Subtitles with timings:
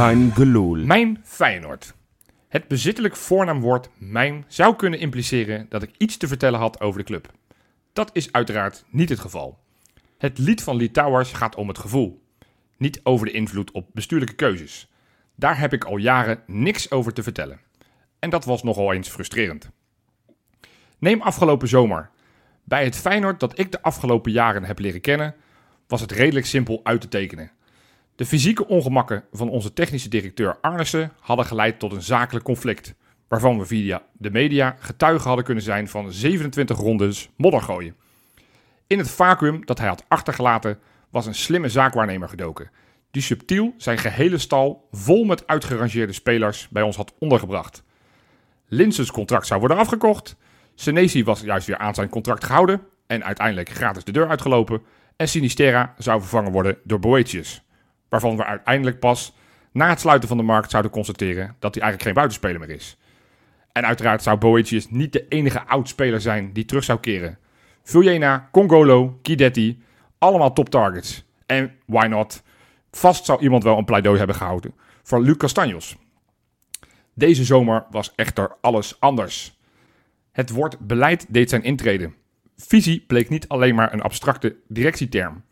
[0.00, 0.76] kein gelul.
[0.76, 1.94] Mijn Feyenoord.
[2.48, 7.04] Het bezittelijk voornaamwoord mijn zou kunnen impliceren dat ik iets te vertellen had over de
[7.04, 7.32] club.
[7.92, 9.58] Dat is uiteraard niet het geval.
[10.18, 12.22] Het lied van Litouwers gaat om het gevoel,
[12.76, 14.90] niet over de invloed op bestuurlijke keuzes.
[15.34, 17.60] Daar heb ik al jaren niks over te vertellen.
[18.18, 19.70] En dat was nogal eens frustrerend.
[20.98, 22.10] Neem afgelopen zomer.
[22.64, 25.34] Bij het Feyenoord dat ik de afgelopen jaren heb leren kennen,
[25.86, 27.50] was het redelijk simpel uit te tekenen.
[28.20, 32.94] De fysieke ongemakken van onze technische directeur Arnissen hadden geleid tot een zakelijk conflict,
[33.28, 37.96] waarvan we via de media getuigen hadden kunnen zijn van 27 rondes moddergooien.
[38.86, 40.78] In het vacuüm dat hij had achtergelaten
[41.10, 42.70] was een slimme zaakwaarnemer gedoken,
[43.10, 47.82] die subtiel zijn gehele stal vol met uitgerangeerde spelers bij ons had ondergebracht.
[48.66, 50.36] Linsens contract zou worden afgekocht,
[50.74, 54.82] Senesi was juist weer aan zijn contract gehouden en uiteindelijk gratis de deur uitgelopen
[55.16, 57.64] en Sinistera zou vervangen worden door Boetius
[58.10, 59.34] waarvan we uiteindelijk pas
[59.72, 62.98] na het sluiten van de markt zouden constateren dat hij eigenlijk geen buitenspeler meer is.
[63.72, 67.38] En uiteraard zou Boetius niet de enige oudspeler zijn die terug zou keren.
[67.82, 69.82] Vuljena, Congolo, Kidetti,
[70.18, 71.24] allemaal top targets.
[71.46, 72.42] En why not?
[72.90, 75.96] Vast zou iemand wel een pleidooi hebben gehouden voor Luc Castanjos.
[77.14, 79.58] Deze zomer was echter alles anders.
[80.32, 82.12] Het woord beleid deed zijn intrede.
[82.56, 85.42] Visie bleek niet alleen maar een abstracte directieterm.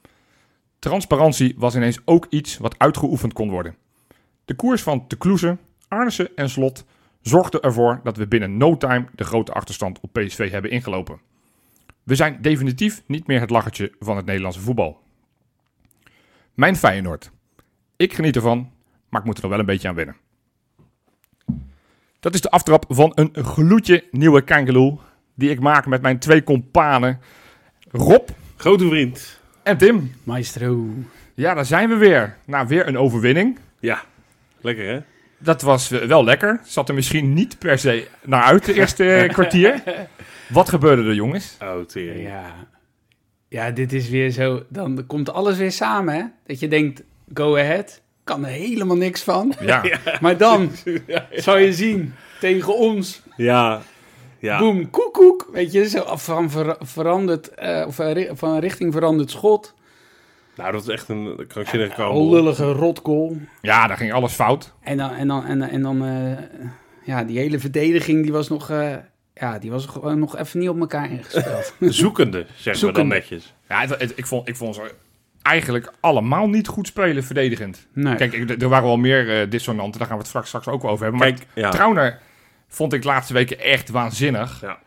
[0.78, 3.76] Transparantie was ineens ook iets wat uitgeoefend kon worden.
[4.44, 5.56] De koers van Te Kloeze,
[5.88, 6.84] Arnissen en Slot
[7.20, 11.20] zorgden ervoor dat we binnen no time de grote achterstand op PSV hebben ingelopen.
[12.02, 15.00] We zijn definitief niet meer het lachertje van het Nederlandse voetbal.
[16.54, 17.30] Mijn Feyenoord.
[17.96, 18.70] Ik geniet ervan,
[19.08, 20.16] maar ik moet er nog wel een beetje aan wennen.
[22.20, 25.00] Dat is de aftrap van een gloedje nieuwe Kangeloel
[25.34, 27.20] die ik maak met mijn twee companen
[27.90, 29.40] Rob Grote vriend.
[29.68, 30.12] En Tim.
[30.24, 30.86] Maestro.
[31.34, 32.36] Ja, daar zijn we weer.
[32.44, 33.58] Nou, weer een overwinning.
[33.78, 34.02] Ja,
[34.60, 35.00] lekker hè?
[35.38, 36.60] Dat was eh, wel lekker.
[36.64, 39.82] Zat er misschien niet per se naar uit de eerste eh, kwartier.
[40.48, 41.56] Wat gebeurde er, jongens?
[41.62, 42.28] Oh, tering.
[42.28, 42.54] Ja.
[43.48, 44.62] ja, dit is weer zo.
[44.68, 46.22] Dan komt alles weer samen, hè?
[46.46, 47.02] Dat je denkt,
[47.34, 48.00] go ahead.
[48.24, 49.54] Kan er helemaal niks van.
[49.60, 49.82] Ja,
[50.20, 50.70] Maar dan
[51.32, 53.82] zou je zien, tegen ons, Ja,
[54.38, 54.58] ja.
[54.58, 55.48] boem, koekoek.
[55.52, 59.74] Weet je, zo van, ver- veranderd, eh, of eh, van richting veranderd schot.
[60.56, 62.30] Nou, dat is echt een krankzinnige Een kant.
[62.30, 63.36] lullige rotgoal.
[63.62, 64.72] ja daar ging alles fout.
[64.82, 66.44] En dan, en dan, en, en dan eh,
[67.04, 68.94] ja, die hele verdediging, die was nog, eh,
[69.34, 71.74] ja, die was gewoon nog even niet op elkaar ingespeeld.
[71.94, 73.54] Zoekende, zeggen we dan netjes.
[73.68, 74.94] Ja, het, het- ik, vond, ik vond ze
[75.42, 77.86] eigenlijk allemaal niet goed spelen verdedigend.
[77.92, 78.14] Nee.
[78.14, 79.98] Kijk, ik- er waren wel meer dissonanten.
[79.98, 81.20] Daar gaan we het straks, straks ook over hebben.
[81.20, 81.70] Maar Kijk, ja.
[81.70, 82.18] Trauner
[82.68, 84.60] vond ik de laatste weken echt waanzinnig.
[84.60, 84.78] Ja.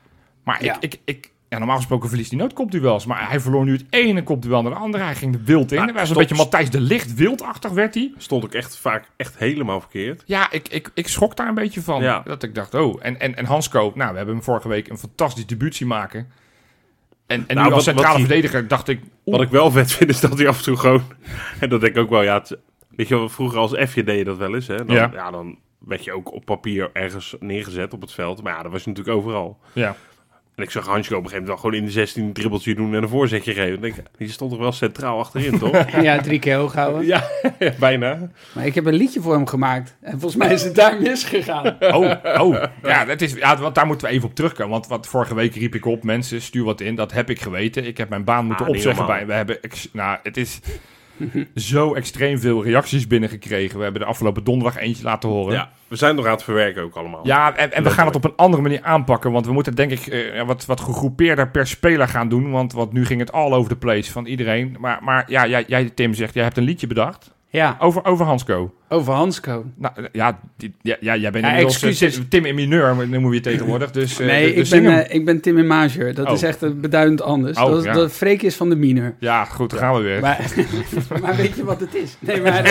[0.43, 0.75] Maar Ja.
[0.79, 3.05] ik, ik, ik, ja, normaal gesproken verliest hij nooit kopduels.
[3.05, 5.03] Maar hij verloor nu het ene kopduel naar de andere.
[5.03, 5.81] Hij ging de wild in.
[5.81, 8.13] Hij was een beetje Matthijs de Licht wildachtig werd hij.
[8.17, 10.23] Stond ook echt vaak echt helemaal verkeerd.
[10.25, 12.01] Ja, ik, ik, ik schrok daar een beetje van.
[12.01, 12.21] Ja.
[12.25, 12.99] Dat ik dacht, oh.
[13.01, 16.31] En, en, en Hansko, nou, we hebben hem vorige week een fantastisch debuut zien maken.
[17.27, 18.99] En, en Nou, nu als wat- centrale wat verdediger dacht ik...
[19.23, 21.03] Wat ik wel vet vind, is dat hij af en toe gewoon...
[21.59, 22.33] En dat denk ik ook wel, ja...
[22.33, 22.57] Het,
[22.95, 24.85] weet je wel, vroeger als F'je deed je dat wel eens, hè?
[24.85, 25.09] Dan, Ja.
[25.13, 25.31] ja.
[25.31, 28.43] dan werd je ook op papier ergens neergezet op het veld.
[28.43, 29.57] Maar ja, dat was je natuurlijk overal.
[29.73, 29.95] ja.
[30.55, 32.75] En ik zag Hansko op een gegeven moment wel gewoon in de 16 een dribbeltje
[32.75, 33.73] doen en een voorzetje geven.
[33.73, 35.91] Ik denk, je stond toch wel centraal achterin, toch?
[36.01, 37.05] ja, drie keer hoog houden.
[37.05, 37.23] ja,
[37.79, 38.29] bijna.
[38.53, 39.95] Maar ik heb een liedje voor hem gemaakt.
[40.01, 41.77] En volgens mij is het daar misgegaan.
[41.95, 42.11] Oh,
[42.41, 42.63] oh.
[42.83, 44.71] Ja, dat is, ja, want daar moeten we even op terugkomen.
[44.71, 46.95] Want wat vorige week riep ik op, mensen, stuur wat in.
[46.95, 47.85] Dat heb ik geweten.
[47.85, 49.25] Ik heb mijn baan moeten Ah, opzeggen bij.
[49.25, 49.59] We hebben,
[49.93, 50.59] nou, het is
[51.55, 53.77] zo extreem veel reacties binnengekregen.
[53.77, 55.53] We hebben de afgelopen donderdag eentje laten horen.
[55.53, 57.27] Ja, we zijn nog aan het verwerken ook allemaal.
[57.27, 59.31] Ja, en, en we gaan het op een andere manier aanpakken.
[59.31, 62.51] Want we moeten denk ik eh, ja, wat, wat gegroepeerder per speler gaan doen.
[62.51, 64.75] Want, want nu ging het all over the place van iedereen.
[64.79, 68.25] Maar, maar ja, jij, jij, Tim zegt, jij hebt een liedje bedacht Ja, over, over
[68.25, 68.73] Hansco.
[68.91, 69.65] Over Hansco.
[69.75, 72.15] Nou, eh, ja, die, ja, ja, jij bent Ja, inmiddels eh, excuses.
[72.15, 73.91] Tim, Tim in mineur, noemen we je tegenwoordig.
[73.91, 76.13] Dus, eh, nee, dus ik, ben, ik ben Tim in Major.
[76.13, 76.33] Dat Oh.
[76.33, 77.57] is echt beduidend anders.
[77.57, 77.93] Oh, dat, ja.
[77.93, 79.13] dat Freek is van de minor.
[79.19, 80.19] Ja, goed, dan gaan we weer.
[80.21, 80.53] Maar,
[81.21, 82.17] maar weet je wat het is?
[82.19, 82.63] Nee, maar...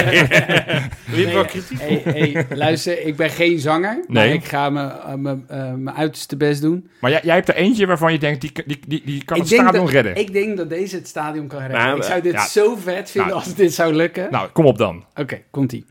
[1.13, 1.81] nee, kritiek?
[1.81, 4.05] hey, hey, luister, ik ben geen zanger.
[4.07, 4.33] Maar Nee.
[4.33, 6.89] ik ga mijn uiterste best doen.
[7.01, 9.43] Maar jij, jij hebt er eentje waarvan je denkt, die, die, die, die kan ik
[9.43, 10.17] het stadion dat, redden.
[10.17, 11.79] Ik denk dat deze het stadion kan redden.
[11.79, 12.47] Nou, ik zou dit ja.
[12.47, 13.45] zo vet vinden Nou.
[13.45, 14.29] als dit zou lukken.
[14.31, 15.05] Nou, kom op dan.
[15.15, 15.85] Oké, komt-ie.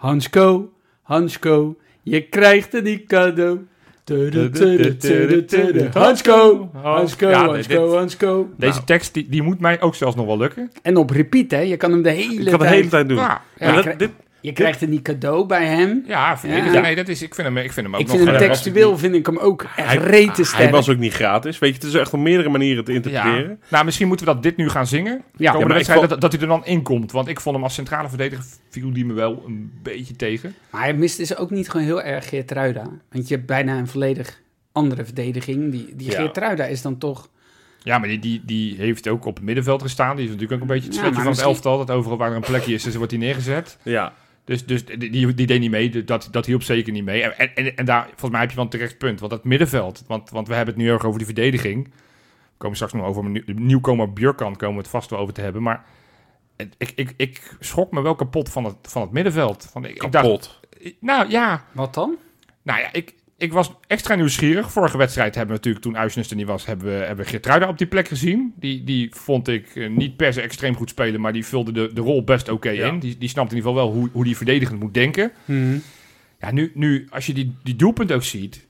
[0.00, 3.58] Hansko, Hansko, je krijgt een die cadeau.
[5.92, 6.70] Hansko,
[7.28, 8.48] Ja, Hansko, dit- Hansko.
[8.56, 10.70] Deze tekst, die, die moet mij ook zelfs nog wel lukken.
[10.82, 11.58] En op repeat, hè?
[11.60, 12.70] Je kan hem de hele Ik kan de tijd...
[12.70, 13.16] hele tijd doen.
[13.18, 13.42] Ja,
[14.40, 16.04] Je krijgt niet cadeau bij hem.
[16.06, 16.38] Ja.
[16.42, 16.80] Ja.
[16.80, 18.16] Nee, dat is, ik vind hem, ik vind hem ook Ik nog...
[18.16, 20.62] vind hem textueel vind ik hem ook echt Hij, rete sterk.
[20.62, 21.58] hij was ook niet gratis.
[21.58, 22.96] Weet je, het is echt op meerdere manieren te ja.
[22.96, 23.60] interpreteren.
[23.68, 25.22] Nou, misschien moeten we dat dit nu gaan zingen.
[25.36, 25.52] Ja.
[25.58, 27.12] Ja, maar ik vond- dat, dat hij er dan in komt.
[27.12, 30.54] Want ik vond hem als centrale verdediger viel die me wel een beetje tegen.
[30.70, 32.82] Maar hij mist dus ook niet gewoon heel erg Geertruida.
[33.10, 34.40] Want je hebt bijna een volledig
[34.72, 35.70] andere verdediging.
[35.72, 36.16] Die, die Ja.
[36.20, 37.28] Geertruida is dan toch...
[37.82, 40.16] Ja, maar die, die, die heeft ook op het middenveld gestaan.
[40.16, 41.78] Die is natuurlijk ook een beetje het Ja, van het elftal.
[41.78, 43.78] Dat overal waar er een plekje is, dus wordt hij neergezet.
[43.82, 44.12] Ja.
[44.50, 46.04] Dus, dus die, die, deed niet mee.
[46.04, 47.22] Dat, dat hielp zeker niet mee.
[47.22, 49.20] En, en, en daar, volgens mij heb je wel een terecht punt.
[49.20, 51.84] Want dat middenveld, want, want we hebben het nu erg over die verdediging.
[51.84, 55.40] We komen straks nog over nieuw- nieuwkomer Björkan, komen we het vast wel over te
[55.40, 55.62] hebben.
[55.62, 55.84] Maar
[56.78, 59.68] ik, ik, ik schrok me wel kapot van het, van het middenveld.
[59.72, 60.60] Van, ik, ik dacht, Kapot.
[61.00, 62.16] nou ja, Wat dan?
[62.62, 64.72] nou ja, ik, ik was extra nieuwsgierig.
[64.72, 67.78] Vorige wedstrijd hebben we natuurlijk, toen Uisnes er niet was, hebben we, hebben Geertruida op
[67.78, 68.52] die plek gezien.
[68.56, 71.90] Die, die vond ik eh, niet per se extreem goed spelen, maar die vulde de,
[71.94, 72.86] de rol best oké Ja.
[72.86, 72.98] in.
[72.98, 75.32] Die, die snapt in ieder geval wel hoe, hoe die verdedigend moet denken.
[75.44, 75.78] Mhm.
[76.40, 78.66] Ja, nu, nu als je die, die doelpunt ook ziet,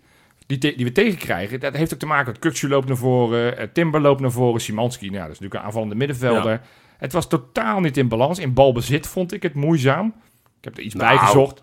[0.46, 3.58] die, te- die we tegenkrijgen, dat heeft ook te maken met Kuksu loopt naar voren,
[3.58, 6.60] eh, Timber loopt naar voren, Simanski, nou, dat is natuurlijk een aanvallende middenvelder.
[6.98, 8.38] Het was totaal niet in balans.
[8.38, 10.06] In balbezit vond ik het moeizaam.
[10.58, 11.08] Ik heb er iets Nou.
[11.16, 11.62] bij gezocht.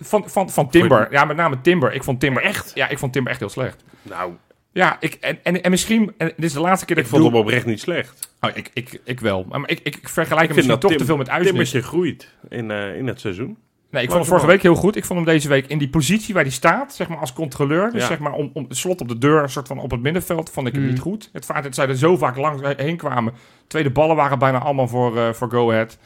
[0.00, 1.08] Van, van, van Timber.
[1.10, 1.92] Ja, met name Timber.
[1.94, 2.70] Ik vond Timber echt.
[2.74, 3.84] Ja, ik vond Timber echt heel slecht.
[4.02, 4.32] Nou,
[4.72, 6.14] Ja, ik, en, en, en misschien.
[6.18, 8.30] En dit is de laatste keer dat ik ik, vond doe- hem oprecht niet slecht.
[8.40, 9.46] Oh, ik, ik, ik wel.
[9.48, 11.48] Maar ik, ik vergelijk Ik hem misschien toch Tim- te veel met Uisnes.
[11.48, 13.56] Timmertje groeit in, eh, in het seizoen.
[13.90, 14.96] Nee, ik vond hem vorige week heel goed.
[14.96, 17.90] Ik vond hem deze week in die positie waar hij staat, zeg maar als controleur.
[17.92, 18.06] Dus Ja.
[18.08, 20.50] zeg maar om, om het slot op de deur, een soort van op het middenveld,
[20.50, 20.90] vond ik hem Hmm.
[20.92, 21.30] niet goed.
[21.32, 23.32] Het feit dat zij er zo vaak langs heen kwamen.
[23.66, 25.98] Tweede ballen waren bijna allemaal voor, eh, voor Go Ahead.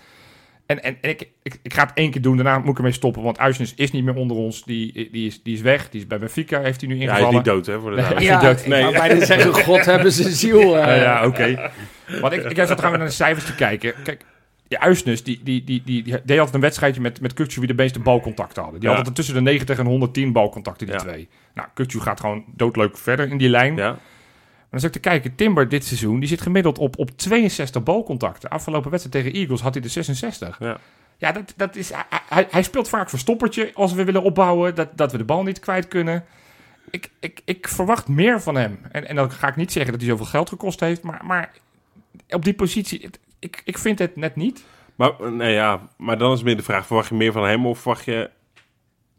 [0.70, 2.92] En, en, en ik, ik, ik ga het één keer doen, daarna moet ik ermee
[2.92, 3.22] stoppen.
[3.22, 4.64] Want Uisnes is niet meer onder ons.
[4.64, 5.90] Die, die, is, die is weg.
[5.90, 7.36] Die is bij Benfica, heeft hij nu Ja, hij is ingevallen.
[7.36, 8.24] niet dood, hè, voor de Nee.
[8.30, 8.66] Ja, dood.
[8.66, 8.92] Nee.
[8.92, 10.60] bijna zeggen, god hebben ze ziel.
[10.78, 10.84] eh.
[10.86, 11.70] Ja, ja oké.
[12.20, 13.92] Want ik, ik zat trouwens naar de cijfers te kijken.
[14.04, 14.24] Kijk,
[14.68, 17.68] ja, Uisnes, die, die, die, die, die deed altijd een wedstrijdje met, met Kukcu wie
[17.68, 18.80] de meeste balcontacten hadden.
[18.80, 18.94] Die Ja.
[18.94, 21.00] hadden er tussen de 90 en 110 balcontacten, die Ja.
[21.02, 21.28] twee.
[21.54, 23.76] Nou, Kukcu gaat gewoon doodleuk verder in die lijn.
[23.76, 23.98] Ja.
[24.70, 28.50] Maar dan ik te kijken, Timber dit seizoen, die zit gemiddeld op, op 62 balcontacten.
[28.50, 30.58] Afgelopen wedstrijd tegen Eagles had hij er 66.
[30.58, 30.78] Ja.
[31.18, 34.88] Ja, dat, dat is, hij, hij- hij speelt vaak verstoppertje als we willen opbouwen, dat,
[34.96, 36.24] dat we de bal niet kwijt kunnen.
[36.90, 38.78] Ik, ik, ik verwacht meer van hem.
[38.92, 41.52] En, en dan ga ik niet zeggen dat hij zoveel geld gekost heeft, maar, maar
[42.28, 44.64] op die positie, het- ik, ik vind het net niet.
[44.94, 47.78] Maar, nee, ja, maar dan is meer de vraag, verwacht je meer van hem of
[47.78, 48.30] verwacht je,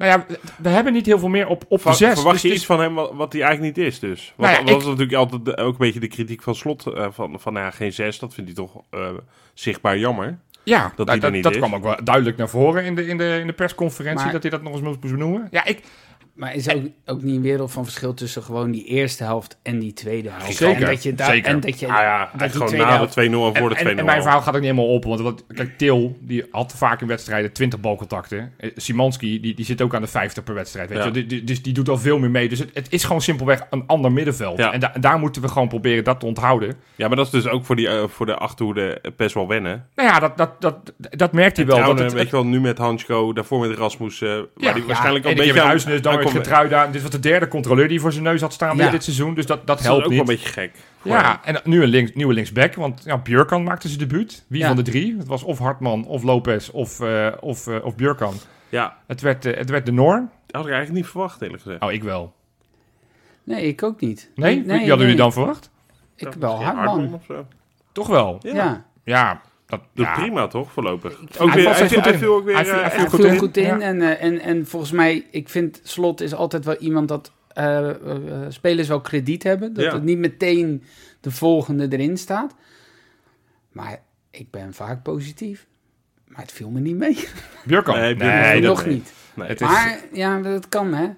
[0.01, 2.13] Nou ja, we- hebben niet heel veel meer op, op de zes.
[2.13, 4.33] verwacht dus- je dus- iets van hem wat, hij eigenlijk niet is dus?
[4.35, 6.55] Want Nou ja, dat ik- is natuurlijk altijd de- ook een beetje de kritiek van
[6.55, 9.09] Slot, eh, van, van nou ja, geen zes, dat vindt hij toch eh,
[9.53, 10.37] zichtbaar jammer.
[10.63, 11.57] Ja, dat er dat, niet dat is.
[11.57, 14.41] kwam ook wel duidelijk naar voren in de, in de, in de persconferentie, Maar- dat
[14.41, 15.47] hij dat nog eens moest benoemen.
[15.51, 15.81] Ja, ik,
[16.33, 19.79] Maar is ook, ook niet een wereld van verschil tussen gewoon die eerste helft en
[19.79, 20.55] die tweede helft?
[20.55, 21.37] Zeker, En dat je daar.
[21.37, 23.13] En dat je, Ja, ja, dat die gewoon na helft...
[23.13, 23.89] de 2-0 en voor de en, 2-0.
[23.89, 24.23] en, en mijn al.
[24.23, 25.03] verhaal gaat ook niet helemaal op.
[25.03, 28.53] Want wat, kijk, Til die had vaak in wedstrijden 20 balcontacten.
[28.57, 30.89] Eh, Simanski die, die zit ook aan de 50 per wedstrijd.
[30.89, 31.05] Weet Ja.
[31.13, 31.25] je?
[31.25, 32.49] Die- Dus die doet al veel meer mee.
[32.49, 34.57] Dus het, het is gewoon simpelweg een ander middenveld.
[34.57, 34.73] Ja.
[34.73, 36.75] En da- daar moeten we gewoon proberen dat te onthouden.
[36.95, 39.87] Ja, maar dat is dus ook voor, die, eh, voor de achterhoede best wel wennen.
[39.95, 41.77] Nou ja, dat, dat, dat, dat merkt hij wel.
[41.85, 45.25] Dat het, weet je wel, nu met Hansko, daarvoor met Rasmus, eh, ja, die waarschijnlijk
[45.25, 46.87] al en een beetje Huisnes, dan met Getruida.
[46.87, 49.33] Dit was de derde controleur die voor zijn neus had staan weer dit seizoen.
[49.33, 50.19] Dus dat, dat Dat is helpt ook niet.
[50.19, 50.71] wel een beetje gek.
[51.03, 52.73] Ja, en nu een links, nieuwe linksback.
[52.75, 54.45] Want ja, Björkan maakte zijn debuut.
[54.47, 54.67] Wie Ja.
[54.67, 55.17] van de drie?
[55.17, 58.33] Het was of Hartman, of Lopez, of, eh of, eh, of Björkan.
[58.69, 60.15] Ja, Het werd, eh, het werd de Noor.
[60.15, 61.81] dat had ik eigenlijk niet verwacht, eerlijk gezegd.
[61.83, 62.33] Oh, ik wel.
[63.43, 64.29] Nee, ik ook niet.
[64.35, 64.63] Nee?
[64.63, 65.69] Wie hadden jullie dan verwacht?
[66.15, 67.13] Ik wel, Hartman.
[67.13, 67.45] of zo.
[67.91, 68.37] Toch wel.
[68.41, 68.53] Ja.
[68.53, 70.13] Ja, Ja, dat, ja.
[70.19, 71.17] prima toch, voorlopig?
[71.19, 73.37] hij Ook weer, hij, viel ook weer Hij viel- hij viel echt Hij goed in.
[73.37, 73.63] goed in.
[73.63, 73.79] Ja.
[73.79, 77.89] En, eh, en, en volgens mij, ik vind Slot is altijd wel iemand dat eh,
[77.89, 77.95] eh,
[78.49, 79.73] spelers wel krediet hebben.
[79.73, 79.93] Dat Ja.
[79.93, 80.83] het niet meteen
[81.21, 82.55] de volgende erin staat.
[83.71, 84.01] Maar
[84.31, 85.67] ik ben vaak positief.
[86.27, 87.27] Maar het viel me niet mee.
[87.65, 87.95] Björkan?
[88.17, 88.93] Nee, Nog nee.
[88.93, 89.13] niet.
[89.33, 89.47] Nee.
[89.47, 91.09] het is, Maar ja, dat kan hè.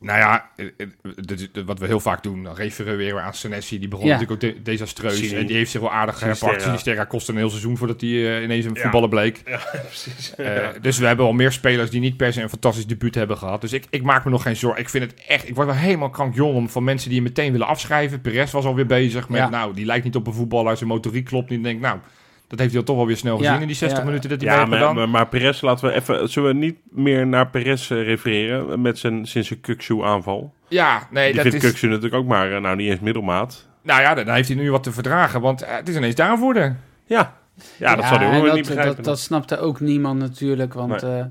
[0.00, 3.78] Nou ja, eh, eh, wat we heel vaak doen, dan refereren we weer aan Senesi.
[3.78, 4.12] Die begon Ja.
[4.18, 5.32] natuurlijk ook de- desastreus.
[5.32, 6.62] En die heeft zich wel aardig herpakt.
[6.62, 8.80] Sinisterra kostte een heel seizoen voordat hij eh, ineens een Ja.
[8.80, 9.42] voetballer bleek.
[9.46, 10.34] Ja, precies.
[10.34, 13.36] Eh, dus we hebben al meer spelers die niet per se een fantastisch debuut hebben
[13.38, 13.60] gehad.
[13.60, 14.80] Dus ik, ik maak me nog geen zorgen.
[14.80, 15.48] Ik vind het echt...
[15.48, 18.20] Ik word wel helemaal krankjong om van mensen die je meteen willen afschrijven.
[18.20, 19.40] Perez was alweer bezig met...
[19.40, 19.48] Ja.
[19.48, 20.76] Nou, die lijkt niet op een voetballer.
[20.76, 21.58] Zijn motoriek klopt niet.
[21.58, 21.98] Ik denk, nou,
[22.50, 24.04] dat heeft hij al toch wel weer snel Ja, gezien in die 60 ja.
[24.04, 26.28] minuten dat hij Ja, maar, maar, maar Perez, laten we even...
[26.28, 30.54] Zullen we niet meer naar Perez eh, refereren met zijn, sinds zijn Kuksu-aanval?
[30.68, 31.70] Ja, nee, Die dat vindt is...
[31.70, 33.68] Kuksu natuurlijk ook maar, eh, nou niet eens middelmaat.
[33.82, 35.40] Nou ja, dan heeft hij nu wat te verdragen.
[35.40, 36.54] Want eh, het is ineens daarvoor.
[37.06, 37.36] Ja,
[37.76, 38.96] ja dat zou hij ook niet begrijpen.
[38.96, 40.74] Dat, dat snapte ook niemand natuurlijk.
[40.74, 41.24] Want eh,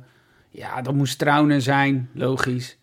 [0.50, 2.78] ja, dat moest Trouwen zijn, logisch.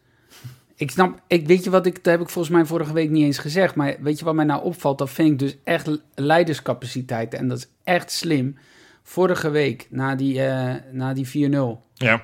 [0.77, 3.25] Ik snap, ik, weet je wat ik, dat heb ik volgens mij vorige week niet
[3.25, 3.75] eens gezegd.
[3.75, 4.99] Maar weet je wat mij nou opvalt?
[4.99, 7.35] Dat vind ik dus echt leiderscapaciteit.
[7.35, 8.57] En dat is echt slim.
[9.03, 12.23] Vorige week, na die, eh, na die 4-0, Ja.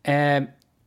[0.00, 0.36] Eh,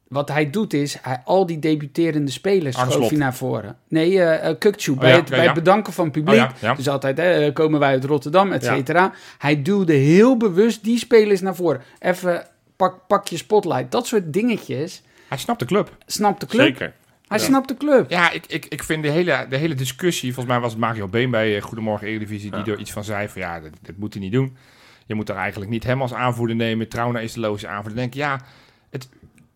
[0.08, 3.78] wat hij doet is, hij, al die debuterende spelers schoof hij naar voren.
[3.88, 5.44] Nee, uh, bij, ja, het, ja, bij ja.
[5.46, 6.50] het bedanken van het publiek.
[6.64, 6.76] Oh.
[6.76, 9.14] Dus altijd, komen wij uit Rotterdam, et cetera.
[9.38, 11.82] Hij duwde heel bewust die spelers naar voren.
[12.00, 13.92] Even, pak, pak je spotlight.
[13.92, 15.02] Dat soort dingetjes.
[15.30, 15.98] Hij snapt de club.
[16.06, 16.66] Snapt de club.
[16.66, 16.94] Zeker.
[17.28, 17.44] Hij Ja.
[17.46, 18.10] snapt de club.
[18.10, 21.08] Ja, ik, ik, ik vind de hele, de hele discussie, volgens mij was het Mario
[21.08, 22.72] Been bij eh, Goedemorgen Eredivisie, die Ja.
[22.72, 24.58] er iets van zei van ja, dat, dat moet hij niet doen.
[25.06, 26.88] Je moet er eigenlijk niet hem als aanvoerder nemen.
[26.90, 27.92] Trauna is de loze aanvoerder.
[27.96, 28.42] Dan denk ik, ja,
[28.90, 29.10] het,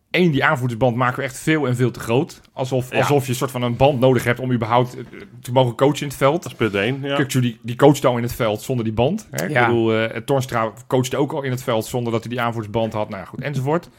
[0.10, 2.42] één, die aanvoerdersband maken we echt veel en veel te groot.
[2.54, 2.98] Alsof, Ja.
[2.98, 5.04] alsof je een soort van een band nodig hebt om überhaupt eh,
[5.42, 6.44] te mogen coachen in het veld.
[6.44, 7.02] Dat is punt 1.
[7.02, 7.24] Ja.
[7.24, 9.28] Die, die coachte al in het veld zonder die band.
[9.32, 9.46] Hè?
[9.46, 9.62] Ja.
[9.62, 12.94] Ik bedoel, eh Torstra coachte ook al in het veld zonder dat hij die aanvoerdersband
[12.94, 13.10] had.
[13.10, 13.90] Nou ja, goed, enzovoort.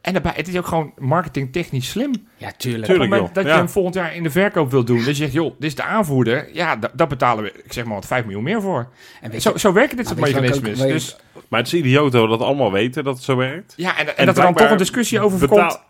[0.00, 2.12] En daarbij, het is ook gewoon marketingtechnisch slim.
[2.36, 2.56] Ja, tuurlijk.
[2.56, 2.88] Op Tuurlijk.
[2.88, 3.34] het moment joh.
[3.34, 3.56] dat je Ja.
[3.56, 5.82] hem volgend jaar in de verkoop wilt doen, dat je zegt, joh, dit is de
[5.82, 6.48] aanvoerder.
[6.52, 8.88] Ja, da- daar betalen we, ik zeg maar wat, 5 miljoen meer voor.
[9.20, 10.82] En Zo, je, zo werken dit Maar soort mechanismes.
[10.82, 11.16] ook Dus,
[11.48, 13.72] Maar het is idioot dat we dat allemaal weten, dat het zo werkt.
[13.76, 15.80] ja, en, en, En dat er dan toch een discussie over betaal- komt.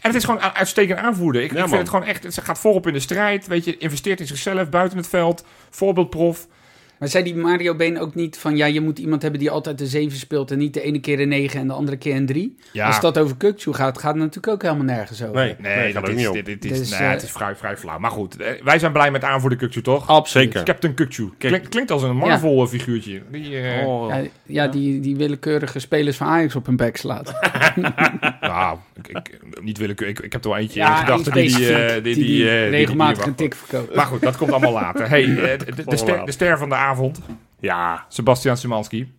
[0.00, 1.42] En het is gewoon een uitstekend aanvoerder.
[1.42, 1.78] Ik, Ja, ik vind man.
[1.80, 3.46] het gewoon echt, het gaat voorop in de strijd.
[3.46, 5.44] Weet je, investeert in zichzelf, buiten het veld.
[5.70, 6.46] Voorbeeldprof.
[6.98, 8.56] Maar zei die Mario Been ook niet van...
[8.56, 10.50] ja, je moet iemand hebben die altijd de 7 speelt...
[10.50, 12.56] en niet de ene keer een 9 en de andere keer een 3?
[12.72, 15.34] Ja, Als dat over Kukçu gaat, gaat het natuurlijk ook helemaal nergens over.
[15.34, 17.30] Nee, nee, nee, dat is, niet dit, dit is, Dus, nou ja, eh, het is
[17.30, 17.98] vrij, vrij flauw.
[17.98, 20.08] Maar goed, eh, wij zijn blij met aanvoerder Kukçu, toch?
[20.08, 20.52] Absoluut.
[20.52, 20.62] Zeker.
[20.66, 21.36] Captain Kukçu.
[21.38, 22.16] Klink- klinkt als een.
[23.30, 24.08] Die, eh, Oh.
[24.14, 27.32] Ja, ja, Die, die willekeurige spelers van Ajax op hun bek slaat.
[28.40, 30.18] Nou, ik, ik, niet willekeurig.
[30.18, 32.24] Ik, ik heb er wel eentje Ja, in gedachten die, die, eh, die, die, die,
[32.24, 33.94] die eh, die- die- regelmatig die- een tik verkoopt.
[33.94, 35.08] Maar goed, dat komt allemaal later.
[35.08, 37.20] Hey, de, de, ster, de ster van de avond,
[37.60, 39.12] Ja, Sebastian Simanski.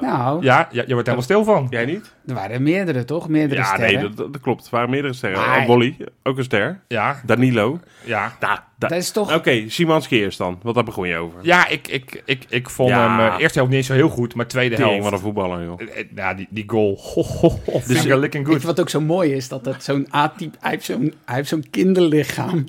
[0.00, 1.66] Nou, Ja, ja, je wordt helemaal stil van.
[1.70, 2.14] jij niet?
[2.26, 3.28] er waren meerdere, toch?
[3.28, 4.00] Meerdere Ja, sterren.
[4.00, 4.64] nee, dat, dat klopt.
[4.64, 5.38] Er waren meerdere sterren.
[5.40, 6.80] Maar- Eh, Wally, ook een ster.
[6.88, 7.80] Ja, Danilo.
[8.04, 8.20] ja.
[8.40, 9.34] Nou, da- Dat is toch...
[9.34, 10.58] Oké, Simanski eerst dan.
[10.62, 11.38] Want daar begon je over.
[11.42, 13.16] Ja, ik, ik, ik, ik vond Ja.
[13.16, 15.04] hem uh, eerste helft niet zo heel goed, maar tweede Tering, helft.
[15.10, 15.80] wat een voetballer, joh.
[15.80, 16.98] Eh, eh, Ja, die, die goal.
[17.02, 18.60] Ho, ho, ho, Dus- good.
[18.60, 19.48] je wat ook zo mooi is?
[19.48, 20.56] Dat het zo'n A-type...
[20.60, 22.64] Hij heeft zo'n, hij heeft zo'n kinderlichaam.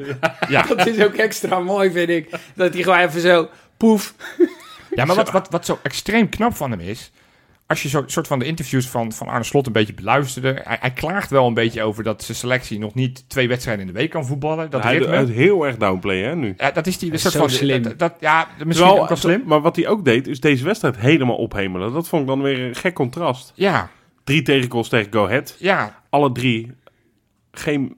[0.50, 0.62] Ja.
[0.76, 2.30] Dat is ook extra mooi, vind ik.
[2.56, 3.50] Dat hij gewoon even zo...
[3.78, 4.16] Poef.
[4.96, 7.12] Ja, maar wat, wat, wat zo extreem knap van hem is...
[7.68, 10.62] Als je zo soort van de interviews van, van Arne Slot een beetje beluisterde...
[10.64, 13.94] Hij, hij klaagt wel een beetje over dat zijn selectie nog niet twee wedstrijden in
[13.94, 14.70] de week kan voetballen.
[14.70, 16.54] Dat hij, hij heel erg downplay, hè, nu.
[16.58, 17.50] Ja, dat is die Dat soort van...
[17.50, 17.82] slim.
[17.84, 19.44] Dat, dat- ja, misschien Terwijl- ook wel slim.
[19.46, 21.94] Maar wat hij ook deed, is deze wedstrijd helemaal ophemelen.
[21.94, 23.52] Dat vond ik dan weer een gek contrast.
[23.56, 23.90] Ja,
[24.24, 25.56] Drie tegengoals tegen Go Ahead.
[25.60, 26.72] ja, Alle drie
[27.52, 27.96] geen...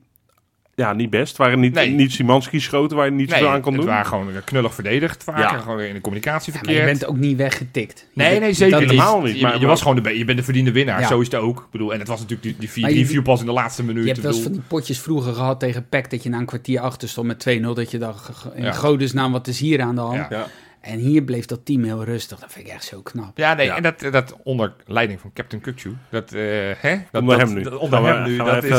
[0.82, 1.38] Ja, niet best.
[1.38, 1.90] Waren niet, Nee.
[1.90, 3.90] niet Simanski schoten waar je niet nee, zoveel aan kon het doen.
[3.90, 5.38] waren gewoon knullig verdedigd vaak.
[5.38, 5.54] Ja.
[5.54, 7.00] en Gewoon in de communicatie Ja, maar je verkeerd.
[7.00, 8.00] bent ook niet weggetikt.
[8.00, 8.92] Je Nee, bent- nee, zeker dat niet.
[8.92, 11.00] is- helemaal niet, maar- je was gewoon de, je bent de verdiende winnaar.
[11.00, 11.08] Ja.
[11.08, 11.60] Zo is het ook.
[11.60, 14.04] Ik bedoel, en het was natuurlijk die, die 4-3 viel pas in de laatste minuut.
[14.04, 16.10] Je hebt wel eens van die potjes vroeger gehad tegen PEC...
[16.10, 17.74] dat je na een kwartier achter stond met 2-0...
[17.74, 18.72] dat je dacht, in Ja.
[18.72, 20.26] godesnaam, wat is hier aan de hand?
[20.30, 20.46] Ja.
[20.88, 22.40] En hier bleef dat team heel rustig.
[22.40, 23.38] Dat vind ik echt zo knap.
[23.38, 23.76] Ja, nee, Ja.
[23.76, 25.90] en dat, dat onder leiding van Captain Kukçu.
[26.10, 26.42] Dat, eh,
[26.78, 26.96] hè?
[27.12, 27.64] Dat, Onder dat- hem nu.
[27.64, 28.38] dat- onder Gaan we- hem nu.
[28.38, 28.72] Dat is...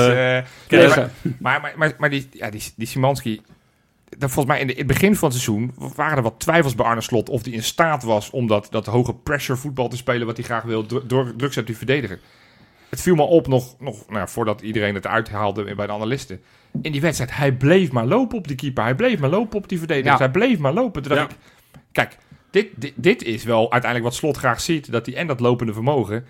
[0.96, 1.04] eh,
[1.38, 3.40] maar, maar, maar, maar die, ja, die, die Simanski...
[4.18, 6.74] Dat volgens mij in, de, in het begin van het seizoen waren er wat twijfels
[6.74, 9.96] bij Arne Slot of hij in staat was om dat, dat hoge pressure voetbal te
[9.96, 12.18] spelen wat hij graag wil door, druk zet te verdedigen.
[12.88, 16.40] Het viel me op nog, nog nou, voordat iedereen het uithaalde bij de analisten.
[16.82, 18.82] In die wedstrijd, hij bleef maar lopen op die keeper.
[18.84, 20.10] Hij bleef maar lopen op die verdediger.
[20.12, 20.18] Ja.
[20.18, 21.02] Hij bleef maar lopen.
[21.02, 21.36] Toen dacht Ja.
[21.36, 21.42] ik,
[21.98, 22.16] kijk,
[22.50, 24.92] dit, dit, dit is wel uiteindelijk wat Slot graag ziet.
[24.92, 26.26] Dat hij en dat lopende vermogen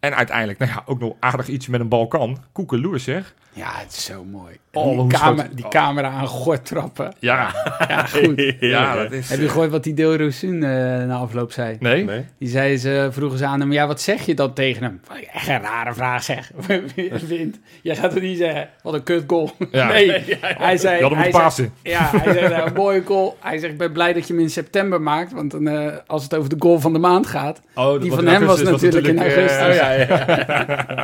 [0.00, 2.38] en uiteindelijk nou ja, ook nog aardig iets met een bal kan.
[2.52, 3.34] Koekeloers zeg.
[3.52, 4.58] Ja, het is zo mooi.
[4.72, 5.70] Oh, die, schoot- die oh.
[5.70, 7.12] camera aan gort trappen.
[7.18, 7.54] Ja,
[7.88, 8.54] Ja, goed.
[8.60, 9.28] ja dat is...
[9.28, 10.70] Heb je gehoord wat die Deelrosun eh
[11.06, 11.76] na afloop zei?
[11.80, 12.04] Nee?
[12.04, 12.24] Nee?
[12.38, 15.00] Die zei ze, vroegen ze aan hem, ja, wat zeg je dan tegen hem?
[15.32, 16.50] Echt een rare vraag zeg.
[17.28, 17.58] Wint.
[17.82, 19.50] Jij gaat er niet zeggen, wat een kut goal.
[19.70, 19.88] Ja.
[19.88, 20.96] Nee, hij zei...
[20.96, 21.70] Je had hem hij zei-.
[21.82, 23.36] Ja, hij zei, nou, een mooie goal.
[23.40, 25.32] Hij zegt, ik ben blij dat je hem in september maakt.
[25.32, 27.60] Want dan, eh, als het over de goal van de maand gaat...
[27.74, 29.66] Oh, Die van hem was natuurlijk in eh, augustus.
[29.68, 30.08] oh, ja, ja.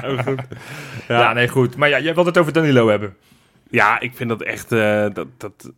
[1.08, 1.18] Oh.
[1.18, 1.32] Ja.
[1.32, 1.76] nee, goed.
[1.76, 3.16] Maar ja, jij wilt het over Danilo hebben.
[3.70, 4.72] Ja, ik vind dat echt...
[4.72, 5.72] eh, dat, dat,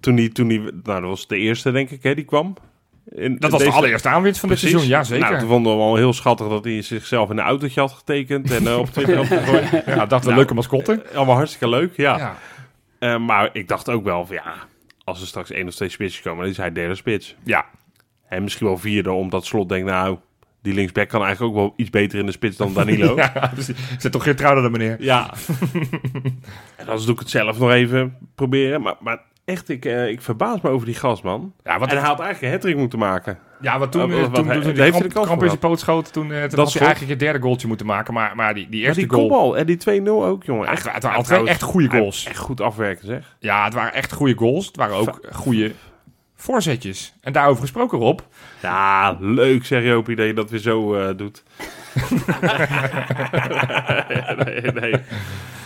[0.00, 2.54] toen die, toen die, nou, dat was de eerste, denk ik, hè, die kwam.
[3.14, 4.76] In, Dat was deze- de allereerste aanwinst van dit Precies.
[4.78, 4.98] seizoen.
[4.98, 5.26] Ja, zeker.
[5.26, 8.50] Nou, toen vonden we wel heel schattig dat hij zichzelf in een autootje had getekend
[8.50, 9.70] en eh, op Twitter had gegooid.
[9.86, 11.02] ja, dat een Nou, leuke mascotte.
[11.14, 12.18] Allemaal hartstikke leuk, ja.
[12.18, 12.36] Ja.
[12.98, 14.54] Eh, maar ik dacht ook wel van ja,
[15.04, 17.36] als er straks één of twee spitsjes komen, dan is hij derde spits.
[17.44, 17.64] Ja.
[18.28, 20.18] En misschien wel vierde, omdat Slot denkt, nou,
[20.62, 23.16] die linksback kan eigenlijk ook wel iets beter in de spits dan Danilo.
[23.16, 23.30] ja.
[23.34, 23.76] ja, precies.
[23.98, 24.96] Zet toch geen trouwde dan meneer.
[26.76, 28.82] en anders doe ik het zelf nog even proberen.
[28.82, 31.52] Maar, maar echt, ik, eh, ik verbaas me over die gast, man.
[31.64, 33.38] Ja, wat, en hij had eigenlijk een hat moeten maken.
[33.60, 35.48] ja, wat toen, Wat- eh, wat- toen, wat- toen, toen die hij de kramp, in
[35.48, 35.70] zijn gehad?
[35.70, 38.14] poot schoot, toen, eh, toen Dat had hij eigenlijk het derde goaltje moeten maken.
[38.14, 39.28] Maar, maar die, die Maar eerste die goal...
[39.28, 40.64] kopbal en die 2-0 ook, jongen.
[40.64, 42.24] Ja, Echt, het waren ja, echt goede goals.
[42.26, 43.36] Echt goed afwerken, zeg.
[43.38, 44.66] Ja, het waren echt goede goals.
[44.66, 45.72] Het waren ook goede
[46.40, 47.12] voorzetjes.
[47.20, 48.20] En daarover gesproken, Rob.
[48.62, 51.42] Ja, leuk zeg Jopie dat je dat weer zo eh, doet.
[54.44, 54.94] nee, nee.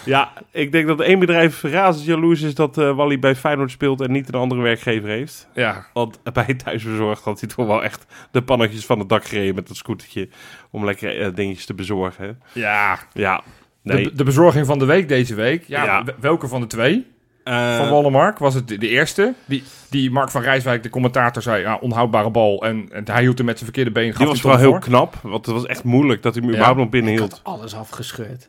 [0.04, 4.00] Ja, ik denk dat één bedrijf razend jaloers is dat eh, Wally bij Feyenoord speelt
[4.00, 5.48] en niet een andere werkgever heeft.
[5.54, 9.54] Ja, Want bij thuisbezorgd had hij toch wel echt de pannetjes van het dak gereden
[9.54, 10.28] met dat scootertje
[10.70, 12.40] om lekker eh, dingetjes te bezorgen.
[12.52, 12.98] ja.
[13.12, 13.42] Ja,
[13.82, 14.04] nee.
[14.04, 15.64] De, de bezorging van de week deze week.
[15.66, 17.06] Ja, welke van de twee?
[17.44, 19.34] Eh, van Wallenmark was het de, de eerste.
[19.44, 21.60] Die, die Mark van Rijswijk, de commentator, zei...
[21.62, 22.62] Ja, onhoudbare bal.
[22.64, 24.08] En, en hij hield hem met zijn verkeerde been.
[24.10, 24.80] gaf die was wel heel voor.
[24.80, 27.30] knap, want het was echt moeilijk dat hij hem überhaupt nog binnen Ik hield.
[27.30, 28.48] had alles afgescheurd.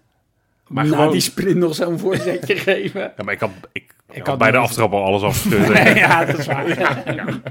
[0.67, 3.01] Maar Na gewoon- die sprint nog zo'n voorzetje geven.
[3.17, 5.97] Ja, maar ik had, ik, ik had had bij de aftrap al alles afgescheurd.
[5.97, 6.65] ja, dat is waar.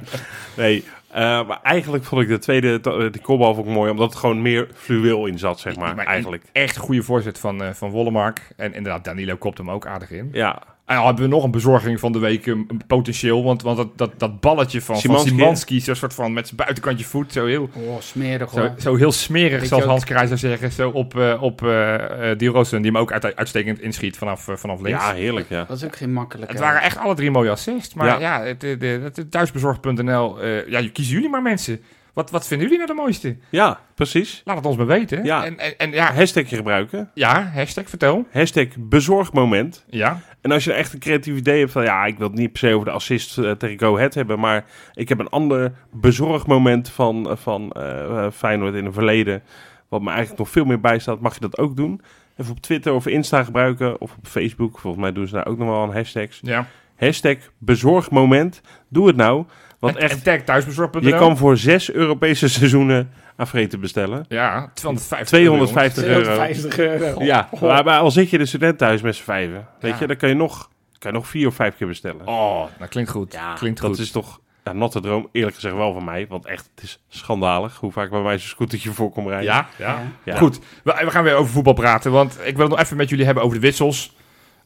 [0.57, 4.19] Nee, eh, maar eigenlijk vond ik de tweede, de kopbal vond ik mooi, omdat het
[4.19, 6.45] gewoon meer fluweel in zat, zeg maar, Maar eigenlijk.
[6.53, 8.41] Echt goede voorzet van, eh van Wollemark.
[8.57, 10.29] En inderdaad, Danilo kopt hem ook aardig in.
[10.33, 13.45] Ja, En dan hebben we nog een bezorging van de week, een, een potentieel.
[13.45, 17.05] Want, want dat, dat, dat balletje van Simanski, van zo'n soort van met zijn buitenkantje
[17.05, 18.75] voet, zo heel, Oh, smerig zo, hoor.
[18.79, 20.73] zo heel smerig, Weet zoals Hans Krij zou zeggen.
[20.73, 24.49] Zo op, eh op eh eh, die Rosen, die hem ook uit, uitstekend inschiet vanaf,
[24.55, 25.05] vanaf links.
[25.05, 25.65] ja heerlijk, ja.
[25.65, 26.53] Dat is ook geen makkelijke.
[26.53, 27.95] Het waren echt alle drie mooie assists.
[27.95, 28.43] Maar ja, Ja.
[28.47, 31.81] het, de, de, het thuisbezorgd.nl, eh ja, kiezen jullie maar mensen.
[32.15, 33.37] Wat, wat vinden jullie nou de mooiste?
[33.51, 34.43] Ja, precies.
[34.45, 35.25] Laat het ons maar weten.
[35.25, 35.45] Ja.
[35.45, 37.11] En, en, en ja, Hashtagje gebruiken.
[37.15, 38.27] ja, hashtag vertel.
[38.33, 39.85] Hashtag bezorgmoment.
[39.89, 41.83] Ja, En als je echt een creatief idee hebt van...
[41.83, 44.39] Ja, ik wil het niet per se over de assist eh, tegen Go Ahead hebben...
[44.41, 49.43] maar ik heb een ander bezorgmoment van, eh, van eh, Feyenoord in het verleden...
[49.89, 52.01] wat me eigenlijk nog veel meer bijstaat, mag je dat ook doen.
[52.37, 54.79] Even op Twitter of Insta gebruiken of op Facebook.
[54.79, 56.39] Volgens mij doen ze daar ook nog wel aan hashtags.
[56.43, 56.67] ja.
[56.97, 58.61] Hashtag bezorgmoment.
[58.89, 59.45] Doe het nou.
[59.85, 60.65] Want en, echt, en tag
[61.01, 64.25] je kan voor zes Europese seizoenen aan vreten bestellen.
[64.29, 66.23] Ja, 250 250 euro.
[66.23, 67.25] 250 euro.
[67.25, 69.99] Ja, maar, maar al zit je de student thuis met z'n vijven, weet Ja.
[70.01, 72.27] je, dan kan je, nog, kan je nog vier of vijf keer bestellen.
[72.27, 73.39] Oh, dat klinkt goed.
[73.59, 73.99] klinkt dat goed.
[73.99, 77.77] is toch ja, natte droom, eerlijk gezegd wel van mij, want echt, het is schandalig
[77.77, 79.45] hoe vaak bij mij zo'n scootertje voor komt rijden.
[79.47, 80.03] ja, ja.
[80.25, 80.37] Ja.
[80.37, 83.09] Goed, we, we gaan weer over voetbal praten, want ik wil het nog even met
[83.09, 84.13] jullie hebben over de wissels.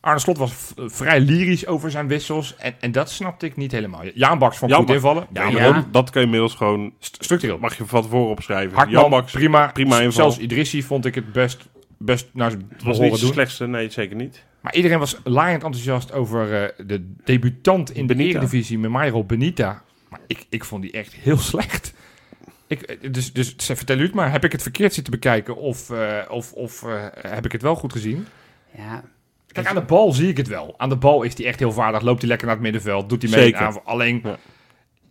[0.09, 4.03] Arne Slot was vrij lyrisch over zijn wissels en, en dat snapte ik niet helemaal.
[4.15, 5.27] Jaan Baks vond Jan goed invallen.
[5.33, 5.73] Ja, Ja, maar Ja.
[5.73, 7.59] Dat, dat kan je inmiddels gewoon, st- structureel.
[7.59, 8.77] mag je van tevoren opschrijven.
[8.77, 9.67] Hartman, Jan Baks prima.
[9.73, 10.13] prima inval.
[10.13, 13.33] Zelfs Idrissi vond ik het best, best naar zijn het was niet de doen.
[13.33, 14.45] slechtste, nee, zeker niet.
[14.61, 18.39] Maar iedereen was laaiend enthousiast over eh, de debutant in de Benita.
[18.39, 19.83] Eredivisie, Memairo Benita.
[20.09, 21.93] Maar ik, ik vond die echt heel slecht.
[22.67, 24.31] Ik, dus, dus vertel u het maar.
[24.33, 27.75] Heb ik het verkeerd zitten bekijken of, eh, of, of eh, heb ik het wel
[27.75, 28.27] goed gezien?
[28.77, 29.03] Ja,
[29.65, 30.75] Kijk, aan de bal zie ik het wel.
[30.77, 32.03] Aan de bal is hij echt heel vaardig.
[32.03, 33.09] Loopt hij lekker naar het middenveld.
[33.09, 33.61] Doet hij mee Zeker.
[33.61, 33.83] aanval.
[33.85, 34.37] Alleen Ja.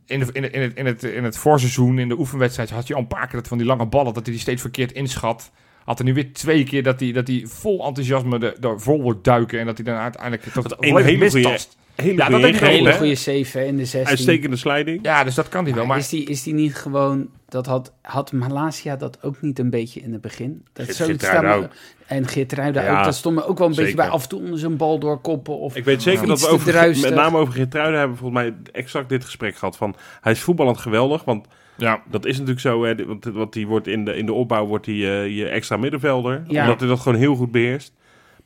[0.05, 2.87] in, de, in, het, in, het, in, het, in het voorseizoen, in de oefenwedstrijd, had
[2.87, 4.91] je al een paar keer dat van die lange ballen, dat hij die steeds verkeerd
[4.91, 5.51] inschat.
[5.85, 9.01] Had er nu weer twee keer dat hij, dat hij vol enthousiasme er, er vol
[9.01, 9.59] wordt duiken.
[9.59, 11.77] En dat hij dan uiteindelijk toch een volledig hele mistast.
[11.97, 14.05] Hele Ja, goede hele goede save hè, in de 16.
[14.09, 14.99] Uitstekende sliding.
[15.01, 15.85] Ja, dus dat kan hij wel.
[15.85, 17.27] Maar is, die, is die niet gewoon...
[17.49, 20.63] Dat had, had Malasia dat ook niet een beetje in het begin?
[20.73, 21.69] Dat Geert- zo Geertruida staan- ook.
[22.07, 23.05] En Geertruida Ja, ook.
[23.05, 25.57] Dat stond me ook wel een beetje bij af en toe onder zijn bal doorkoppen.
[25.59, 28.53] Of, Ik weet zeker dat we over, met name over Geertruiden hebben we volgens mij
[28.71, 29.77] exact dit gesprek gehad.
[29.77, 32.83] Van, hij is voetballend geweldig, want ja, dat is natuurlijk zo.
[32.83, 35.77] Hè, want, want die wordt in, de, in de opbouw wordt hij eh, je extra
[35.77, 36.43] middenvelder.
[36.47, 36.61] Ja.
[36.63, 37.93] Omdat hij dat gewoon heel goed beheerst.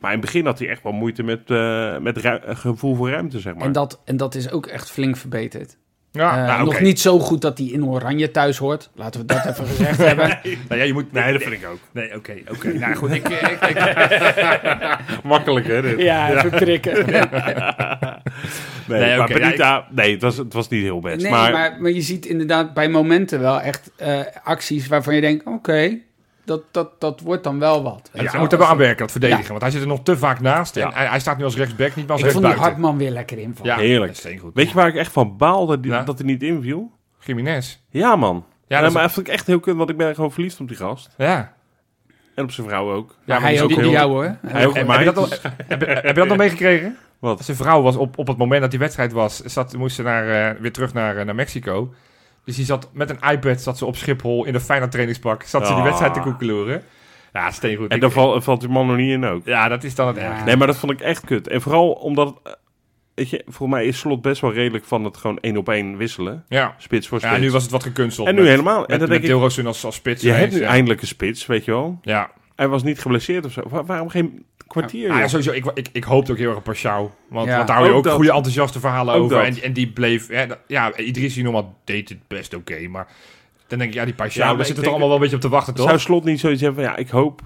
[0.02, 3.10] Maar in het begin had hij echt wel moeite met, eh, met eh, gevoel voor
[3.10, 3.66] ruimte, zeg maar.
[3.66, 5.78] en, dat, en dat is ook echt flink verbeterd.
[6.12, 8.90] ja nou, Nog niet zo goed dat hij in Oranje thuis hoort.
[8.96, 10.40] Laten we dat even gezegd hebben.
[10.68, 11.12] Nou ja, je moet...
[11.12, 11.80] Nee, dat vind ik ook.
[11.92, 12.74] Nee, oké, oké.
[12.74, 13.30] Nou goed, ik...
[13.30, 15.82] ik, ik Makkelijk, hè?
[15.82, 16.00] dit?
[16.00, 17.06] Ja, even prikken.
[18.88, 21.22] Nee, Nee, maar ja, Benita, nee, het was, het was niet heel best.
[21.22, 25.22] Nee, maar, maar, maar, je ziet inderdaad bij momenten wel echt eh, acties waarvan je
[25.22, 25.46] denkt...
[25.46, 26.00] Oké,
[26.46, 28.10] dat, dat, dat wordt dan wel wat.
[28.14, 29.44] Ja, hij moet er wel aan werken, dat verdedigen.
[29.44, 29.50] Ja.
[29.50, 30.78] Want hij zit er nog te vaak naast.
[30.78, 30.94] En Ja.
[30.94, 32.82] hij, hij staat nu als rechtsback, niet meer als Ik vond die rechtsbuiten.
[32.84, 33.72] Hartman weer lekker invallen.
[33.76, 34.12] Ja, Heerlijk.
[34.12, 34.54] is steengoed.
[34.54, 36.04] weet je waar ik echt van baalde die- Ja.
[36.04, 36.92] dat hij niet inviel?
[37.20, 37.80] Jiménez.
[37.90, 38.46] Ja, man.
[38.68, 40.60] Ja, dat is- maar dat vond ik echt heel kut, want ik ben gewoon verliefd
[40.60, 41.10] op die gast.
[41.18, 41.54] Ja.
[42.36, 43.10] En op zijn vrouw ook.
[43.26, 44.24] Ja, maar hij die- ook die- jou hoor.
[44.48, 45.28] Hij ook Heb, op heb, je dat al,
[45.68, 46.98] heb, heb je dat nog meegekregen?
[47.20, 47.46] Wat?
[47.46, 50.52] Zijn vrouw was op, op het moment dat die wedstrijd was, zat, moest ze naar,
[50.56, 51.94] eh, weer terug naar, eh, naar Mexico.
[52.46, 55.44] Dus die zat met een iPad zat ze op Schiphol in een Feyenoord trainingspak.
[55.44, 55.86] Zat ze die Ah.
[55.88, 56.84] wedstrijd te koekeloeren.
[57.34, 57.92] Ja, steengoed.
[57.92, 59.46] En daar val- valt die man nog niet in ook.
[59.46, 60.22] ja, dat is dan het Ja.
[60.24, 60.46] ergste.
[60.46, 61.48] Nee, maar dat vond ik echt kut.
[61.48, 62.52] En vooral omdat, eh,
[63.16, 65.98] weet je, volgens mij is Slot best wel redelijk van het gewoon één op één
[65.98, 66.46] wisselen.
[66.48, 66.76] Ja.
[66.78, 67.34] Spits voor spits.
[67.36, 68.28] ja, nu was het wat gekunsteld.
[68.28, 68.80] en nu met, helemaal.
[68.80, 70.22] Met, en dan met denk ik, als, als spits.
[70.22, 70.68] je hebt ineens, nu ja.
[70.68, 72.00] eindelijk een spits, weet je wel.
[72.02, 72.32] Ja.
[72.56, 73.62] Hij was niet geblesseerd of zo.
[73.70, 75.12] Wa- waarom geen kwartier?
[75.12, 75.52] Ah, ja, sowieso.
[75.52, 77.12] Ik, ik, ik hoopte ook heel erg op Pashao.
[77.30, 77.56] Want, Ja.
[77.56, 79.38] want daar hou je Ook goede enthousiaste verhalen Ook over.
[79.46, 79.46] dat.
[79.58, 80.30] En, en die bleef...
[80.30, 82.88] Ja, ja Idrissi normaal deed het best oké.
[82.88, 83.08] maar
[83.68, 85.16] dan denk ik, ja, die Pashao, Ja, maar daar ik zit er denk- allemaal wel
[85.18, 85.88] een beetje op te wachten, toch?
[85.88, 87.42] Zou Slot niet zoiets hebben van, ja, ik hoop,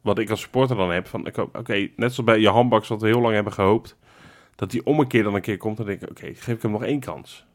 [0.00, 2.88] wat ik als supporter dan heb, van, ik hoop, oké, net zoals bij je handbaks
[2.88, 3.96] wat we heel lang hebben gehoopt,
[4.56, 6.62] dat hij om een keer dan een keer komt, dan denk ik, oké, geef ik
[6.62, 7.46] hem nog één kans.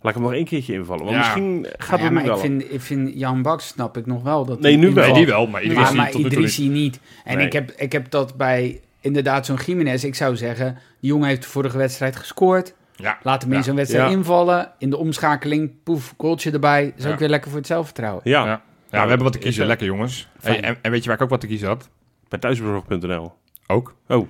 [0.00, 1.04] Laat ik hem nog één keertje invallen.
[1.04, 1.22] Want Ja.
[1.22, 2.36] misschien gaat ja, het maar nu wel.
[2.38, 4.44] ik vind, ik vind Jan Baks, snap ik nog wel.
[4.44, 5.04] Dat Nee, nu wel.
[5.04, 6.32] Nee, die wel, maar iedereen Maar, is maar tot niet.
[6.32, 7.00] Idrissi niet.
[7.24, 7.46] En Nee.
[7.46, 10.04] ik, heb, ik heb dat bij inderdaad zo'n Jiménez.
[10.04, 12.74] Ik zou zeggen, die jongen heeft de vorige wedstrijd gescoord.
[12.96, 13.62] Ja, Laat hem in Ja.
[13.64, 14.16] zo'n wedstrijd Ja.
[14.16, 14.72] invallen.
[14.78, 16.92] In de omschakeling, poef, goaltje erbij.
[16.96, 17.10] Is Ja.
[17.12, 18.20] ook weer lekker voor het zelfvertrouwen.
[18.24, 18.62] Ja, Ja.
[18.90, 19.62] ja, we hebben wat te Is kiezen.
[19.62, 19.68] er.
[19.68, 20.28] Lekker jongens.
[20.42, 21.88] Hey, en, en weet je waar ik ook wat te kiezen had?
[22.28, 23.32] bij thuisbezorg.nl.
[23.66, 23.94] Ook.
[24.08, 24.28] Oh.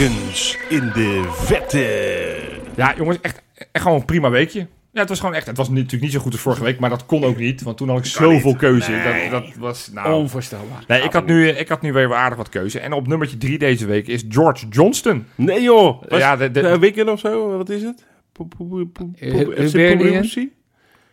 [0.00, 2.36] In de vette.
[2.76, 4.66] Ja, jongens, echt, echt gewoon een prima weekje.
[4.92, 5.46] Ja, het was gewoon echt.
[5.46, 7.62] Het was niet- natuurlijk niet zo goed als vorige week, maar dat kon ook niet.
[7.62, 8.90] Want toen had ik zoveel keuze.
[8.90, 9.30] Nee.
[9.30, 9.90] Dat, dat was.
[9.92, 10.84] Nou, Onvoorstelbaar.
[10.88, 12.80] nee, ik had, nu, ik had nu weer aardig wat keuze.
[12.80, 15.24] En op nummertje drie deze week is George Johnston.
[15.34, 16.02] Nee joh.
[16.08, 17.56] Was, Ja, de, de- Een weekend of zo?
[17.56, 18.04] Wat is het?
[18.32, 19.10] Po- po- po- po-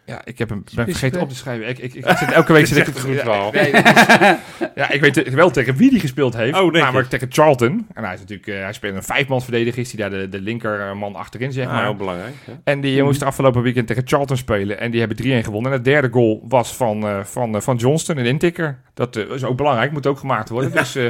[0.08, 1.70] ja, ik heb hem ben vergeten op te schrijven.
[1.70, 3.52] Ik, ik, ik zit, elke week zit ik goed verhaal.
[3.54, 4.40] Het
[4.76, 6.60] ja, ik weet wel tegen wie die gespeeld heeft.
[6.60, 7.88] Oh, namelijk tegen Charlton.
[7.94, 9.80] En hij is natuurlijk, eh, hij speelt een vijfmans verdediger.
[9.82, 11.84] Is hij daar de, de linkerman achterin, zeg Ah, maar.
[11.84, 12.34] heel belangrijk.
[12.46, 12.54] Ja.
[12.64, 14.80] En die moest afgelopen weekend tegen Charlton spelen.
[14.80, 15.72] En die hebben 3-1 gewonnen.
[15.72, 18.80] En de derde goal was van, eh, van, eh, van Johnston, een intikker.
[18.94, 20.72] Dat eh, is ook belangrijk, moet ook gemaakt worden.
[20.72, 21.06] Dus eh,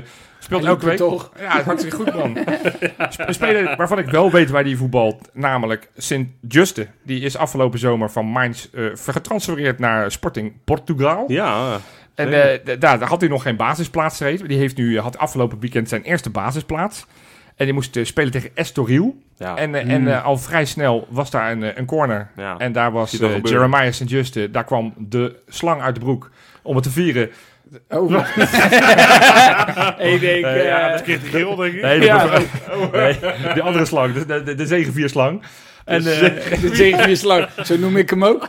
[0.48, 0.98] speelt elke week.
[0.98, 1.32] toch.
[1.40, 2.38] Ja, het hartstikke goed, man.
[3.28, 6.88] Een speler waarvan ik wel weet waar die voetbalt, namelijk Sint Juste.
[7.04, 11.24] Die is afgelopen zomer van Mainz eh, getransfereerd naar Sporting Portugal.
[11.28, 11.78] Ja,
[12.16, 12.34] En
[12.64, 14.48] eh, daar had hij nog geen basisplaats gereden.
[14.48, 17.06] Die heeft nu, had afgelopen weekend zijn eerste basisplaats.
[17.56, 19.18] En die moest eh, spelen tegen Estoril.
[19.38, 19.56] ja.
[19.58, 19.90] En, eh, Mm.
[19.90, 22.32] en eh, al vrij snel was daar een, eh, een corner.
[22.36, 22.58] ja.
[22.58, 23.42] En daar was eh.
[23.44, 24.10] Jeremiah St.
[24.10, 24.52] Juste.
[24.52, 26.32] Daar kwam de slang uit de broek
[26.62, 27.30] om het te vieren.
[27.90, 28.12] Oh.
[30.14, 30.46] ik denk...
[30.46, 31.82] Eh, ja, eh, dat kreeg hij geel, denk ik.
[31.82, 32.28] Nee, Ja.
[32.30, 33.18] was- nee,
[33.54, 34.14] die andere slang.
[34.14, 35.42] De, de, de, de zegevierslang.
[35.86, 37.48] En De eh de zegenvierslang.
[37.64, 38.48] Zo noem ik hem ook.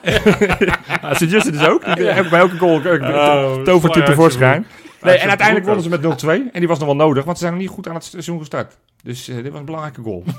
[1.03, 1.21] ja, St.
[1.31, 1.97] Juste dus ook.
[1.97, 4.67] Die heb ik bij elke goal uh, Oh, tovert hij tevoorschijn.
[5.03, 6.29] Nee, en uiteindelijk wonnen ze met 0-2.
[6.29, 8.39] En die was nog wel nodig, want ze zijn nog niet goed aan het seizoen
[8.39, 8.77] gestart.
[9.09, 10.25] Dus eh, dit was een belangrijke goal.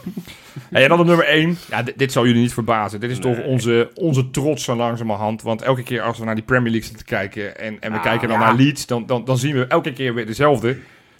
[0.71, 1.57] En dan op nummer 1.
[1.69, 2.99] Ja, dit, dit zal jullie niet verbazen.
[2.99, 5.41] Dit is toch onze, onze trots zo langzamerhand.
[5.41, 7.57] Want elke keer als we naar die Premier League zitten kijken...
[7.59, 8.45] en, en we Ah, kijken dan ja.
[8.45, 8.85] naar Leeds...
[8.85, 10.77] Dan, dan, dan zien we elke keer weer dezelfde.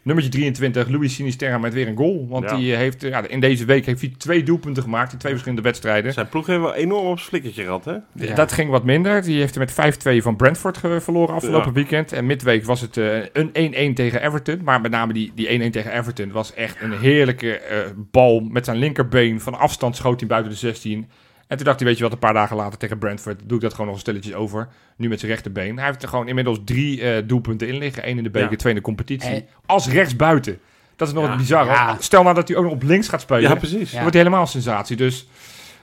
[0.10, 2.26] Nummertje 23, Luis Sinisterra met weer een goal.
[2.30, 2.56] Want Ja.
[2.56, 5.12] die heeft, eh, ja, in deze week heeft hij twee doelpunten gemaakt...
[5.12, 6.14] in twee verschillende wedstrijden.
[6.14, 7.96] Zijn ploeg heeft wel enorm op flikkertje gehad, hè?
[8.14, 8.36] Ja.
[8.36, 9.22] Dat ging wat minder.
[9.22, 11.74] Die heeft er met 5-2 van Brentford verloren afgelopen Ja.
[11.74, 12.12] weekend.
[12.14, 14.62] En midweek was het eh, een 1-1 tegen Everton.
[14.64, 17.78] Maar met name die, die 1-1 tegen Everton was echt een heerlijke eh,
[18.12, 18.40] bal.
[18.40, 21.08] Met zijn linkerbeen van afstand schoot hij buiten de 16.
[21.50, 23.64] En toen dacht hij, weet je wat, een paar dagen later tegen Brentford doe ik
[23.64, 24.68] dat gewoon nog een stilletjes over.
[24.96, 25.78] Nu met zijn rechterbeen.
[25.78, 28.10] Hij heeft er gewoon inmiddels drie eh, doelpunten in liggen.
[28.10, 28.56] Eén in de beker, Ja.
[28.58, 29.30] twee in de competitie.
[29.30, 30.60] En- Als rechtsbuiten.
[30.96, 31.30] Dat is nog Ja.
[31.30, 31.70] het bizarre.
[31.72, 31.96] Ja.
[32.00, 33.42] Stel nou dat hij ook nog op links gaat spelen.
[33.50, 33.92] Ja, precies.
[33.92, 34.00] Ja.
[34.00, 34.96] wordt hij helemaal een sensatie.
[34.96, 35.28] Dus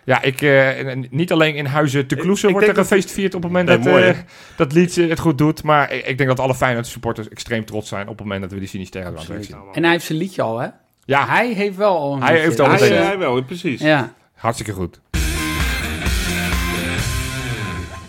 [0.04, 3.34] ja, ik, eh, niet alleen in huizen te Kloesen wordt er denk een feest gevierd
[3.34, 4.16] op het moment Nee, dat, mooi, eh,
[4.56, 5.62] dat Leeds het goed doet.
[5.62, 8.52] Maar ik, ik denk dat alle Feyenoord supporters extreem trots zijn op het moment dat
[8.52, 9.56] we die Sinisterra aan het werk zien.
[9.72, 10.68] En hij heeft zijn liedje al, hè?
[11.04, 12.46] Ja, Hij heeft wel al een Hij liedje.
[12.46, 12.70] heeft al
[13.06, 13.80] Hij, wel, precies.
[13.80, 14.12] Ja.
[14.34, 15.00] hartstikke goed.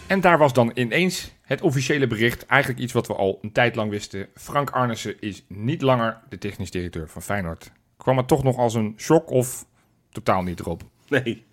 [0.07, 3.75] En daar was dan ineens het officiële bericht, eigenlijk iets wat we al een tijd
[3.75, 4.27] lang wisten.
[4.35, 7.71] Frank Arnissen is niet langer de technisch directeur van Feyenoord.
[7.97, 9.65] Kwam het toch nog als een shock of
[10.11, 10.83] totaal niet erop?
[11.07, 11.45] Nee.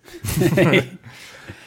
[0.55, 0.81] Nee,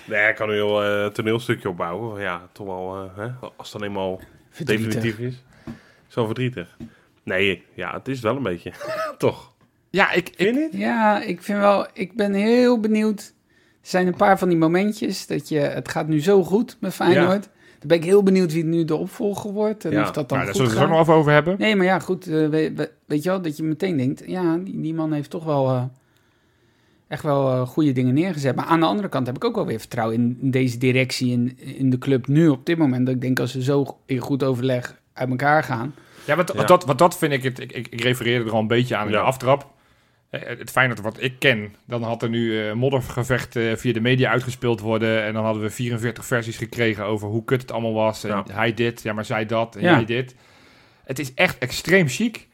[0.24, 2.20] hij kan nu heel eh, toneelstukje opbouwen.
[2.20, 3.48] Ja, toch wel, eh, hè?
[3.57, 4.20] als het dan eenmaal
[4.51, 4.87] Verdrietig.
[4.87, 5.42] definitief is.
[6.07, 6.77] Zo verdrietig.
[7.22, 8.72] Nee, ja, het is wel een beetje.
[9.18, 9.53] toch?
[9.90, 10.68] Ja, ik, ik?
[10.72, 13.35] Ja, ik vind wel, ik ben heel benieuwd.
[13.88, 16.94] Er zijn een paar van die momentjes dat je, het gaat nu zo goed met
[16.94, 17.42] Feyenoord.
[17.79, 20.38] Dan ben ik heel benieuwd wie nu de opvolger wordt en Ja, of dat dan
[20.38, 21.57] nou, daar zullen we het ook nog even over hebben.
[21.59, 24.57] Nee, maar ja, goed, eh, we- we- weet je wel, dat je meteen denkt, ja,
[24.57, 25.83] die, die man heeft toch wel eh,
[27.09, 28.55] echt wel eh, goede dingen neergezet.
[28.57, 31.31] Maar aan de andere kant heb ik ook wel weer vertrouwen in, in deze directie,
[31.33, 33.07] in, in de club nu op dit moment.
[33.07, 35.94] Dat ik denk als ze zo in goed overleg uit elkaar gaan.
[36.24, 36.64] Ja, want, Ja.
[36.64, 37.59] Dat, want dat vind ik het.
[37.61, 39.18] Ik, ik, ik refereerde er al een beetje aan in Ja.
[39.18, 39.77] de aftrap.
[40.30, 44.00] Eh, Het Feyenoord wat ik ken, dan had er nu eh moddergevecht eh, via de
[44.00, 45.22] media uitgespeeld worden.
[45.24, 48.24] En dan hadden we 44 versies gekregen over hoe kut het allemaal was.
[48.24, 48.44] En Ja.
[48.52, 49.90] hij dit, ja, maar zij dat en Ja.
[49.94, 50.34] jij dit.
[51.04, 52.47] Het is echt extreem chic.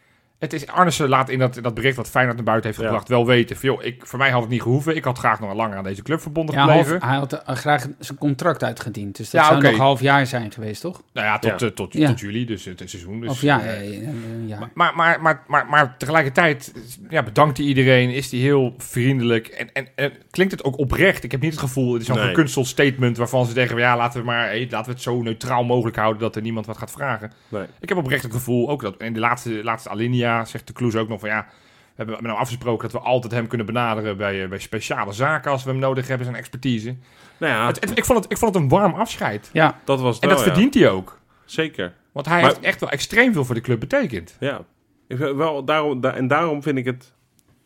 [0.44, 2.86] Het is Arnissen laat in dat, dat bericht wat Feyenoord naar buiten heeft Ja.
[2.86, 3.56] gebracht wel weten.
[3.56, 4.96] Van, joh, ik, voor mij had het niet gehoeven.
[4.96, 7.08] Ik had graag nog langer aan deze club verbonden Ja, half, gebleven.
[7.08, 9.16] hij had eh, graag zijn contract uitgediend.
[9.16, 11.02] Dus dat Ja, zou nog half jaar zijn geweest, toch?
[11.12, 11.66] Nou ja, tot, Ja.
[11.66, 12.08] eh, tot, Ja.
[12.08, 13.20] tot juli, dus het seizoen.
[13.20, 14.00] Dus, of ja, eh,
[14.46, 14.70] ja.
[14.74, 16.72] Maar, maar, maar, maar, maar tegelijkertijd
[17.08, 19.46] ja, bedankt hij iedereen, is hij heel vriendelijk.
[19.46, 21.24] En, en, en klinkt het ook oprecht?
[21.24, 22.26] Ik heb niet het gevoel, het is zo'n Nee.
[22.26, 25.64] gekunsteld statement waarvan ze zeggen: ja, laten we maar hey, laten we het zo neutraal
[25.64, 27.32] mogelijk houden dat er niemand wat gaat vragen.
[27.48, 27.64] Nee.
[27.80, 30.94] Ik heb oprecht het gevoel, ook dat in de laatste, laatste alinea zegt de Kloes
[30.96, 31.46] ook nog van ja.
[31.96, 35.50] We hebben nou afgesproken dat we altijd hem kunnen benaderen bij, eh, bij speciale zaken
[35.50, 36.96] als we hem nodig hebben, zijn expertise.
[37.38, 39.50] Nou ja, Het, het- ik, vond het, ik vond het een warm afscheid.
[39.52, 40.52] ja, dat was het En wel, dat ja.
[40.52, 41.20] verdient hij ook.
[41.44, 41.94] Zeker.
[42.12, 44.36] Want hij Maar- heeft echt wel extreem veel voor de club betekend.
[44.40, 44.60] Ja.
[45.08, 47.12] Ik vind wel, daarom, da- en daarom vind ik het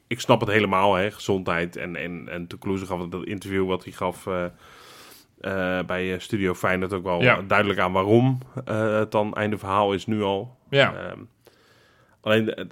[0.07, 1.77] ik snap het helemaal, hè, gezondheid.
[1.77, 4.45] En, en, en Toulouse gaf dat interview wat hij gaf uh,
[5.41, 7.43] uh, bij Studio Feyenoord ook wel Ja.
[7.47, 10.57] duidelijk aan waarom het dan einde verhaal is nu al.
[10.71, 10.95] Ja.
[10.95, 11.19] Ehm,
[12.21, 12.71] alleen,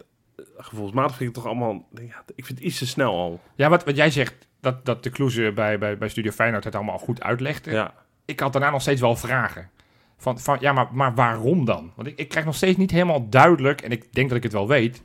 [0.56, 1.86] gevoelsmatig vind ik het toch allemaal...
[1.94, 3.40] Ja, ik vind het iets te snel al.
[3.54, 6.74] Ja, wat, wat jij zegt, dat, dat de Kloeze bij, bij, bij Studio Feyenoord het
[6.74, 7.70] allemaal goed uitlegde.
[7.70, 7.94] Ja.
[8.24, 9.70] Ik had daarna nog steeds wel vragen.
[10.18, 11.92] Van, van ja, maar, maar waarom dan?
[11.94, 14.52] Want ik, ik krijg nog steeds niet helemaal duidelijk, en ik denk dat ik het
[14.52, 15.02] wel weet,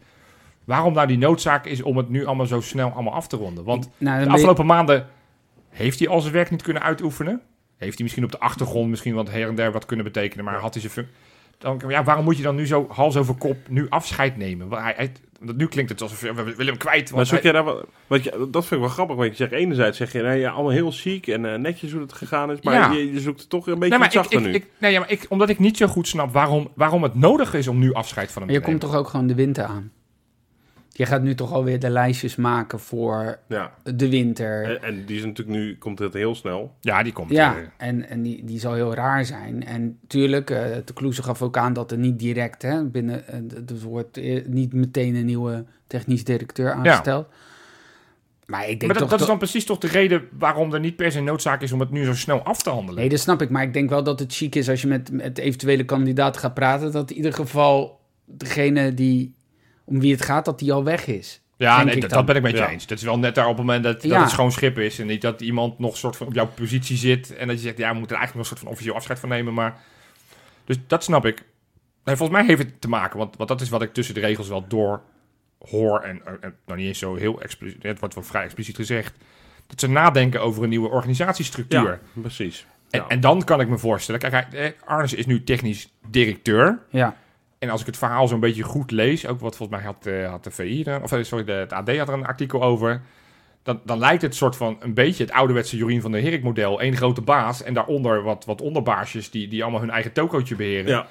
[0.65, 3.63] waarom nou die noodzaak is om het nu allemaal zo snel allemaal af te ronden.
[3.63, 5.07] Want Nou, de je- afgelopen maanden
[5.69, 7.41] heeft hij al zijn werk niet kunnen uitoefenen.
[7.77, 10.59] Heeft hij misschien op de achtergrond misschien wat her en der wat kunnen betekenen, maar
[10.59, 10.93] had hij zijn...
[10.93, 11.07] fun-
[11.61, 14.67] Dan, ja, waarom moet je dan nu zo hals over kop nu afscheid nemen?
[14.67, 15.11] Want hij, hij-
[15.55, 17.11] nu klinkt het alsof we willen hem kwijt.
[17.13, 17.85] Maar zoek hij- jij daar wel...
[18.07, 19.15] Want je, dat vind ik wel grappig.
[19.15, 22.01] Want je zegt enerzijds zeg je, nee, ja, allemaal heel chic en eh, netjes hoe
[22.01, 22.61] het gegaan is.
[22.61, 22.91] Maar Ja.
[22.91, 24.53] je, je zoekt er toch een beetje Nee, maar iets ik, achter ik, nu.
[24.53, 27.53] ik- nee, ja, maar ik, omdat ik niet zo goed snap waarom, waarom het nodig
[27.53, 29.63] is om nu afscheid van hem Maar je te komt toch ook gewoon de winter
[29.63, 29.91] aan?
[30.93, 33.73] Je gaat nu toch alweer de lijstjes maken voor ja.
[33.83, 34.63] de winter.
[34.63, 36.75] En, en die is natuurlijk nu, komt het heel snel.
[36.79, 37.29] Ja, die komt.
[37.29, 39.65] Ja, en, en die, die zal heel raar zijn.
[39.65, 43.27] En tuurlijk, eh de Kloeze gaf ook aan dat er niet direct, hè, binnen,
[43.67, 47.27] er wordt eh, niet meteen een nieuwe technisch directeur aangesteld.
[48.45, 49.09] Maar ik denk maar dat, toch...
[49.09, 51.79] dat is dan precies toch de reden waarom er niet per se noodzaak is om
[51.79, 52.99] het nu zo snel af te handelen.
[52.99, 53.49] Nee, dat snap ik.
[53.49, 56.53] Maar ik denk wel dat het chic is als je met, met eventuele kandidaten gaat
[56.53, 59.35] praten, dat in ieder geval degene die,
[59.83, 61.41] om wie het gaat, dat die al weg is.
[61.57, 62.69] ja, denk nee, ik dat, ben ik met je Ja.
[62.69, 62.87] eens.
[62.87, 64.21] Dat is wel net daar op het moment dat, dat Ja.
[64.21, 64.99] het schoon schip is.
[64.99, 67.35] En niet dat iemand nog soort van op jouw positie zit.
[67.35, 69.19] En dat je zegt, ja, we moeten er eigenlijk nog een soort van officieel afscheid
[69.19, 69.53] van nemen.
[69.53, 69.79] Maar...
[70.65, 71.43] Dus dat snap ik.
[72.03, 74.19] Nee, volgens mij heeft het te maken, want, want dat is wat ik tussen de
[74.19, 75.01] regels wel door
[75.69, 75.99] hoor.
[75.99, 79.13] En, en, nou niet eens zo heel expliciet, het wordt wel vrij expliciet gezegd.
[79.67, 81.83] Dat ze nadenken over een nieuwe organisatiestructuur.
[82.13, 82.65] Ja, precies.
[82.89, 83.07] En, Ja.
[83.07, 86.79] en dan kan ik me voorstellen, kijk, eh, Arnes is nu technisch directeur.
[86.89, 87.15] Ja,
[87.61, 90.29] En als ik het verhaal zo'n beetje goed lees, ook wat volgens mij had, eh,
[90.29, 93.01] had de VI, er, of eh, sorry, de, het AD had er een artikel over.
[93.63, 96.81] Dan, dan lijkt het soort van een beetje het ouderwetse Jorien van der Herik model.
[96.81, 100.89] Eén grote baas en daaronder wat, wat onderbaasjes die, die allemaal hun eigen tokootje beheren.
[100.91, 101.07] Ja.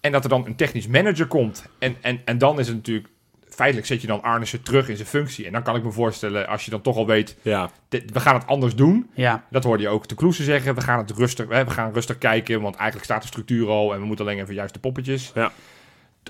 [0.00, 1.66] En dat er dan een technisch manager komt.
[1.78, 3.08] En, en, en dan is het natuurlijk,
[3.48, 5.46] feitelijk zet je dan Arnissen terug in zijn functie.
[5.46, 7.70] En dan kan ik me voorstellen, als je dan toch al weet, Ja.
[7.88, 9.10] dit- we gaan het anders doen.
[9.14, 9.44] ja.
[9.50, 10.74] Dat hoorde je ook de Kloese zeggen.
[10.74, 14.00] We gaan het rustig, we gaan rustig kijken, want eigenlijk staat de structuur al en
[14.00, 15.30] we moeten alleen even juist de poppetjes.
[15.34, 15.52] Ja.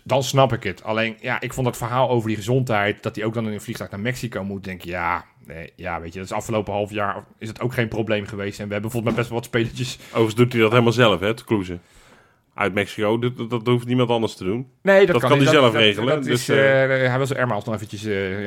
[0.02, 0.82] Dan snap ik het.
[0.82, 3.60] Alleen, ja, ik vond het verhaal over die gezondheid, dat hij ook dan in een
[3.60, 6.90] vliegtuig naar Mexico moet, denk ik, ja, nee, ja, weet je, dat is afgelopen half
[6.90, 8.60] jaar is het ook geen probleem geweest.
[8.60, 9.98] En we hebben volgens mij best wel wat spelertjes.
[10.08, 11.80] Overigens doet hij dat helemaal zelf, hè, te cruisen.
[12.54, 14.68] Uit Mexico, dat, dat, dat hoeft niemand anders te doen.
[14.82, 17.64] Nee, Dat kan hij zelf regelen, Dat dus, is, eh, eh, hij wil zijn Airmiles
[17.64, 18.02] nog eventjes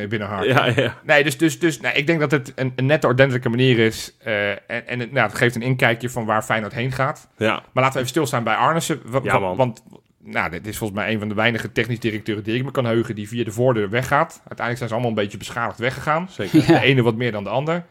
[0.10, 0.48] binnenhaken.
[0.48, 0.98] Ja, ja.
[1.04, 4.18] Nee, dus, dus, dus nee, ik denk dat het een, een nette, ordentelijke manier is.
[4.24, 7.28] en en het, nou, het geeft een inkijkje van waar Feyenoord heen gaat.
[7.38, 7.54] ja.
[7.54, 9.02] Maar laten we even stilstaan bij Arnissen.
[9.24, 9.56] Ja.
[9.56, 9.84] Want
[10.32, 12.86] nou, dit is volgens mij een van de weinige technisch directeuren die ik me kan
[12.86, 13.16] heugen...
[13.16, 14.30] die via de voordeur weggaat.
[14.34, 16.28] Uiteindelijk zijn ze allemaal een beetje beschadigd weggegaan.
[16.30, 16.66] Zeker.
[16.66, 17.86] De ene wat meer dan de ander.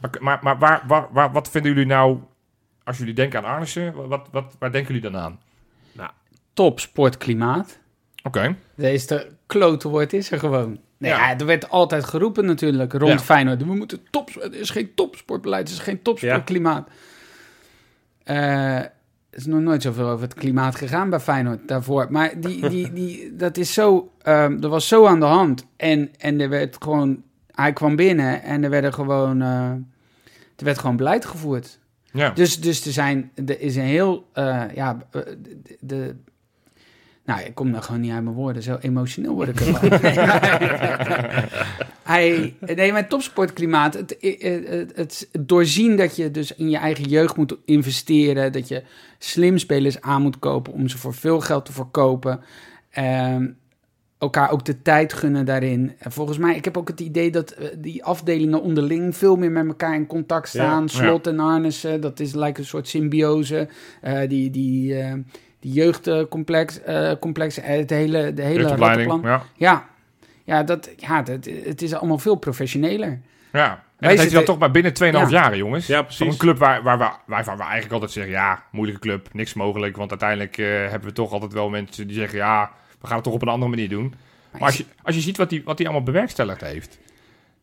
[0.00, 2.18] Maar, maar, maar waar, waar, waar- wat vinden jullie nou...
[2.84, 5.38] als jullie denken aan Arnissen, wat, wat, waar denken jullie dan aan?
[6.52, 7.78] Top sportklimaat.
[8.22, 8.56] Oké.
[8.74, 10.78] Deze klote woord is er gewoon.
[10.98, 11.28] Nee, Ja.
[11.30, 11.38] ja.
[11.38, 13.18] er werd altijd geroepen natuurlijk rond Ja.
[13.18, 13.64] Feyenoord.
[13.64, 16.88] We moeten top, er is geen topsportbeleid, er is geen topsportklimaat.
[18.24, 18.90] Eh, er
[19.36, 22.06] is nog nooit zoveel over het klimaat gegaan bij Feyenoord daarvoor.
[22.10, 25.66] Maar die, die, die, dat is zo, ehm er was zo aan de hand.
[25.76, 29.70] En, en er werd gewoon, hij kwam binnen en er werden gewoon, eh,
[30.56, 31.78] er werd gewoon beleid gevoerd.
[32.12, 32.30] Ja.
[32.30, 36.14] Dus, dus er, zijn, er is een heel, eh, ja, eh, de, de-
[37.24, 39.90] nou, ik kom daar gewoon niet uit mijn woorden, zo emotioneel word ik ervan.
[42.04, 47.04] Hij, nee, mijn topsportklimaat, het, het, het, het doorzien dat je dus in je eigen
[47.04, 48.82] jeugd moet investeren, dat je
[49.18, 52.40] slim spelers aan moet kopen om ze voor veel geld te verkopen.
[52.90, 53.46] Ehm,
[54.18, 55.92] elkaar ook de tijd gunnen daarin.
[55.98, 59.50] En volgens mij, ik heb ook het idee dat eh, die afdelingen onderling veel meer
[59.50, 60.82] met elkaar in contact staan.
[60.82, 60.88] Ja.
[60.88, 63.68] Slot en Arnissen, dat is lijkt een soort symbiose.
[64.00, 65.14] Eh, die, die, eh,
[65.64, 69.20] die jeugdcomplex, eh, complex, eh, het hele, de hele rattenplan.
[69.22, 69.42] ja.
[69.56, 69.86] Ja,
[70.44, 73.20] ja, dat, ja dat, het is allemaal veel professioneler.
[73.52, 73.70] Ja.
[73.70, 75.40] En Wij dat heeft hij dan toch maar binnen 2,5 Ja.
[75.40, 75.86] jaar, jongens.
[75.86, 76.26] Ja, Van precies.
[76.26, 78.32] een club waar, waar, waar, waarvan we eigenlijk altijd zeggen...
[78.32, 79.96] ja, moeilijke club, niks mogelijk.
[79.96, 82.38] Want uiteindelijk eh, hebben we toch altijd wel mensen die zeggen...
[82.38, 84.14] ja, we gaan het toch op een andere manier doen.
[84.52, 86.98] Maar als je, als je ziet wat hij wat die allemaal bewerkstelligd heeft...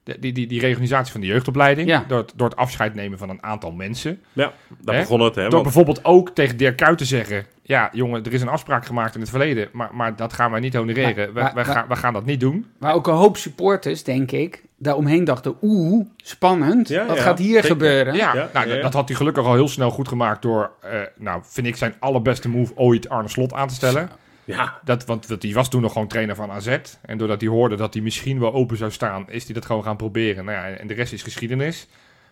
[0.03, 1.87] De, die, die, die reorganisatie van de jeugdopleiding...
[1.87, 2.05] Ja.
[2.07, 4.21] Door, het, door het afscheid nemen van een aantal mensen...
[4.33, 5.01] Ja, daar Hè?
[5.01, 5.41] begon het, hè.
[5.41, 7.45] door want- bijvoorbeeld ook tegen Dirk Kuyt te zeggen...
[7.61, 9.69] ja, jongen, er is een afspraak gemaakt in het verleden...
[9.71, 11.15] maar, maar dat gaan wij niet honoreren.
[11.15, 12.65] Maar- we, maar- we, maar- gaan, we gaan dat niet doen.
[12.77, 15.55] Maar ook een hoop supporters, denk ik, daaromheen dachten...
[15.61, 18.13] oeh, spannend, Ja, wat ja, gaat hier gebeuren?
[18.13, 18.81] Ja, Ja, nou, ja, ja.
[18.81, 21.93] dat had hij gelukkig al heel snel goed gemaakt door, eh, nou, vind ik zijn
[21.99, 24.09] allerbeste move ooit Arne Slot aan te stellen.
[24.45, 26.77] Ja, Dat, want want die was toen nog gewoon trainer van AZ.
[27.01, 29.83] En doordat hij hoorde dat hij misschien wel open zou staan, is hij dat gewoon
[29.83, 30.45] gaan proberen.
[30.45, 31.87] Nou ja, en de rest is geschiedenis.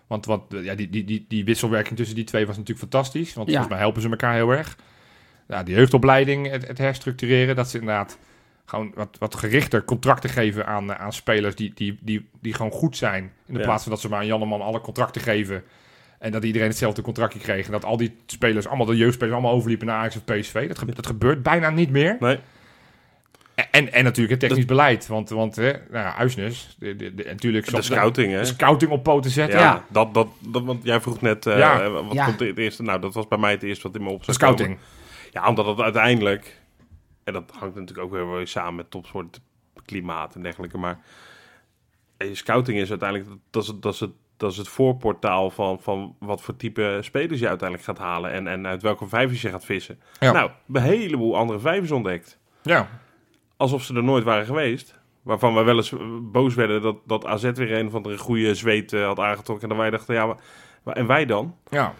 [0.08, 3.34] Want, want ja, die, die, die, die wisselwerking tussen die twee was natuurlijk fantastisch.
[3.34, 3.54] Want Ja.
[3.54, 4.78] volgens mij helpen ze elkaar heel erg.
[5.48, 8.18] Ja, die jeugdopleiding, het, het herstructureren, dat ze inderdaad
[8.66, 12.72] gewoon wat, wat gerichter contracten geven aan, eh, aan spelers die, die, die, die gewoon
[12.72, 13.24] goed zijn.
[13.24, 13.66] In de Ja.
[13.66, 15.64] plaats van dat ze maar aan Janneman alle contracten geven.
[16.20, 17.66] En dat iedereen hetzelfde contractje kreeg.
[17.66, 20.68] En dat al die spelers, allemaal de jeugdspelers, allemaal overliepen naar Ajax of PSV.
[20.68, 22.18] Dat, ge- dat gebeurt bijna niet meer.
[22.20, 22.40] nee.
[23.72, 25.08] En, en natuurlijk het technisch beleid.
[25.08, 27.72] Want, want hè, nou ja, Uisnes, de, de, de- natuurlijk...
[27.72, 28.40] De scouting, hè?
[28.40, 29.60] de scouting op poten zetten.
[29.60, 29.86] Ja, Ja.
[29.90, 31.90] Dat, dat, dat, want jij vroeg net, eh, Ja.
[31.90, 32.26] wat Ja.
[32.26, 32.84] komt het eerste?
[32.84, 34.34] Nou, dat was bij mij het eerste wat in me op De komen.
[34.36, 34.78] scouting.
[35.32, 36.60] Ja, omdat het uiteindelijk,
[37.24, 39.40] en dat hangt natuurlijk ook weer samen met topsport,
[39.86, 41.00] klimaat en dergelijke, maar
[42.18, 45.80] eh, scouting is uiteindelijk, dat is, het- dat is, het, dat is het voorportaal van,
[45.82, 49.50] van wat voor type spelers je uiteindelijk gaat halen en, en uit welke vijvers je
[49.50, 50.00] gaat vissen.
[50.20, 50.32] Ja.
[50.32, 52.38] Nou, een heleboel andere vijvers ontdekt.
[52.62, 52.88] Ja.
[53.58, 54.98] Alsof ze er nooit waren geweest.
[55.22, 58.94] Waarvan we wel eens boos werden dat, dat AZ weer een van de goede zweet
[58.94, 59.64] eh, had aangetrokken.
[59.64, 60.38] En dan wij dachten, ja, maar,
[60.84, 61.56] maar- en wij dan?
[61.70, 61.94] ja.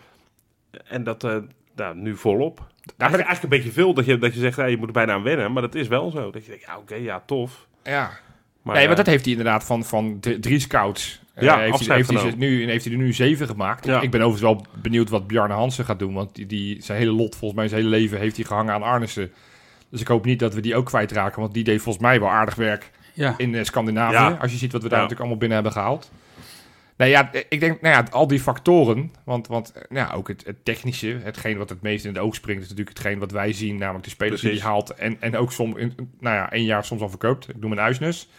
[0.86, 1.38] En dat eh,
[1.76, 2.58] nou, nu volop.
[2.98, 4.88] Daar ben ik- eigenlijk een beetje veel dat je, dat je zegt, ja, je moet
[4.88, 5.52] er bijna aan wennen.
[5.52, 6.32] Maar dat is wel zo.
[6.32, 7.68] Dat je denkt, ja, oké, ja, tof.
[7.84, 8.10] ja.
[8.62, 11.22] Maar, nee, maar eh, dat heeft hij inderdaad van, van de, drie scouts.
[11.40, 13.86] Eh, Ja, heeft, hij, afscheid heeft, hij, nu, heeft hij er nu zeven gemaakt.
[13.86, 14.02] Ja.
[14.02, 16.14] Ik ben overigens wel benieuwd wat Bjarne Hansen gaat doen.
[16.14, 18.84] Want die, die, zijn hele lot, volgens mij zijn hele leven, heeft hij gehangen aan
[18.84, 19.32] Arnissen.
[19.90, 21.42] Dus ik hoop niet dat we die ook kwijtraken.
[21.42, 23.34] Want die deed volgens mij wel aardig werk Ja.
[23.38, 24.14] in eh, Scandinavië.
[24.14, 24.38] Ja.
[24.42, 25.04] Als je ziet wat we daar Ja.
[25.04, 26.12] natuurlijk allemaal binnen hebben gehaald.
[26.98, 30.28] Nou ja, ik denk, nou ja, al die factoren, want, want eh, nou ja, ook
[30.28, 33.32] het, het technische, hetgeen wat het meest in het oog springt, is natuurlijk hetgeen wat
[33.32, 36.52] wij zien, namelijk de spelers die hij haalt en, en ook soms, in, nou ja,
[36.52, 37.50] één jaar soms al verkoopt.
[37.50, 38.30] Ik noem een Uisnes.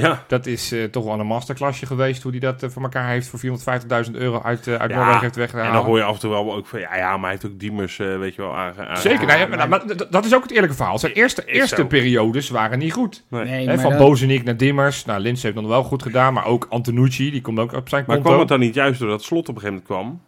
[0.00, 3.08] Ja, Dat is eh, toch wel een masterclassje geweest, hoe hij dat eh, voor elkaar
[3.08, 3.38] heeft voor
[4.06, 5.72] 450.000 euro uit, eh, uit Ja, Noorwegen heeft en weggehaald.
[5.72, 7.60] dan hoor je af en toe wel ook van, ja, ja maar hij heeft ook
[7.60, 8.96] Diemers, eh, weet je wel, aange...
[8.96, 10.98] Zeker, nou ja, maar- maar, maar dat- is ook het eerlijke verhaal.
[10.98, 11.86] Zijn eerste, eerste zo.
[11.86, 13.24] periodes waren niet goed.
[13.30, 13.66] Nee.
[13.66, 15.04] Maar van dat- Bozeniek naar Dimmers.
[15.04, 18.04] Nou, Lins heeft dan wel goed gedaan, maar ook Antonucci, die komt ook op zijn
[18.06, 18.28] Maar konto.
[18.30, 20.20] kwam het dan niet juist doordat Slot op een gegeven moment kwam?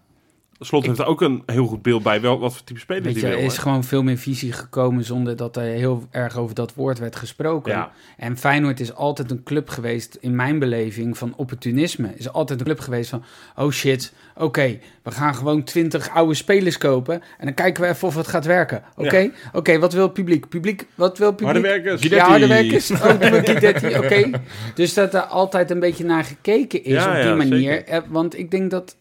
[0.61, 3.15] Slot heeft er ook een heel goed beeld bij wel, wat voor type spelers Weet
[3.15, 3.63] die je, er is hè?
[3.63, 7.73] gewoon veel meer visie gekomen zonder dat er heel erg over dat woord werd gesproken.
[7.73, 7.91] Ja.
[8.17, 12.13] En Feyenoord is altijd een club geweest, in mijn beleving, van opportunisme.
[12.17, 13.25] Is altijd een club geweest van,
[13.57, 18.09] oh shit, oké, we gaan gewoon twintig oude spelers kopen en dan kijken we even
[18.09, 18.83] of het gaat werken.
[18.97, 20.49] Oké, oké, wat wil het publiek?
[20.49, 21.63] Publiek, wat wil het publiek?
[21.65, 22.03] Harde werkers.
[22.03, 22.91] Ja, harde werkers.
[22.91, 24.31] Oh, oké.
[24.75, 27.73] Dus dat er altijd een beetje naar gekeken is Ja, op die ja, manier.
[27.73, 27.85] zeker.
[27.85, 28.97] Eh, Want ik denk dat,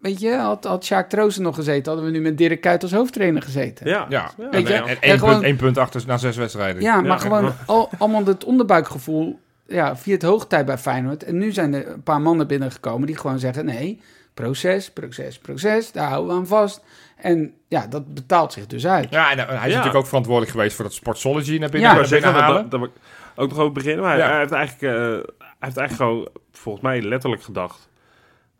[0.00, 2.92] weet je, had, had Sjaak Troosten nog gezeten, hadden we nu met Dirk Kuyt als
[2.92, 3.86] hoofdtrainer gezeten.
[3.88, 6.16] Ja, Ja, Ja, Weet je, en, en en één, gewoon- punt, één punt achter na
[6.16, 6.82] zes wedstrijden.
[6.82, 7.16] Ja, maar Ja.
[7.18, 11.22] gewoon al, allemaal het onderbuikgevoel ja, via het hoogtijd bij Feyenoord.
[11.24, 13.64] En nu zijn er een paar mannen binnengekomen die gewoon zeggen...
[13.64, 14.00] nee,
[14.34, 16.84] proces, proces, proces, daar houden we aan vast.
[17.16, 19.06] En ja, dat betaalt zich dus uit.
[19.10, 19.60] Ja, en hij is Ja.
[19.66, 22.68] natuurlijk ook verantwoordelijk geweest voor dat Sportsology naar Ja, binnen, Ik naar binnen halen.
[22.68, 22.90] dat,
[23.36, 24.02] ook nog over beginnen.
[24.04, 24.30] Maar hij- Ja.
[24.30, 25.00] hij, heeft eigenlijk, eh,
[25.38, 27.88] hij heeft eigenlijk gewoon, volgens mij letterlijk gedacht...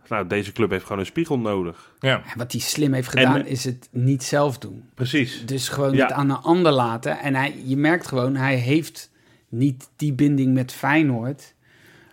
[0.09, 1.95] Nou, deze club heeft gewoon een spiegel nodig.
[2.01, 2.23] ja.
[2.33, 4.85] En wat hij slim heeft gedaan, En- is het niet zelf doen.
[4.95, 5.47] Precies.
[5.47, 6.03] Dus gewoon Ja.
[6.03, 7.19] het aan een ander laten.
[7.19, 9.11] En hij, je merkt gewoon, hij heeft
[9.49, 11.55] niet die binding met Feyenoord...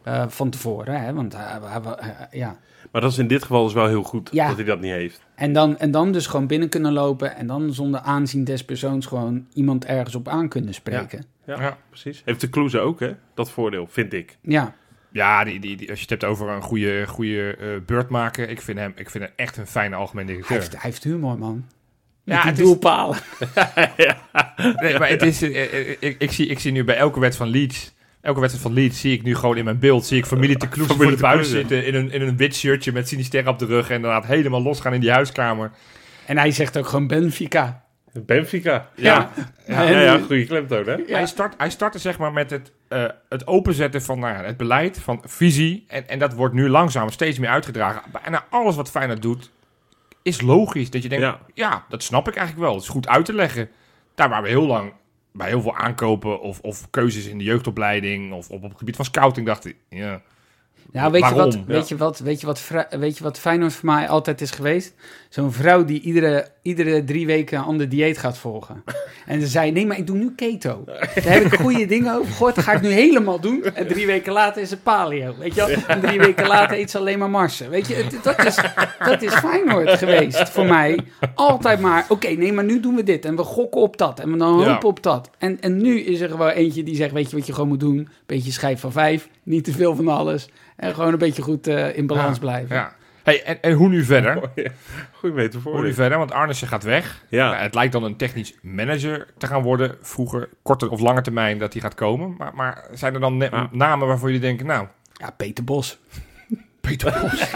[0.04, 1.14] eh, van tevoren, hè?
[1.14, 2.58] want hij, hij- ja,
[2.92, 4.48] Maar dat is in dit geval dus wel heel goed Ja.
[4.48, 5.22] dat hij dat niet heeft.
[5.36, 9.06] En dan, en dan dus gewoon binnen kunnen lopen en dan zonder aanzien des persoons
[9.06, 11.26] gewoon iemand ergens op aan kunnen spreken.
[11.46, 11.78] Ja, Ja.
[11.90, 12.22] precies.
[12.26, 13.12] Heeft de Kloeze ook, hè?
[13.34, 14.38] Dat voordeel, vind ik.
[14.42, 14.76] Ja,
[15.14, 18.50] Ja, die, die, die- als je het hebt over een goede, goede eh, beurt maken,
[18.50, 20.58] ik vind, hem, ik vind hem echt een fijne algemeen hij directeur.
[20.60, 21.66] heeft, hij heeft humor, man.
[22.24, 23.18] Ja, Ja, die het is- doelpalen.
[24.82, 27.52] Nee, maar het is, eh, eh, ik, ik, zie, ik zie nu bij elke wedstrijd
[27.52, 30.26] van Leeds, elke wedstrijd van Leeds zie ik nu gewoon in mijn beeld, zie ik
[30.26, 33.48] familie te Kloes voor de buis zitten in een, in een wit shirtje met Sinister
[33.48, 35.72] op de rug en inderdaad helemaal losgaan in die huiskamer.
[36.26, 37.83] En hij zegt ook gewoon Benfica.
[38.14, 38.90] Benfica.
[38.96, 39.32] Ja.
[39.68, 40.96] Ja, ja, ja, goede klemtoon, hè?
[41.08, 44.58] Hij, start, hij startte zeg maar met het, eh, het openzetten van nou ja, het
[44.58, 45.86] beleid, van visie.
[45.88, 48.02] En, en dat wordt nu langzaam steeds meer uitgedragen.
[48.12, 49.52] Bijna alles wat Feyenoord doet
[50.22, 50.90] is logisch.
[50.90, 51.40] Dat je denkt, ja.
[51.54, 51.86] Ja.
[51.90, 52.76] dat snap ik eigenlijk wel.
[52.76, 53.70] Het is goed uit te leggen.
[54.16, 54.94] Daar waar we heel lang
[55.32, 58.96] bij heel veel aankopen of, of keuzes in de jeugdopleiding of op, op het gebied
[58.96, 60.22] van scouting dachten, ja,
[60.92, 63.90] Nou, weet je, wat, weet, je wat, weet, je wat, weet je wat Feyenoord voor
[63.90, 64.94] mij altijd is geweest?
[65.30, 68.84] Zo'n vrouw die iedere, iedere drie weken een ander dieet gaat volgen.
[69.26, 70.84] En ze zei, nee, maar ik doe nu keto.
[70.86, 73.64] Daar heb ik goede dingen over gehoord, dat ga ik nu helemaal doen.
[73.64, 75.70] En drie weken later is het paleo, weet je wel?
[75.88, 77.70] En drie weken later eet ze alleen maar marsen.
[77.70, 78.56] Weet je, dat is,
[79.06, 81.00] dat is Feyenoord geweest voor mij.
[81.36, 83.26] Altijd maar, oké, nee, maar nu doen we dit.
[83.26, 84.20] En we gokken op dat.
[84.20, 84.72] En we dan Ja.
[84.72, 85.30] hopen op dat.
[85.38, 87.80] En, en nu is er gewoon eentje die zegt, weet je wat je gewoon moet
[87.80, 88.10] doen?
[88.26, 90.50] Beetje schijf van vijf, niet te veel van alles.
[90.84, 92.76] En gewoon een beetje goed eh, in balans Ja, blijven.
[92.76, 92.96] Ja.
[93.24, 94.40] Hey, en, en hoe nu verder?
[95.20, 95.74] Goeie metafoor.
[95.74, 96.18] Hoe nu verder?
[96.18, 97.24] Want Arnissen gaat weg.
[97.30, 97.50] Ja.
[97.50, 99.96] Nou, het lijkt dan een technisch manager te gaan worden.
[100.02, 102.36] Vroeger, korte of lange termijn, dat hij gaat komen.
[102.38, 106.00] Maar, maar zijn er dan net namen waarvoor jullie denken, nou, Ja, Peter Bos.
[106.88, 107.50] Peter Bos.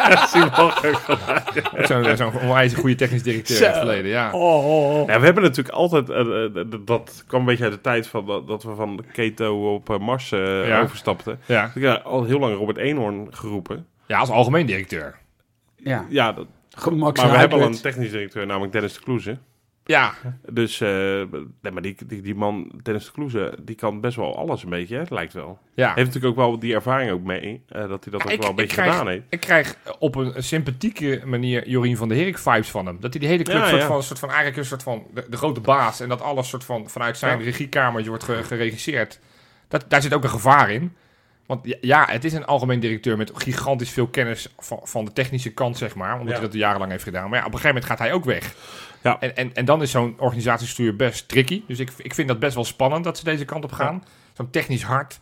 [1.87, 3.79] Zo'n zo'n onwijs goede technisch directeur in het Zo.
[3.79, 4.31] verleden, ja.
[4.31, 7.81] Oh, Ja, we hebben natuurlijk altijd, eh, eh, d- dat kwam een beetje uit de
[7.81, 10.81] tijd van dat, dat we van keto op eh, Mars eh, Ja.
[10.81, 11.39] overstapten.
[11.45, 11.71] Ja.
[11.75, 13.85] Ik heb al heel lang Robert Eenhoorn geroepen.
[14.05, 15.15] ja, als algemeen directeur.
[15.75, 16.45] Ja, Ja, dat,
[16.91, 19.37] maar we hebben al een technisch directeur, namelijk Dennis de Kloeze.
[19.87, 20.13] Ja,
[20.51, 20.89] Dus eh,
[21.61, 24.69] nee, maar die, die, die man, Dennis de Kloeze, die kan best wel alles een
[24.69, 25.03] beetje, hè?
[25.09, 25.59] Lijkt wel.
[25.73, 25.85] ja.
[25.93, 28.49] Heeft natuurlijk ook wel die ervaring ook mee, eh, dat hij dat ook Ik- wel
[28.49, 29.23] een beetje krijg- gedaan heeft.
[29.29, 32.97] Ik krijg op een sympathieke manier Jorien van der Herik vibes van hem.
[32.99, 33.87] Dat hij die hele club Ja, soort, ja.
[33.87, 36.63] Van, soort van eigenlijk een soort van de, de grote baas en dat alles soort
[36.63, 37.43] van vanuit zijn Ja.
[37.43, 39.19] regiekamertje wordt ge- geregisseerd.
[39.67, 40.93] Dat, daar zit ook een gevaar in.
[41.47, 45.53] Want ja, het is een algemeen directeur met gigantisch veel kennis van, van de technische
[45.53, 46.11] kant, zeg maar.
[46.13, 46.33] Omdat Ja.
[46.33, 47.29] hij dat jarenlang heeft gedaan.
[47.29, 48.53] Maar ja, op een gegeven moment gaat hij ook weg.
[49.03, 49.19] Ja.
[49.19, 51.63] En, en, en dan is zo'n organisatiestuur best tricky.
[51.67, 54.03] Dus ik, ik vind dat best wel spannend dat ze deze kant op gaan.
[54.33, 55.19] Zo'n technisch hart.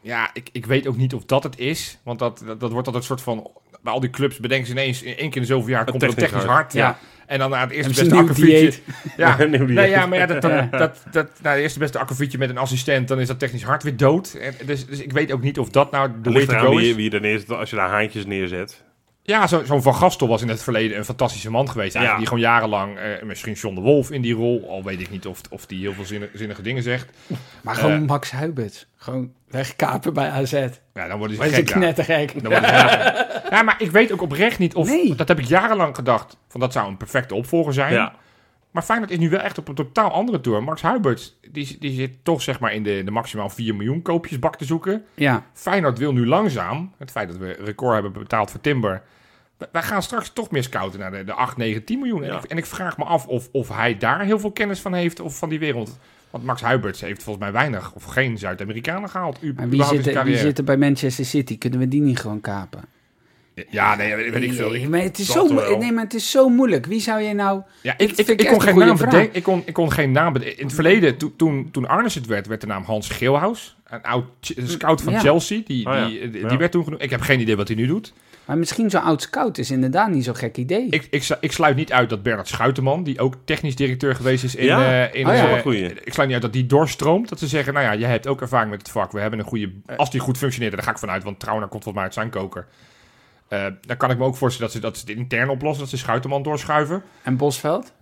[0.00, 1.98] Ja, ik, ik weet ook niet of dat het is.
[2.02, 3.50] Want dat, dat, dat wordt altijd een soort van...
[3.82, 5.02] Bij al die clubs bedenken ze ineens...
[5.02, 6.72] in één keer in de zoveel jaar komt er een technisch hart.
[6.72, 6.86] Ja.
[6.86, 6.98] Ja.
[7.26, 8.80] En dan naar het eerste beste akkefietje.
[9.16, 12.50] Ja, nee, ja, maar ja, dat, dat, dat, dat, nou, de eerste beste akkefietje met
[12.50, 13.08] een assistent...
[13.08, 14.34] dan is dat technisch hart weer dood.
[14.34, 16.76] En, dus, dus ik weet ook niet of dat nou de Het way to go
[16.76, 16.94] wie, is.
[16.94, 18.82] wie je er neerzet, als je daar haantjes neerzet.
[19.30, 21.94] Ja, zo- zo'n Van Gastel was in het verleden een fantastische man geweest.
[21.94, 22.16] Ja.
[22.16, 24.66] Die gewoon jarenlang, eh, misschien John de Wolf in die rol.
[24.68, 27.10] Al weet ik niet of, of die heel veel zinni- zinnige dingen zegt.
[27.62, 28.08] Maar gewoon Eh.
[28.08, 28.86] Max Huibert.
[28.96, 30.52] Gewoon wegkapen bij AZ.
[30.94, 31.68] Ja, dan worden ze gek.
[31.68, 31.74] Ja.
[31.74, 32.32] knettergek.
[32.42, 33.50] Dan worden ze gek.
[33.52, 34.88] ja, maar ik weet ook oprecht niet of...
[34.88, 35.14] Nee.
[35.14, 36.36] Dat heb ik jarenlang gedacht.
[36.48, 37.92] Van dat zou een perfecte opvolger zijn.
[37.92, 38.14] Ja.
[38.70, 40.62] Maar Feyenoord is nu wel echt op een totaal andere tour.
[40.62, 44.56] Max Huibert, die, die zit toch zeg maar in de, de maximaal 4 miljoen koopjesbak
[44.56, 45.04] te zoeken.
[45.14, 49.02] Ja, Feyenoord wil nu langzaam, het feit dat we record hebben betaald voor Timber...
[49.72, 52.24] wij- gaan straks toch meer scouten naar de, de 8, 9, 10 miljoen.
[52.24, 54.94] En, ik, en ik vraag me af of, of hij daar heel veel kennis van
[54.94, 55.98] heeft of van die wereld.
[56.30, 59.38] Want Max Huiberts heeft volgens mij weinig of geen Zuid-Amerikanen gehaald.
[59.40, 61.58] u- maar wie überhaupt in zit, zijn er, wie er bij Manchester City?
[61.58, 62.80] Kunnen we die niet gewoon kapen?
[63.70, 64.70] Ja, nee, weet, weet ik veel.
[64.70, 66.86] Nee, Ik, maar het is zo, nee, maar het is zo moeilijk.
[66.86, 67.62] Wie zou je nou...
[67.82, 69.34] ja, ik, ik, kon een geen naam bedenken.
[69.36, 70.58] Ik kon, ik kon geen naam bedenken.
[70.58, 73.76] In het verleden, to- toen, toen Arnes het werd, werd de naam Hans Geelhuis.
[73.84, 74.24] Een oud
[74.64, 75.18] scout van Ja.
[75.20, 75.60] Chelsea.
[75.66, 76.06] Die, Oh ja.
[76.06, 76.56] die, die, Ja.
[76.56, 77.02] werd toen genoemd.
[77.02, 78.12] Ik heb geen idee wat hij nu doet.
[78.50, 80.86] Maar misschien zo'n oud scout is inderdaad niet zo'n gek idee.
[80.88, 84.54] Ik, ik, ik sluit niet uit dat Bernard Schuiterman, die ook technisch directeur geweest is
[84.54, 84.64] in...
[84.64, 85.08] Ja.
[85.08, 85.62] eh, in Oh ja.
[85.62, 87.28] eh, ik sluit niet uit dat die doorstroomt.
[87.28, 89.12] Dat ze zeggen, nou ja, jij hebt ook ervaring met het vak.
[89.12, 89.72] We hebben een goede...
[89.96, 91.22] Als die goed functioneert, daar ga ik vanuit.
[91.24, 92.66] Want Trauner komt volgens mij uit zijn koker.
[93.48, 95.80] Eh, dan kan ik me ook voorstellen dat ze, dat ze het intern oplossen.
[95.80, 97.02] Dat ze Schuiterman doorschuiven.
[97.22, 97.92] En Bosveld?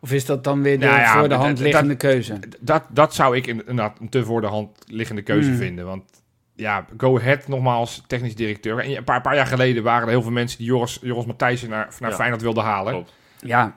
[0.00, 2.38] Of is dat dan weer de Nou ja, voor de dat- hand dat- liggende keuze?
[2.60, 5.58] Dat, dat zou ik inderdaad een te voor de hand liggende keuze Hmm.
[5.58, 5.84] vinden.
[5.86, 6.19] Want
[6.60, 8.78] ja, Go Ahead nogmaals technisch directeur.
[8.78, 11.70] En een paar, paar jaar geleden waren er heel veel mensen die Joris, Joris Matthijssen
[11.70, 12.16] naar, naar Ja.
[12.16, 12.92] Feyenoord wilden halen.
[12.92, 13.12] Klopt.
[13.44, 13.76] Ja,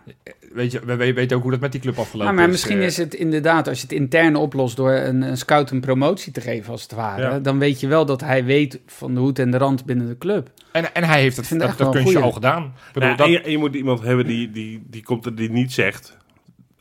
[0.53, 2.51] Weet je, we, we weten ook hoe dat met die club afgelopen Nou, maar is.
[2.51, 5.81] misschien Eh, is het inderdaad, als je het intern oplost door een, een scout een
[5.81, 7.39] promotie te geven, als het ware, Ja.
[7.39, 10.17] dan weet je wel dat hij weet van de hoed en de rand binnen de
[10.17, 10.49] club.
[10.71, 12.73] En, en hij heeft dat, echt dat een kunstje al gedaan.
[12.93, 15.35] Bedoel, Nou, dat, en, je, en je moet iemand hebben die, die, die komt er
[15.35, 16.17] die niet zegt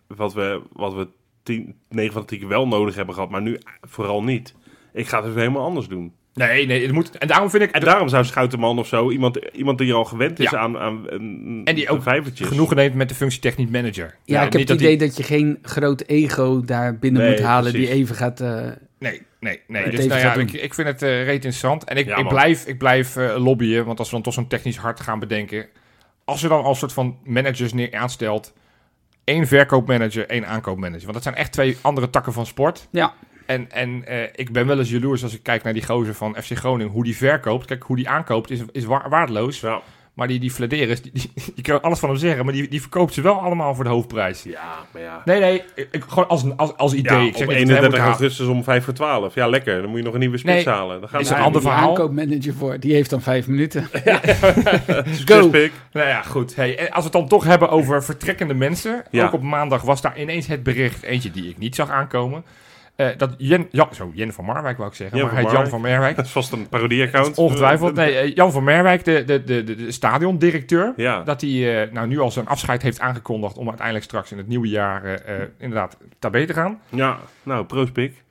[0.07, 1.09] wat we, wat we
[1.43, 4.55] tien, 9 van de 10 keer wel nodig hebben gehad, maar nu vooral niet.
[4.93, 6.13] Ik ga het even helemaal anders doen.
[6.35, 9.37] nee, nee, het moet, en daarom vind ik En daarom zou Schouterman of zo, iemand,
[9.53, 10.59] iemand die al gewend is Ja.
[10.59, 12.49] aan, aan een, En die ook vijvertjes.
[12.49, 14.17] genoegen neemt met de functie technisch manager.
[14.25, 17.41] Ja, ik heb het dat idee dat je geen groot ego daar binnen Nee, moet
[17.41, 17.89] halen precies.
[17.89, 18.41] die even gaat...
[18.41, 18.69] eh,
[18.99, 19.91] nee, nee, nee.
[19.91, 21.85] Dus nou ja, ik, ik vind het eh reet interessant.
[21.85, 24.47] En ik, Ja, ik blijf, ik blijf eh, lobbyen, want als we dan toch zo'n
[24.49, 25.67] technisch hart gaan bedenken.
[26.25, 28.53] Als je dan als soort van managers neer aanstelt,
[29.25, 31.03] één verkoopmanager, één aankoopmanager.
[31.03, 32.89] Want dat zijn echt twee andere takken van sport.
[32.91, 33.15] ja,
[33.47, 36.37] En, en eh, ik ben wel eens jaloers als ik kijk naar die gozer van
[36.43, 37.67] FC Groningen, hoe die verkoopt.
[37.67, 39.61] Kijk, hoe die aankoopt is, is wa- waardeloos.
[39.61, 39.81] Ja.
[40.15, 42.81] Maar die, die Flederis, die, die, je kan alles van hem zeggen, maar die, die
[42.81, 44.43] verkoopt ze wel allemaal voor de hoofdprijs.
[44.43, 44.61] ja,
[44.93, 45.23] maar ja.
[45.25, 47.19] Nee, nee, ik, gewoon als, als, als idee.
[47.19, 48.13] Ja, ik zeg op niet dat hij 31 moet halen.
[48.19, 49.35] augustus om 5 voor 12.
[49.35, 49.81] Ja, lekker.
[49.81, 51.01] Dan moet je nog een nieuwe spits Nee, halen.
[51.01, 51.89] Dan gaan is een ander je verhaal.
[51.89, 53.89] aankoopmanager voor, die heeft dan vijf minuten.
[55.29, 55.49] Go.
[55.49, 55.73] Pick.
[55.93, 56.57] Nou ja, goed.
[56.57, 59.03] Hey, als we het dan toch hebben over vertrekkende mensen.
[59.11, 59.25] Ja.
[59.27, 62.45] Ook op maandag was daar ineens het bericht, eentje die ik niet zag aankomen.
[63.11, 65.53] Eh, dat Jen, Jan, zo, Jen van Marwijk wou ik zeggen, Jan maar van hij
[65.53, 66.17] heet Jan van Merwijk.
[66.17, 67.39] Dat is vast een parodie-account.
[67.39, 67.95] Ongetwijfeld.
[68.03, 70.93] Nee, eh, Jan van Merwijk, de, de, de, de, stadiondirecteur.
[70.97, 71.23] Ja.
[71.23, 74.49] Dat hij eh, nou, nu al zijn afscheid heeft aangekondigd om uiteindelijk straks in het
[74.49, 76.81] nieuwe jaar eh, eh, inderdaad tabé te gaan.
[76.89, 78.23] ja, nou, proost Pik.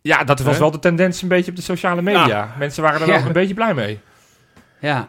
[0.00, 2.54] Ja, dat was wel de tendens een beetje op de sociale media.
[2.58, 3.12] Mensen waren er Ja.
[3.18, 4.00] wel een beetje blij mee.
[4.80, 5.08] Ja,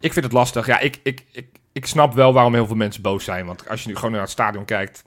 [0.00, 0.66] Ik vind het lastig.
[0.66, 3.46] Ja, ik, ik, ik, ik snap wel waarom heel veel mensen boos zijn.
[3.46, 5.04] Want als je nu gewoon naar het stadion kijkt,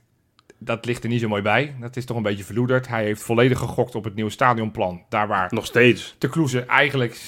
[0.64, 1.76] dat ligt er niet zo mooi bij.
[1.80, 2.88] Dat is toch een beetje verloederd.
[2.88, 5.02] Hij heeft volledig gegokt op het nieuwe stadionplan.
[5.10, 6.16] Daar waar Nog steeds.
[6.18, 7.20] de Kloeze eigenlijk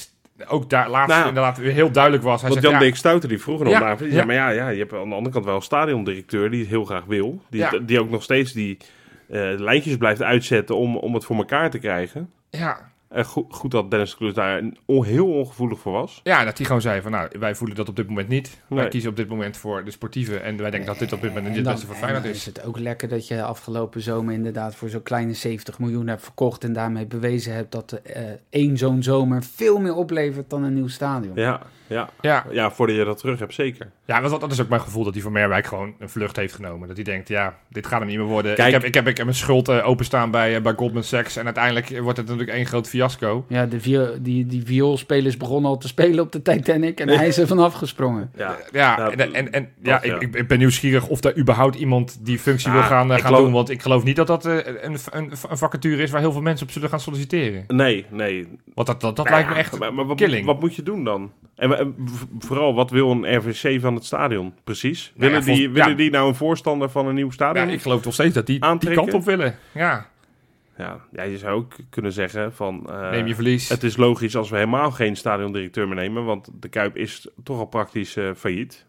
[0.48, 2.42] ook daar laatst Nou inderdaad heel duidelijk was.
[2.42, 3.90] Hij Want zegt, Jan ja, Dirk Stouter die vroeger nog Ja.
[4.00, 4.26] Ja, ja.
[4.26, 6.86] maar ja, ja, je hebt aan de andere kant wel een stadiondirecteur die het heel
[6.86, 7.42] graag wil.
[7.50, 7.80] Die, Ja.
[7.82, 8.78] die ook nog steeds die
[9.30, 12.32] eh, lijntjes blijft uitzetten om, om het voor elkaar te krijgen.
[12.50, 16.20] ja, En goed, goed dat Dennis de Kloes daar on- heel ongevoelig voor was.
[16.24, 18.62] ja, dat hij gewoon zei van, nou, wij voelen dat op dit moment niet.
[18.68, 18.88] Wij Nee.
[18.88, 20.38] kiezen op dit moment voor de sportieve.
[20.38, 22.36] En wij denken dat dit op dit moment niet het beste voor en Feyenoord is.
[22.38, 26.24] is het ook lekker dat je afgelopen zomer inderdaad voor zo'n kleine 70 miljoen hebt
[26.24, 30.74] verkocht en daarmee bewezen hebt dat eh, één zo'n zomer veel meer oplevert dan een
[30.74, 31.36] nieuw stadion.
[31.36, 32.10] Ja, ja.
[32.22, 33.92] Ja, ja voordat je dat terug hebt, zeker.
[34.06, 36.54] ja want dat is ook mijn gevoel dat hij van Merwijk gewoon een vlucht heeft
[36.54, 36.88] genomen.
[36.88, 38.56] Dat hij denkt, ja, dit gaat hem niet meer worden.
[38.56, 38.68] Kijk.
[38.68, 41.36] ik, heb, ik, heb, ik heb een schuld eh, openstaan bij, eh, bij Goldman Sachs.
[41.36, 43.04] En uiteindelijk wordt het natuurlijk één groot fiasco.
[43.48, 47.28] Ja, de vio- die, die vioolspelers begonnen al te spelen op de Titanic en hij
[47.28, 48.32] is er vanaf gesprongen.
[48.38, 50.16] Ja, Ja, Ja, en, en, en dat, ja, ja.
[50.16, 53.16] Ik, ik, ik ben nieuwsgierig of daar überhaupt iemand die functie Ja, wil gaan, eh,
[53.16, 53.54] ik gaan geloof- doen.
[53.54, 56.42] Want ik geloof niet dat dat eh, een, een, een vacature is waar heel veel
[56.42, 57.64] mensen op zullen gaan solliciteren.
[57.68, 58.48] nee, nee.
[58.74, 60.46] Want dat, dat, dat Nou lijkt me ja, echt Maar, maar wat, killing.
[60.46, 61.32] wat moet je doen dan?
[61.56, 61.96] En,
[62.40, 64.54] vooral, wat wil een RVC van het stadion?
[64.64, 65.12] Precies.
[65.16, 65.96] Nou ja, Willen, die, volgens- willen ja.
[65.98, 67.70] die nou een voorstander van een nieuw ja, stadion?
[67.70, 69.02] ik geloof toch steeds dat die die Aantrekken?
[69.04, 69.56] kant op willen.
[69.72, 70.08] Ja,
[70.78, 72.90] Ja, ja, je zou ook kunnen zeggen van...
[72.90, 73.70] eh, neem je verlies.
[73.70, 77.60] Het is logisch als we helemaal geen stadiondirecteur meer nemen, want de Kuip is toch
[77.60, 78.86] al praktisch eh, failliet.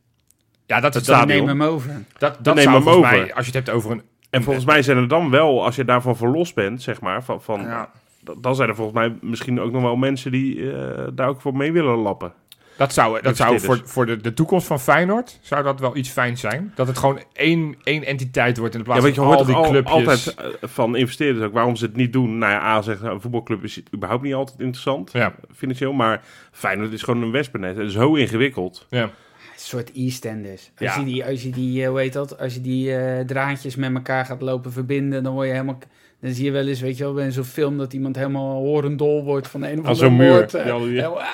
[0.66, 1.46] ja, dat, het dat, We stadion.
[1.46, 1.90] nemen hem over.
[2.18, 3.18] dat, dat nemen zou hem volgens over.
[3.18, 4.02] mij, als je het hebt over een...
[4.30, 7.42] En volgens mij zijn er dan wel, als je daarvan verlost bent, zeg maar, van,
[7.42, 7.90] van, Ja,
[8.38, 11.56] dan zijn er volgens mij misschien ook nog wel mensen die eh, daar ook voor
[11.56, 12.32] mee willen lappen.
[12.76, 16.08] Dat zou, dat zou voor, voor de, de toekomst van Feyenoord zou dat wel iets
[16.08, 16.72] fijn zijn.
[16.74, 19.46] Dat het gewoon één, één entiteit wordt in plaats Ja, want je van hoort al
[19.46, 19.70] die toch al,
[20.02, 20.36] clubjes.
[20.36, 22.38] altijd eh, van investeerders ook waarom ze het niet doen.
[22.38, 25.92] Nou ja, A zegt een voetbalclub is überhaupt niet altijd interessant, Ja, financieel.
[25.92, 26.22] Maar
[26.52, 27.76] Feyenoord is gewoon een wespennest.
[27.76, 28.86] Het is zo ingewikkeld.
[28.90, 29.02] ja.
[29.02, 30.70] Een soort EastEnders.
[30.78, 30.98] Als Ja.
[31.00, 33.94] je die, als je die eh, hoe heet dat, als je die eh, draadjes met
[33.94, 35.78] elkaar gaat lopen verbinden, dan word je helemaal...
[36.20, 39.24] Dan zie je wel eens, weet je wel, bij zo'n film dat iemand helemaal horendol
[39.24, 40.32] wordt van een of Als andere zo'n muur.
[40.72, 40.92] moord.
[40.92, 41.26] Ja, ah,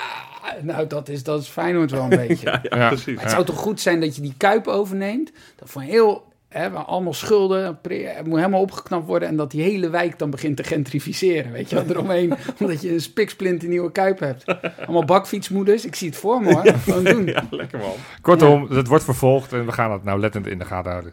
[0.61, 2.45] nou, dat is, dat is Feyenoord wel een beetje.
[2.49, 2.87] Ja, ja, Ja.
[2.87, 3.13] precies.
[3.15, 6.31] Maar het zou toch goed zijn dat je die kuip overneemt, dat voor heel...
[6.49, 10.29] Hè, waar allemaal schulden, het moet helemaal opgeknapt worden en dat die hele wijk dan
[10.29, 14.43] begint te gentrificeren, weet je wel, eromheen, omdat je een spiksplint nieuwe kuip hebt.
[14.79, 17.25] Allemaal bakfietsmoeders, ik zie het voor me hoor, gewoon doen.
[17.25, 17.93] Ja, lekker man.
[18.21, 21.11] Kortom, het wordt vervolgd en we gaan het nou lettend in de gaten houden.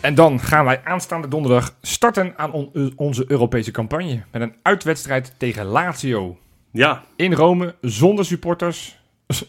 [0.00, 4.22] En dan gaan wij aanstaande donderdag starten aan on- onze Europese campagne.
[4.32, 6.38] Met een uitwedstrijd tegen Lazio.
[6.70, 8.98] Ja, In Rome, zonder supporters.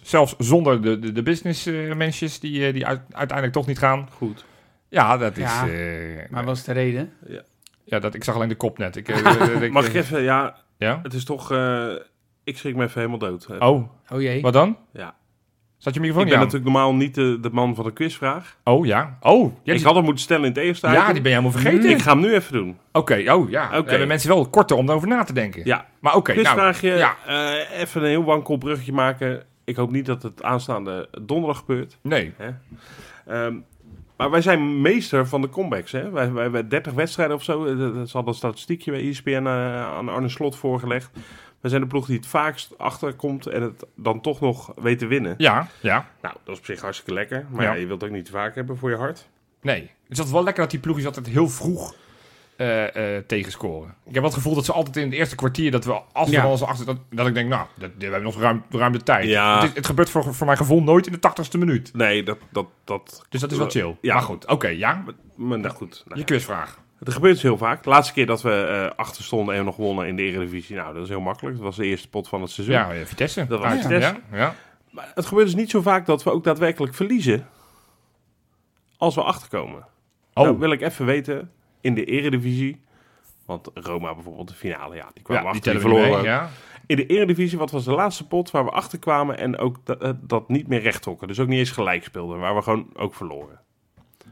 [0.01, 4.07] Zelfs zonder de, de, de businessmensjes die, eh, die uit- uiteindelijk toch niet gaan.
[4.13, 4.45] goed.
[4.89, 5.43] Ja, dat is...
[5.43, 7.13] Ja, eh, Maar wat is de reden?
[7.83, 8.95] ja, dat, ik zag alleen de kop net.
[8.95, 10.99] Ik, eh, ik- Mag ik even, ja, Ja?
[11.03, 11.87] het is toch, eh,
[12.43, 13.47] ik schrik me even helemaal dood.
[13.59, 14.41] Oh, Oh jee.
[14.41, 14.77] wat dan?
[14.93, 15.15] Ja.
[15.81, 16.39] Zat je Ik microfoon ben niet aan?
[16.39, 18.57] natuurlijk normaal niet de, de man van de quizvraag.
[18.63, 19.17] Oh, ja.
[19.21, 21.13] Oh, ja, ik had hem moeten stellen in het eerste ja, item.
[21.13, 21.89] die ben je helemaal vergeten.
[21.89, 22.77] Ik ga hem nu even doen.
[22.91, 23.65] Oké, oh ja.
[23.67, 23.83] Oké.
[23.83, 25.61] We hebben mensen wel korter om erover na te denken.
[25.65, 26.89] Ja, Maar oké, nou, quizvraagje.
[26.91, 27.15] ja.
[27.27, 29.43] eh, even een heel wankel bruggetje maken.
[29.63, 31.97] Ik hoop niet dat het aanstaande donderdag gebeurt.
[32.01, 32.33] nee.
[33.27, 33.55] Ehm,
[34.17, 35.91] maar wij zijn meester van de comebacks.
[35.91, 36.09] Hè?
[36.09, 37.63] Wij, wij hebben 30 wedstrijden of zo.
[38.03, 41.11] Is al een statistiekje bij ESPN eh, aan Arne Slot voorgelegd.
[41.61, 45.05] Wij zijn de ploeg die het vaakst achterkomt en het dan toch nog weet te
[45.05, 45.35] winnen.
[45.37, 47.45] Ja, ja, Nou, dat is op zich hartstikke lekker.
[47.49, 47.71] Maar Ja.
[47.73, 49.27] ja, je wilt het ook niet te vaak hebben voor je hart.
[49.61, 49.81] nee.
[49.81, 51.95] Het is altijd wel lekker dat die ploegjes altijd heel vroeg
[52.55, 53.89] eh, eh, tegenscoren.
[53.89, 56.29] Ik heb wel het gevoel dat ze altijd in het eerste kwartier, dat we als
[56.29, 56.45] we Ja.
[56.45, 59.25] eens achter, dat, dat ik denk, nou, dat, we hebben nog ruim, ruim de tijd.
[59.27, 59.59] Ja.
[59.61, 61.93] Het, is- het gebeurt voor, voor mijn gevoel nooit in de tachtigste minuut.
[61.93, 62.37] Nee, dat...
[62.49, 63.97] dat, dat Dus dat is wel chill.
[64.01, 64.13] Ja.
[64.13, 65.03] Maar goed, oké, ja.
[65.35, 66.03] Maar nou goed.
[66.07, 66.79] Nou, Je quizvraag.
[67.03, 67.83] Het gebeurt dus heel vaak.
[67.83, 70.75] De laatste keer dat we eh, achter stonden en nog wonnen in de Eredivisie.
[70.75, 71.55] Nou, dat is heel makkelijk.
[71.55, 72.75] Dat was de eerste pot van het seizoen.
[72.75, 73.47] Ja, Vitesse.
[73.47, 74.19] Dat was Vitesse.
[74.31, 74.55] Ja, ja.
[74.89, 77.47] Maar het gebeurt dus niet zo vaak dat we ook daadwerkelijk verliezen.
[78.97, 79.85] Als we achterkomen.
[80.33, 82.81] Oh, Nou wil ik even weten, in de eredivisie...
[83.45, 86.11] Want Roma bijvoorbeeld, de finale, ja, die kwamen ja, achter, die verloren.
[86.11, 86.23] mee.
[86.23, 86.49] Ja.
[86.85, 89.37] In de eredivisie, wat was de laatste pot waar we achter kwamen...
[89.37, 91.27] en ook dat, eh, dat niet meer recht trokken.
[91.27, 93.59] Dus ook niet eens gelijk speelden, waar we gewoon ook verloren.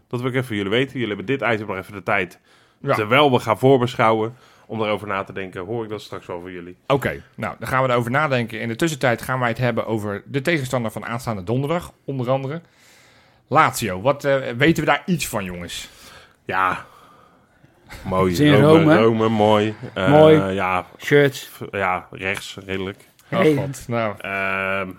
[0.07, 0.99] Dat wil ik even van jullie weten.
[0.99, 2.39] Jullie hebben dit item nog even de tijd.
[2.81, 2.93] Ja.
[2.95, 5.65] Terwijl we gaan voorbeschouwen, om daarover na te denken...
[5.65, 6.77] hoor ik dat straks wel van jullie.
[6.87, 8.59] Oké, nou, dan gaan we erover nadenken.
[8.61, 12.61] In de tussentijd gaan wij het hebben over de tegenstander van aanstaande donderdag, onder andere.
[13.47, 15.89] Lazio, wat eh, weten we daar iets van, jongens?
[16.45, 16.85] Ja,
[18.03, 18.51] mooi.
[18.61, 18.97] Rome?
[18.97, 19.75] Rome, mooi.
[19.93, 20.37] Eh, Mooi.
[20.53, 21.49] Ja, Shirts.
[21.71, 22.97] ja, rechts, redelijk.
[23.31, 23.53] Oh, Hey.
[23.55, 23.83] god.
[23.87, 24.89] Nou, Ehm,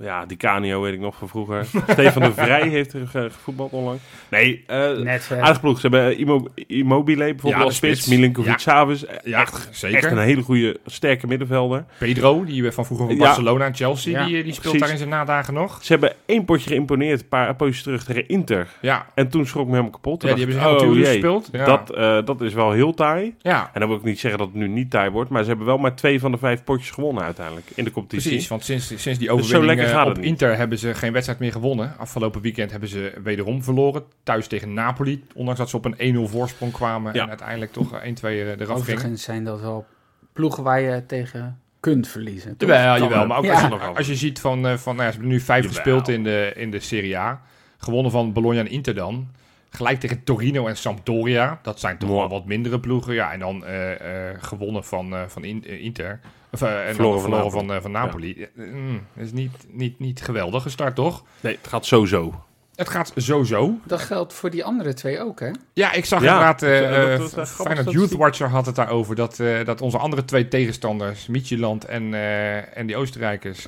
[0.00, 1.64] Ja, die Canio weet ik nog van vroeger.
[1.88, 4.02] Stefan de Vrij heeft er ge- gevoetbald onlangs.
[4.30, 5.80] Nee, eh Net aardig ploeg.
[5.80, 8.00] Ze hebben eh, Immo- Immobile bijvoorbeeld Ja, als spits.
[8.00, 8.16] spits.
[8.16, 9.20] Milinkovic Savic.
[9.24, 9.96] Ja, echt, zeker.
[9.96, 11.84] echt een hele goede, sterke middenvelder.
[11.98, 13.22] Pedro, die we van vroeger van Ja.
[13.22, 14.80] Barcelona en Chelsea, Ja, die, die speelt precies.
[14.80, 15.78] daar in zijn nadagen nog.
[15.84, 18.68] Ze hebben één potje geïmponeerd, een paar potjes terug tegen Inter.
[18.80, 20.22] Ja, En toen schrok ik me helemaal kapot.
[20.22, 21.48] Ja die dacht hebben ze oh, gespeeld.
[21.52, 21.64] Ja.
[21.64, 23.34] Dat, eh, dat is wel heel taai.
[23.38, 25.30] ja, En dan wil ik niet zeggen dat het nu niet taai wordt.
[25.30, 28.30] Maar ze hebben wel maar twee van de vijf potjes gewonnen uiteindelijk in de competitie.
[28.30, 28.48] precies.
[28.48, 30.26] Want sinds, sinds die Dus zo overwinning lekker eh, gaat op het niet.
[30.30, 31.94] Inter hebben ze geen wedstrijd meer gewonnen.
[31.98, 34.02] Afgelopen weekend hebben ze wederom verloren.
[34.22, 35.24] Thuis tegen Napoli.
[35.34, 37.14] Ondanks dat ze op een 1-0 voorsprong kwamen.
[37.14, 37.22] Ja.
[37.22, 38.70] En uiteindelijk toch eh, 1-2 eraf gingen.
[38.74, 39.86] Overigens zijn dat wel
[40.32, 42.56] ploegen waar je tegen kunt verliezen.
[42.56, 42.68] toch?
[42.68, 43.08] Jawel, jawel.
[43.18, 43.26] wel.
[43.26, 43.52] Maar ook Ja.
[43.52, 45.74] als, je, als je ziet van, eh, van nou ja, ze hebben nu vijf Jawel.
[45.76, 47.40] gespeeld in de, in de Serie A.
[47.78, 49.28] Gewonnen van Bologna en Inter dan.
[49.70, 51.58] Gelijk tegen Torino en Sampdoria.
[51.62, 53.14] Dat zijn toch wel wat mindere ploegen.
[53.14, 56.20] Ja, en dan eh, eh, gewonnen van, eh, van In- eh, Inter.
[56.52, 58.34] Of, eh, en Verloren verloren van van, eh, van Napoli.
[58.38, 61.24] Ja, mm, dat is niet, niet, niet geweldig gestart, toch?
[61.40, 62.42] Nee, het gaat sowieso.
[62.74, 63.78] Het gaat sowieso.
[63.84, 65.50] Dat geldt voor die andere twee ook, hè?
[65.72, 67.90] Ja, ik zag Ja, inderdaad, eh dat- eh, Feyenoord.
[67.90, 72.76] Youth Watcher had het daarover, dat, eh, dat onze andere twee tegenstanders, Midtjylland en, eh,
[72.78, 73.66] en die Oostenrijkers.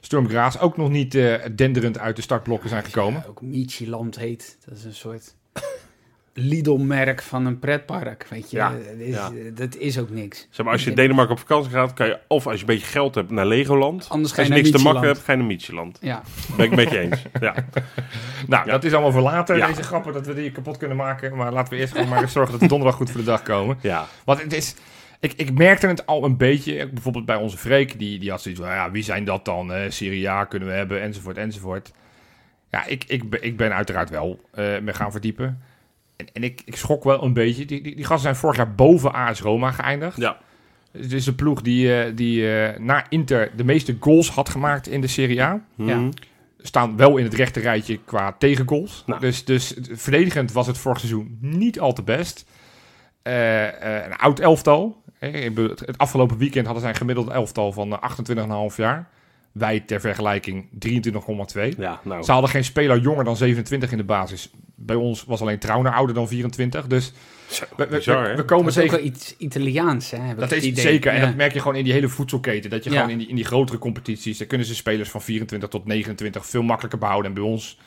[0.00, 3.20] Sturm Graz, ook nog niet eh, denderend uit de startblokken zijn gekomen.
[3.20, 4.58] Ja, ook Michieland heet.
[4.68, 5.34] Dat is een soort
[6.34, 8.56] Lidl-merk van een pretpark, weet je.
[8.56, 9.30] Ja, Dat, is, ja.
[9.54, 10.46] dat is ook niks.
[10.50, 12.66] Zeg maar, als je in Denemarken op vakantie gaat, kan je of als je een
[12.66, 14.06] beetje geld hebt naar Legoland.
[14.08, 15.98] Anders ga Als je niks te makken hebt, ga je naar Micheland.
[16.00, 16.22] Ja,
[16.56, 17.22] Ben ik met je eens.
[17.40, 17.54] Ja.
[18.46, 18.72] Nou, Ja.
[18.72, 19.66] dat is allemaal voor later, Ja.
[19.66, 21.36] deze grappen, dat we die kapot kunnen maken.
[21.36, 23.78] Maar laten we eerst gewoon maar zorgen dat we donderdag goed voor de dag komen.
[23.82, 24.06] ja.
[24.24, 24.74] Want het is...
[25.20, 28.60] Ik, ik merkte het al een beetje, bijvoorbeeld bij onze Freek, die, die had zoiets
[28.60, 29.72] van, ja, wie zijn dat dan?
[29.72, 31.92] Eh Serie A kunnen we hebben, enzovoort, enzovoort.
[32.70, 35.60] Ja, ik, ik, ben- ik ben uiteraard wel eh me gaan verdiepen.
[36.20, 37.64] En, en ik, ik schrok wel een beetje.
[37.64, 40.16] Die, die, die gasten zijn vorig jaar boven AS Roma geëindigd.
[40.16, 40.38] Ja.
[40.92, 44.88] Het is een ploeg die, eh, die eh, na Inter de meeste goals had gemaakt
[44.88, 45.60] in de Serie A.
[45.76, 45.96] Ja.
[45.96, 46.10] Mhm.
[46.58, 49.02] Staan wel in het rechte rijtje qua tegengoals.
[49.06, 49.20] Nou.
[49.20, 52.44] Dus, dus verdedigend was het vorig seizoen niet al te best.
[53.22, 55.02] Eh, eh, een oud elftal.
[55.18, 58.10] Het afgelopen weekend hadden zij een gemiddeld elftal van eh,
[58.70, 59.08] 28,5 jaar.
[59.52, 61.76] Wij ter vergelijking 23,2.
[61.78, 62.22] Ja, nou.
[62.22, 64.50] Ze hadden geen speler jonger dan 27 in de basis.
[64.82, 66.86] Bij ons was alleen Trauner ouder dan 24.
[66.86, 67.12] Dus
[67.48, 68.36] Zo, we, we, bizar, we- hè?
[68.36, 70.34] we komen dat is ook wel iets Italiaans, hè?
[70.34, 70.82] Dat is idee.
[70.84, 71.12] zeker.
[71.12, 71.26] En Ja.
[71.26, 72.70] dat merk je gewoon in die hele voedselketen.
[72.70, 72.96] Dat je Ja.
[72.96, 74.38] gewoon in die, in die grotere competities...
[74.38, 77.28] daar kunnen ze spelers van 24 tot 29 veel makkelijker behouden.
[77.30, 77.78] En bij ons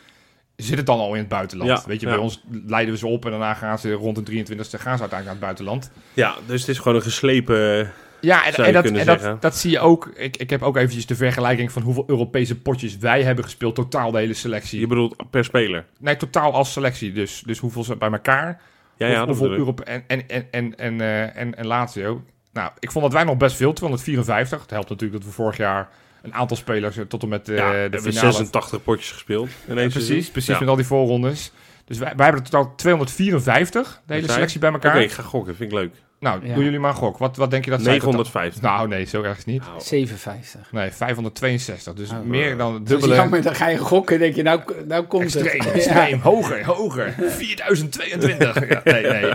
[0.56, 1.70] zit het dan al in het buitenland.
[1.70, 2.14] Ja, Weet je, ja.
[2.14, 3.26] bij ons leiden we ze op...
[3.26, 5.92] en daarna gaan ze rond de 23e gaan ze uiteindelijk naar het buitenland.
[6.14, 7.92] Ja, dus het is gewoon een geslepen...
[8.24, 10.12] Ja, en, en, dat, en dat, zie je ook.
[10.16, 13.76] Ik, ik heb ook eventjes de vergelijking van hoeveel Europese potjes wij hebben gespeeld.
[13.76, 14.80] Totaal de hele selectie.
[14.80, 15.86] Je bedoelt per speler.
[16.00, 17.12] Nee, totaal als selectie.
[17.12, 18.62] Dus, dus hoeveel ze bij elkaar.
[18.98, 19.58] Ja, ja, dat hoeveel.
[19.58, 22.24] Europe en, en, en, en, en, eh, en, en Lazio.
[22.54, 24.62] Nou, ik vond dat wij nog best veel, 254.
[24.62, 25.90] Het helpt natuurlijk dat we vorig jaar
[26.22, 28.32] een aantal spelers eh, tot en met eh, ja, de hebben we finale...
[28.32, 29.48] 86 potjes gespeeld.
[29.48, 30.32] In Ja, één precies, seizoen.
[30.32, 30.60] precies Ja.
[30.60, 31.52] met al die voorrondes.
[31.86, 34.96] Dus wij, wij hebben er totaal 254, de hele selectie bij elkaar.
[34.96, 35.94] Oké, ik ga gokken, vind ik leuk.
[36.24, 36.54] Nou, Ja.
[36.54, 37.18] doen jullie maar een gok.
[37.18, 38.62] Wat, wat denk je dat zij totaal- 950.
[38.62, 39.62] Nou, nee, zo erg niet.
[39.62, 40.72] Nou, 57.
[40.72, 41.94] Nee, 562.
[41.94, 42.22] Dus Oh.
[42.24, 43.16] meer dan het Dus dubbele.
[43.16, 45.72] jammer, dan ga je gokken, denk je, nou, nou komt Extreem, het.
[45.74, 46.20] extreem.
[46.20, 47.16] Hoger, hoger.
[47.20, 48.70] 4022.
[48.70, 49.34] Ja, nee, nee.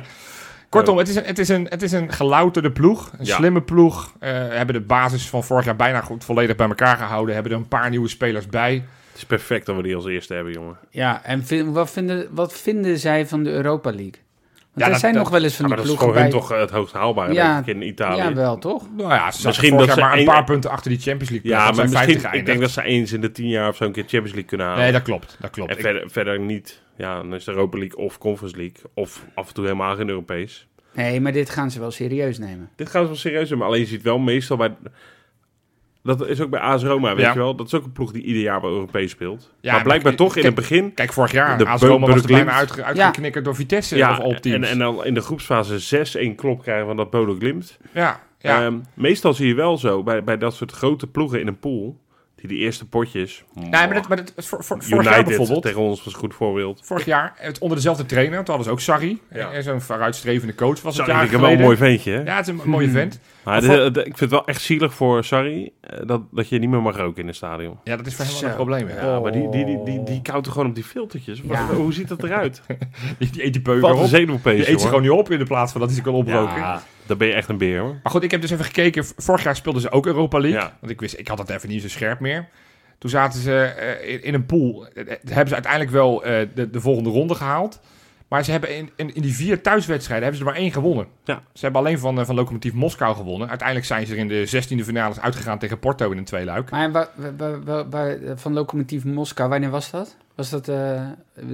[0.69, 3.11] Kortom, het is een, het is een, het is een gelouterde ploeg.
[3.19, 3.37] Een Ja.
[3.37, 4.13] slimme ploeg.
[4.19, 7.35] Eh hebben de basis van vorig jaar bijna goed volledig bij elkaar gehouden.
[7.35, 8.73] Hebben er een paar nieuwe spelers bij.
[8.75, 10.77] het is perfect dat we die als eerste hebben, jongen.
[10.91, 14.15] Ja, en vind- wat, vinden, wat vinden zij van de Europa League?
[14.85, 16.31] Er dat- zijn dat- nog wel eens van Ja, maar die dat is gewoon bij.
[16.31, 17.55] hun toch eh, het hoogst haalbare, Ja.
[17.55, 18.17] denk ik, in Italië.
[18.17, 18.87] Ja, wel, toch?
[18.97, 21.51] Nou ja, ze Misschien dat ze maar een paar punten achter die Champions League.
[21.51, 23.85] Ja, maar misschien, 50 ik denk dat ze eens in de tien jaar of zo
[23.85, 24.83] een keer Champions League kunnen halen.
[24.83, 25.37] Nee, dat klopt.
[25.41, 25.71] Dat klopt.
[25.71, 28.77] en Ik- verder, verder niet, ja, dan is de Europa League of Conference League.
[28.95, 30.67] Of af en toe helemaal geen Europees.
[30.95, 32.71] Nee, maar dit gaan ze wel serieus nemen.
[32.77, 34.73] Dit gaat wel serieus maar alleen je ziet wel meestal bij...
[36.03, 37.33] Dat is ook bij AS Roma, weet Ja.
[37.33, 37.55] je wel.
[37.55, 39.53] Dat is ook een ploeg die ieder jaar bij Europees speelt.
[39.61, 40.95] Ja, maar blijkbaar maar- toch in kijk- het begin...
[40.95, 44.25] Kijk, vorig jaar, De AS Roma was er bijna uitge- uitgeknikkerd door Vitesse Ja, of
[44.25, 44.67] op teams.
[44.67, 47.79] en, en dan in de groepsfase 6-1 klop krijgen van dat Bodo Glimt.
[47.93, 48.65] ja, ja.
[48.65, 51.99] Ehm, meestal zie je wel zo, bij, bij dat soort grote ploegen in een pool...
[52.41, 53.45] Die die eerste potjes...
[53.55, 55.63] nee, maar dat, maar dat, voor, voor, vorig jaar United bijvoorbeeld.
[55.63, 56.81] tegen ons was een goed voorbeeld.
[56.85, 58.37] Vorig jaar, het, onder dezelfde trainer.
[58.37, 59.21] Toen hadden ze ook Sarri.
[59.33, 59.51] Ja.
[59.51, 61.65] En Zo'n vooruitstrevende coach was Sarri het jaar ik wel een geleden.
[61.65, 62.23] mooi ventje, hè?
[62.23, 63.21] Ja, het is een mooie vent.
[63.45, 66.83] Maar ik vind het wel echt zielig voor Sarri eh, dat, dat je niet meer
[66.83, 67.79] mag roken in het stadion.
[67.85, 68.89] Ja, dat is voor hem wel een probleem.
[68.89, 71.41] Ja, maar die, die, die, die, die koudt er gewoon op die filtertjes.
[71.41, 71.67] Wat- Ja.
[71.83, 72.63] Hoe ziet dat eruit?
[73.19, 74.45] Die, die eet die peuken Wat een op.
[74.45, 76.81] Die eet ze gewoon niet op in de plaats van dat hij ze kan oproken.
[77.09, 77.99] Dan ben je echt een beer, hoor.
[78.03, 79.05] Maar goed, ik heb dus even gekeken.
[79.17, 80.61] Vorig jaar speelden ze ook Europa League.
[80.61, 80.77] Ja.
[80.81, 82.49] Want ik wist, ik had het even niet zo scherp meer.
[82.99, 84.87] Toen zaten ze eh, in, een pool.
[84.87, 86.21] Eh, eh, hebben ze uiteindelijk wel
[86.55, 87.81] de, de volgende ronde gehaald.
[88.29, 91.07] Maar ze hebben in, in, in die vier thuiswedstrijden hebben ze er maar één gewonnen.
[91.25, 91.43] Ja.
[91.53, 93.49] Ze hebben alleen van, eh, van Lokomotief Moskou gewonnen.
[93.49, 96.71] Uiteindelijk zijn ze er in de 16e finales uitgegaan tegen Porto in een tweeluik.
[96.71, 97.09] Maar
[98.35, 100.17] van Lokomotief Moskou, wanneer was dat?
[100.35, 101.03] Was dat eh,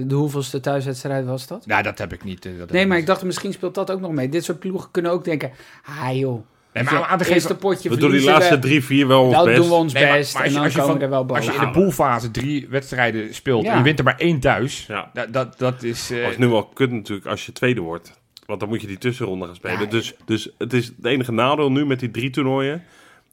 [0.07, 1.65] de hoeveelste thuiswedstrijd was dat?
[1.65, 2.45] Nou, dat heb ik niet.
[2.45, 3.01] eh, dat Nee, maar niet.
[3.07, 4.29] ik dacht misschien speelt dat ook nog mee.
[4.29, 5.51] Dit soort ploegen kunnen ook denken,
[5.85, 6.45] ah joh,
[6.83, 9.45] Nee, maar aan eerste geven, potje We doen die laatste drie, vier wel ons Dan
[9.45, 9.57] best.
[9.57, 11.09] doen we ons Nee, maar- best maar als je- en dan als je komen van-
[11.09, 13.71] we er wel als je in de poolfase drie wedstrijden speelt Ja.
[13.71, 15.09] en je wint er maar één thuis, Ja.
[15.13, 16.11] dat, dat, dat is...
[16.11, 18.19] eh, Dat is nu wel kut natuurlijk als je tweede wordt.
[18.45, 19.79] Want dan moet je die tussenronde gaan spelen.
[19.79, 22.83] Ja, dus, dus het is het enige nadeel nu met die drie toernooien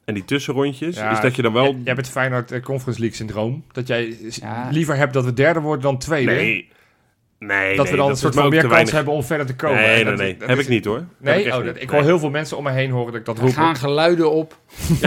[0.05, 1.75] en die tussenrondjes, ja, is dat je dan wel...
[1.83, 3.63] Jij, het Feyenoord eh, Conference League syndroom.
[3.71, 4.67] Dat jij Ja.
[4.71, 6.31] liever hebt dat we derde worden dan tweede.
[6.31, 6.69] Nee,
[7.47, 8.93] nee, dat nee, we dan een soort van meer kans weinig.
[8.93, 9.75] hebben om verder te komen.
[9.81, 10.37] Nee, nee, dat- nee.
[10.37, 11.03] dat Heb is- ik niet hoor.
[11.17, 11.99] Nee, ik, oh, dat, ik Nee.
[11.99, 13.53] hoor heel veel mensen om me heen horen dat ik dat Er roep.
[13.53, 14.57] gaan geluiden op.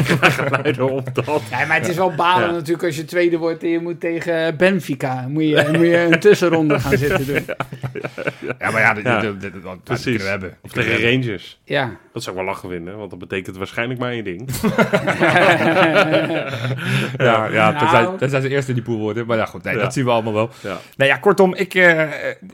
[0.62, 1.42] Leiden op dat.
[1.50, 2.52] Ja, maar het is wel balen Ja.
[2.54, 5.26] natuurlijk als je tweede wordt en je moet tegen Benfica.
[5.28, 7.44] Moet je, moet je een tussenronde gaan zitten doen.
[8.58, 10.04] Ja, maar ja, dat Precies.
[10.04, 10.48] kunnen we hebben.
[10.48, 11.10] Dat Of tegen hebben.
[11.22, 11.60] Rangers.
[11.64, 11.96] Ja.
[12.12, 14.48] Dat zou ik wel lachen vinden, want dat betekent waarschijnlijk maar één ding.
[17.16, 17.78] Ja, ja Nou.
[17.78, 19.26] tenzij, tenzij ze eerst in die pool worden.
[19.26, 19.80] Maar ja, goed, nee, Ja.
[19.80, 20.50] dat zien we allemaal wel.
[20.60, 20.78] Ja.
[20.96, 22.02] Nee, ja, kortom, ik, eh,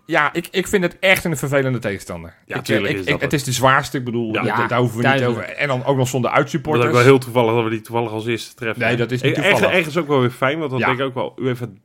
[0.06, 2.34] ja, ik, ik vind het echt een vervelende tegenstander.
[2.46, 4.32] Ja, ik, tuurlijk ik- is ik- dat het is de zwaarste, ik bedoel, Ja.
[4.42, 5.36] daar- Ja, daar hoeven we duidelijk.
[5.36, 5.56] niet over.
[5.58, 6.86] En dan ook nog zonder Dat is uitsupporters.
[6.86, 8.82] ook wel heel toevallig dat we die toevallig als eerste treffen.
[8.86, 9.76] Nee, dat is niet Eh, ergens- toevallig.
[9.78, 10.86] Ergens ook wel weer fijn, want dan Ja.
[10.86, 11.78] denk ik ook wel, u even,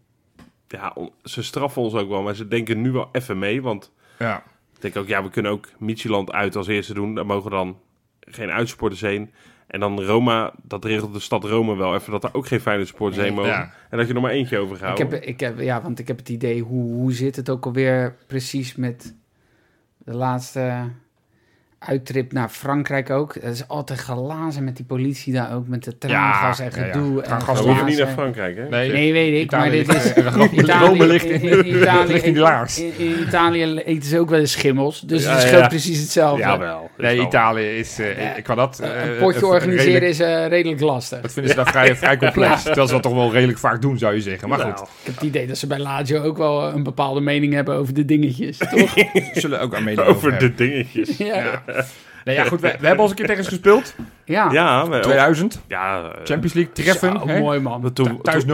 [0.68, 4.44] ja, ze straffen ons ook wel, maar ze denken nu wel even mee, want Ja.
[4.76, 7.78] ik denk ook, ja, we kunnen ook Micheland uit als eerste doen, daar mogen dan
[8.20, 9.32] geen uitsporters heen.
[9.68, 12.86] En dan Roma, dat regelt de stad Rome wel even, dat er ook geen fijne
[12.86, 13.52] supporters heen mogen.
[13.52, 13.74] Ja.
[13.90, 14.98] En dat je er maar eentje over Ik gaat.
[14.98, 18.16] heb, ik heb, ja, want ik heb het idee, hoe, hoe zit het ook alweer
[18.28, 19.16] precies met
[19.98, 20.90] de laatste
[21.80, 23.34] uittrip naar Frankrijk ook?
[23.34, 26.92] Het is altijd gelazen met die politie daar ook, met de traangas en ja, ja.
[26.92, 27.18] gedoe.
[27.22, 28.70] en Traangas Dan hoef je niet naar Frankrijk, hè?
[28.70, 30.04] Nee, Nee, weet ik, maar dit is...
[30.16, 32.80] ligt, Rome- Italië- ligt in, in- in Italië- ligt in die laars.
[32.80, 35.48] In, in Italië eten ze ook wel eens schimmels, dus Ja, het ja.
[35.48, 36.42] scheelt precies hetzelfde.
[36.42, 36.90] Jawel.
[36.98, 38.00] Nee, Italië is...
[38.00, 38.36] eh, Ja.
[38.36, 38.80] ik kan dat...
[38.80, 41.22] Een- eh, een potje organiseren redelijk- is eh, redelijk lastig.
[41.22, 42.64] Dat vinden ze daar vrij, vrij complex.
[42.64, 44.50] Terwijl ze dat toch wel redelijk vaak doen, zou je zeggen.
[44.50, 47.54] Maar goed, Ik heb het idee dat ze bij Lazio ook wel een bepaalde mening
[47.54, 48.70] hebben over de dingetjes, toch?
[48.98, 51.18] ze zullen ook aan mening over, over de dingetjes.
[51.18, 51.64] ja.
[52.26, 53.96] Nee, ja, goed, we, we hebben al eens een keer tegen ze gespeeld.
[54.26, 54.52] Ja.
[54.52, 57.18] Ja, we, 2000, ja eh, Champions League treffen.
[57.28, 57.40] Hè?
[57.40, 57.94] mooi man.
[57.94, 58.48] toen, Thuis 0-0.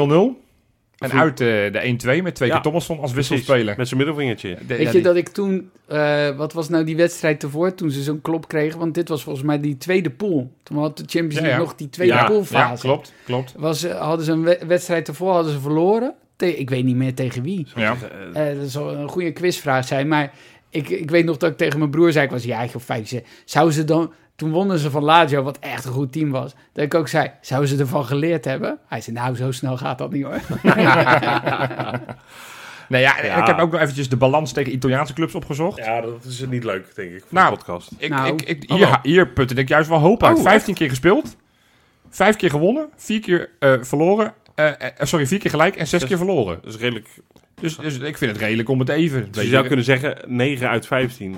[0.98, 3.74] En uit eh, de 1-2 met twee Ja, keer Thomasson als wisselspeler.
[3.78, 4.50] Met zijn middelvingertje.
[4.50, 7.74] De- Weet ja, je die- dat ik toen, eh, wat was nou die wedstrijd ervoor,
[7.76, 8.80] toen ze zo'n klop kregen?
[8.80, 10.52] Want dit was volgens mij die tweede pool.
[10.64, 11.58] Toen had de Champions League ja.
[11.58, 12.82] nog die tweede Ja, ja, poolfase.
[12.88, 13.54] klopt, klopt.
[13.58, 16.14] Was, hadden ze een we- wedstrijd ervoor hadden ze verloren.
[16.36, 17.68] Te- ik weet niet meer tegen wie.
[17.76, 17.96] Ja.
[18.34, 20.08] Dat zal een goede quizvraag zijn.
[20.08, 20.32] Maar
[20.74, 23.08] ik, ik weet nog dat ik tegen mijn broer zei, ik was jaartje of vijf.
[23.08, 26.54] zei, Zou ze dan, toen wonnen ze van Lazio, wat echt een goed team was.
[26.74, 28.78] Dat ik ook zei, zouden ze ervan geleerd hebben?
[28.88, 30.40] Hij zei, nou, zo snel gaat dat niet hoor.
[32.90, 33.36] Nee, ja, Ja.
[33.42, 35.78] ik heb ook nog eventjes de balans tegen Italiaanse clubs opgezocht.
[35.78, 37.92] ja, dat is niet leuk, denk ik, voor Nou, de podcast.
[37.98, 40.38] Ik, Nou, ik, ik, oh hier, hier putte ik juist wel hoop uit.
[40.38, 41.36] Oh, 15 keer gespeeld,
[42.10, 44.34] 5 keer gewonnen, 4 keer eh, verloren.
[44.56, 46.60] Eh, eh, sorry, 4 keer gelijk en 6 Dus- keer verloren.
[46.64, 47.08] Dat is redelijk...
[47.62, 49.32] Dus, dus ik vind het redelijk om het even.
[49.32, 51.38] Dus je zou kunnen zeggen 9 uit 15.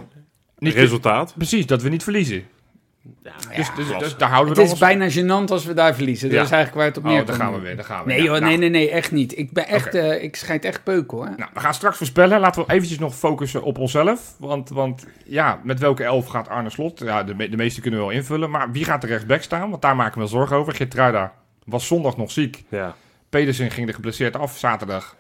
[0.58, 1.34] niet Resultaat.
[1.38, 2.44] Precies, dat we niet verliezen.
[3.24, 5.96] Ja, Dus, dus, dus daar houden Het we is dan bijna gênant als we daar
[5.96, 6.30] verliezen.
[6.30, 6.44] Dat Ja.
[6.44, 7.28] is eigenlijk waar het op Oh, neerkomt.
[7.38, 9.12] daar gaan we weer, daar gaan we Nee, Ja, joh, nou, nee, nee, nee, echt
[9.12, 9.38] niet.
[9.38, 11.34] Ik ben echt, eh, ik schijt echt peuken hoor.
[11.38, 12.40] Nou, we gaan straks voorspellen.
[12.40, 14.36] Laten we eventjes nog focussen op onszelf.
[14.40, 17.00] Want, want ja, met welke elf gaat Arne Slot?
[17.00, 18.50] Ja, de, me- de meeste kunnen we wel invullen.
[18.50, 19.70] Maar wie gaat er rechtsback staan?
[19.70, 20.74] Want daar maken we wel zorgen over.
[20.76, 21.34] Gertruida
[21.66, 22.64] was zondag nog ziek.
[22.70, 22.96] Ja.
[23.40, 25.16] Pedersen ging er geblesseerd af zaterdag.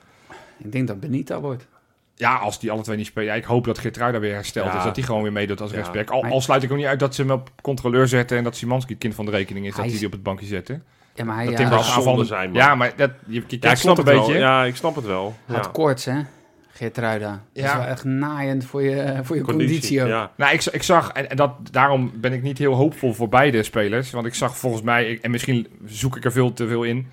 [0.57, 1.67] Ik denk dat Benita wordt.
[2.15, 3.27] Ja, als die alle twee niet spelen.
[3.29, 4.77] Ja, ik hoop dat Gertruida weer hersteld Ja.
[4.77, 4.83] is.
[4.83, 5.75] Dat hij gewoon weer meedoet als Ja.
[5.75, 6.09] rechtsback.
[6.09, 8.37] Al, sluit ik ook niet uit dat ze hem op controleur zetten.
[8.37, 9.71] En dat Simanski het kind van de rekening is.
[9.73, 10.83] Hij dat hij is- die op het bankje zetten.
[11.13, 12.61] Ja, maar hij Dat ja, zijn, man.
[12.61, 14.25] Ja, maar dat, je, je Ja, ik snap het een wel.
[14.25, 14.39] beetje.
[14.39, 15.35] Ja, ik snap het wel.
[15.45, 15.71] had Ja.
[15.71, 16.19] koorts hè,
[16.67, 17.29] Geertruida.
[17.29, 17.77] Dat is Ja.
[17.77, 20.07] wel echt naaiend voor je, voor je conditie, ook.
[20.07, 20.31] Ja.
[20.37, 23.63] Nou, ik, ik zag, en, en dat, daarom ben ik niet heel hoopvol voor beide
[23.63, 24.11] spelers.
[24.11, 27.07] Want ik zag volgens mij, en misschien zoek ik er veel te veel in.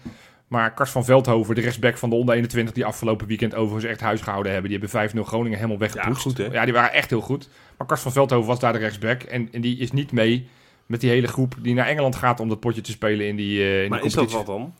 [0.53, 4.00] Maar Kars van Veldhoven, de rechtsback van de onder 21, die afgelopen weekend overigens echt
[4.00, 4.70] huis gehouden hebben.
[4.70, 6.16] Die hebben 5-0 Groningen helemaal weggepoest.
[6.16, 6.44] Ja, goed, hè?
[6.44, 7.48] Ja, die waren echt heel goed.
[7.78, 9.22] Maar Kars van Veldhoven was daar de rechtsback.
[9.22, 10.48] En, en die is niet mee
[10.86, 13.61] met die hele groep die naar Engeland gaat om dat potje te spelen in die,
[13.62, 14.74] eh in Maar die is dat wat dan?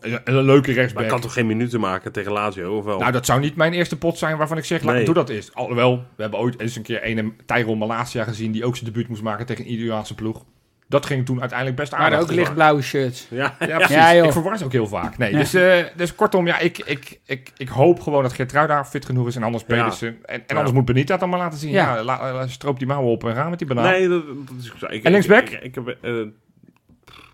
[0.00, 1.08] Een, leuke Maar rechtsback.
[1.08, 2.98] kan toch geen minuten maken tegen Lazio, of wel?
[2.98, 5.04] Nou, dat zou niet mijn eerste pot zijn waarvan ik zeg, laat, Nee.
[5.04, 5.54] doe dat eens.
[5.54, 8.52] Alhoewel, we hebben ooit eens een keer een Tyrone Malasia gezien...
[8.52, 10.44] die ook zijn debuut moest maken tegen een Italiaanse ploeg.
[10.90, 12.20] Dat ging toen uiteindelijk best Maar aardig.
[12.20, 13.26] ook lichtblauwe shirts.
[13.30, 13.56] ja.
[13.58, 13.94] Ja, precies.
[13.96, 14.24] Ja, joh.
[14.26, 15.18] ik verwar ze ook heel vaak.
[15.18, 15.38] Nee, Ja.
[15.38, 19.26] dus, eh, dus kortom, ja, ik, ik, ik, ik hoop gewoon dat Geertruida fit genoeg
[19.26, 19.36] is...
[19.36, 19.74] en anders Ja.
[19.76, 20.08] Pedersen.
[20.08, 20.54] En, en Ja.
[20.54, 21.70] anders moet Benita het dan maar laten zien.
[21.70, 21.94] Ja.
[21.96, 22.02] Ja.
[22.04, 23.84] la- la- stroop die mouwen op en gaan met die banaan.
[23.90, 24.72] Nee, dat, dat is.
[24.96, 25.48] Ik, En linksback?
[25.48, 26.12] Ik, ik, heb, eh,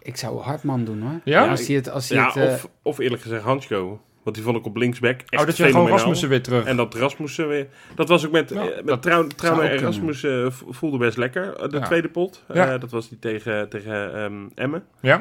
[0.02, 1.20] Ik zou Hartman doen hoor.
[1.24, 1.48] Ja?
[1.48, 4.00] Als hij het, als hij ja, het, eh, of, of eerlijk gezegd Hansko.
[4.26, 5.88] Want die vond ik op linksback echt Oh, dat je gewoon.
[5.88, 6.64] Rasmussen weer terug.
[6.64, 7.66] En dat Rasmussen weer...
[7.94, 9.78] Dat was ook met, Ja, eh, met Trau- en.
[9.78, 11.56] Rasmussen eh, voelde best lekker.
[11.56, 11.84] eh, De Ja.
[11.84, 12.44] tweede pot.
[12.48, 14.84] Eh, dat was die tegen, tegen ehm, Emmen.
[15.00, 15.16] Ja?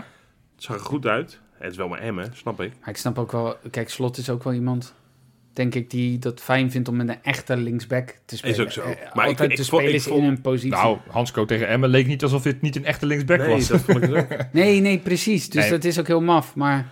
[0.56, 1.40] Het zag er goed uit.
[1.58, 2.72] Het is wel maar Emmen, snap ik.
[2.80, 3.58] Maar ik snap ook wel...
[3.72, 4.94] Kijk, Slot is ook wel iemand,
[5.54, 8.60] denk ik, die dat fijn vindt om met een echte linksback te spelen.
[8.62, 8.82] ook zo.
[8.86, 10.70] Maar ik- altijd ik ik spelers vond- in een positie.
[10.70, 13.68] Nou, Hansco tegen Emmen leek niet alsof dit niet een echte linksback nee, was.
[13.68, 14.28] dat vond ik dus ook.
[14.52, 15.50] Nee, nee, precies.
[15.50, 15.72] Dus Nee.
[15.72, 16.56] dat is ook heel maf.
[16.56, 16.92] Maar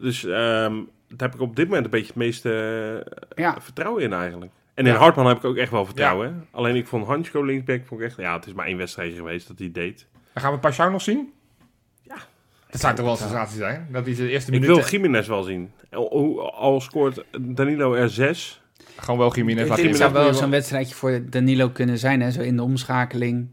[0.00, 0.74] Dus ehm,
[1.16, 2.50] daar heb ik op dit moment een beetje het meeste
[3.36, 4.52] eh, ja, vertrouwen in eigenlijk.
[4.74, 4.98] En in Ja.
[4.98, 6.26] Hartman heb ik ook echt wel vertrouwen.
[6.28, 6.58] hè.
[6.58, 8.16] Alleen ik vond Hansko linksback, vond ik echt...
[8.16, 10.06] Ja, het is maar één wedstrijd geweest dat hij het deed.
[10.32, 11.32] Dan gaan we Pashao nog zien?
[12.02, 12.16] Ja.
[12.70, 13.88] Dat zou toch wel een sensatie zijn?
[13.90, 14.82] Dat hij zijn eerste Ik minuten...
[14.82, 15.70] wil Jiménez wel zien.
[15.90, 18.62] Al, scoort Danilo er zes.
[18.96, 22.20] Gewoon wel Jiménez Jiménez zou wel zo'n wedstrijdje voor Danilo kunnen zijn.
[22.20, 22.30] Hè?
[22.30, 23.48] Zo in de omschakeling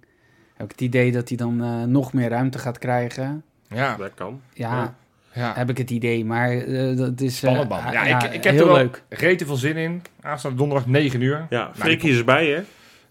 [0.54, 3.44] heb ik het idee dat hij dan eh, nog meer ruimte gaat krijgen.
[3.68, 4.42] Ja, Dat kan.
[4.54, 4.96] Ja,
[5.34, 5.42] Ja.
[5.42, 5.54] ja.
[5.56, 6.26] heb ik het idee.
[6.26, 7.32] Maar eh, dat is...
[7.34, 7.92] eh, Spannend, man.
[7.92, 9.04] Ja, ja, ik, ik heb heel er wel leuk.
[9.10, 10.02] rete veel zin in.
[10.22, 11.46] Aanstaande donderdag 9 uur.
[11.50, 12.62] Ja, Nou, Freekie die- is erbij, hè?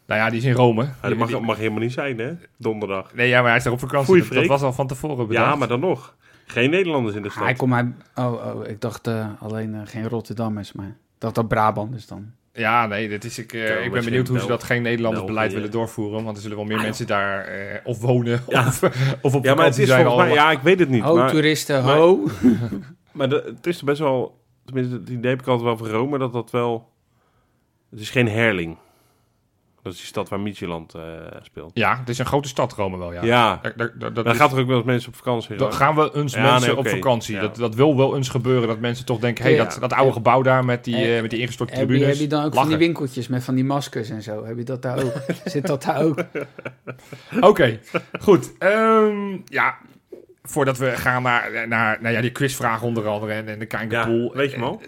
[0.07, 0.83] Nou ja, die is in Rome.
[0.83, 2.33] Ja, dat mag, die- mag helemaal niet zijn, hè?
[2.57, 3.15] Donderdag.
[3.15, 4.07] Nee, ja, maar hij is daar op vakantie.
[4.07, 5.47] Goeie Dat, dat was al van tevoren bedacht.
[5.47, 6.17] Ja, maar dan nog.
[6.47, 7.45] Geen Nederlanders in de Ah, stad.
[7.45, 7.87] hij komt uit...
[8.15, 10.87] Oh, oh, ik dacht eh, alleen geen Rotterdammers, maar...
[10.87, 12.33] Ik dacht dat Brabanders dan.
[12.53, 15.35] Ja, nee, dit is, ik, eh, ik ben benieuwd hoe ze dat geen Nederlanders België.
[15.35, 16.25] beleid willen doorvoeren.
[16.25, 18.67] Want er zullen wel meer Ah, mensen daar eh, of wonen Ja.
[18.69, 18.83] of,
[19.23, 20.03] of op ja, maar het is zijn.
[20.05, 20.13] mij...
[20.13, 20.35] allemaal.
[20.35, 21.03] Ja, ik weet het niet.
[21.03, 22.27] Ho, maar toeristen, maar- ho.
[23.13, 24.39] maar de, het is best wel...
[24.65, 26.89] Tenminste, het idee heb ik altijd wel van Rome, dat dat wel...
[27.91, 28.77] Het is geen Herling.
[29.83, 31.03] Dat is die stad waar Micheland eh
[31.43, 31.71] speelt.
[31.75, 33.23] Ja, het is een grote stad, Rome wel, ja.
[33.25, 35.57] Ja, Daar, daar, daar, dat dan is- gaat er ook wel eens mensen op vakantie.
[35.57, 37.35] dan gaan we eens Ja, mensen nee, op vakantie.
[37.35, 37.41] Ja.
[37.41, 39.45] Dat, dat wil wel eens gebeuren, dat mensen toch denken...
[39.45, 39.65] hé, hey, Ja.
[39.65, 42.13] dat, dat oude gebouw daar met die, Eh, eh, met die ingestorte Heb je, tribunes.
[42.19, 44.45] heb je dan ook van die winkeltjes met van die maskers en zo?
[44.45, 45.13] Heb je dat daar ook?
[45.45, 46.25] Zit dat daar ook?
[47.41, 47.81] Oké,
[48.21, 48.53] goed.
[48.59, 49.79] Ehm, ja,
[50.43, 54.31] voordat we gaan naar, naar, naar ja, die quizvraag onder andere en, en de Kankerpool.
[54.31, 54.81] Ja, weet je hem al?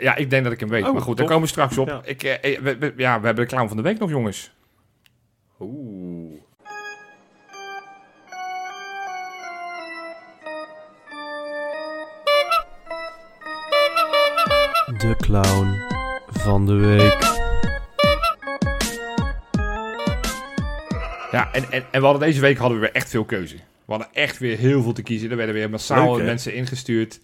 [0.00, 0.84] Ja, ik denk dat ik hem weet.
[0.86, 1.88] Oh, maar goed, daar komen we straks op.
[1.88, 2.00] Ja.
[2.04, 4.52] Ik, eh, eh, we, we- ja, we hebben de clown van de week nog, jongens.
[5.60, 6.40] Oeh.
[14.98, 15.78] De clown
[16.30, 17.30] van de week.
[21.30, 23.56] Ja, en, en, en we hadden deze week hadden we weer echt veel keuze.
[23.84, 25.30] We hadden echt weer heel veel te kiezen.
[25.30, 27.20] Er werden weer massaal Leuk, mensen ingestuurd.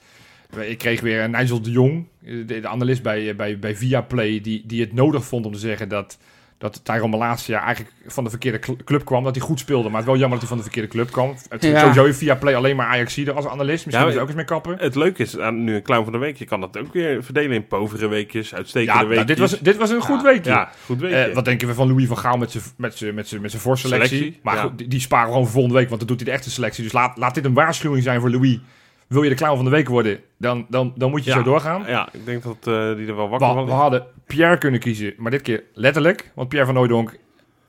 [0.60, 4.66] Ik kreeg weer een Nigel de Jong, de, de analist bij, bij, bij Viaplay, die,
[4.66, 6.18] die het nodig vond om te zeggen dat,
[6.58, 9.24] dat Tyrone Malasia eigenlijk van de verkeerde cl- club kwam.
[9.24, 11.10] Dat hij goed speelde, maar het is wel jammer dat hij van de verkeerde club
[11.10, 11.34] kwam.
[11.48, 11.78] Het is Ja.
[11.80, 13.86] sowieso in Viaplay alleen maar Ajaxide als analist.
[13.86, 14.76] Misschien Ja, ook eens mee kappen.
[14.78, 16.36] Het leuke is aan nu een clown van de week.
[16.36, 19.26] Je kan dat ook weer verdelen in povere weekjes, uitstekende Ja, nou, weekjes.
[19.26, 20.50] dit, was, dit was een goed weekje.
[20.50, 21.16] Ja, goed weekje.
[21.24, 23.50] Eh, wat denken we van Louis van Gaal met zijn met zijn- met zijn- met
[23.50, 24.16] zijn voorselectie?
[24.18, 24.62] Selectie, Maar ja.
[24.62, 26.50] goed, die, die sparen we gewoon voor volgende week, want dan doet hij de echte
[26.50, 26.82] selectie.
[26.82, 28.58] Dus laat, laat dit een waarschuwing zijn voor Louis.
[29.08, 31.36] Wil je de clown van de week worden, dan, dan, dan moet je Ja.
[31.36, 31.84] zo doorgaan.
[31.86, 34.80] ja, ik denk dat eh, die er wel We, wakker van we hadden Pierre kunnen
[34.80, 36.30] kiezen, maar dit keer letterlijk.
[36.34, 37.16] Want Pierre van Hooijdonk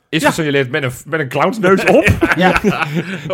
[0.08, 0.28] is Ja.
[0.28, 2.08] gesignaleerd met een, met een clownsneus op.
[2.36, 2.60] Ja,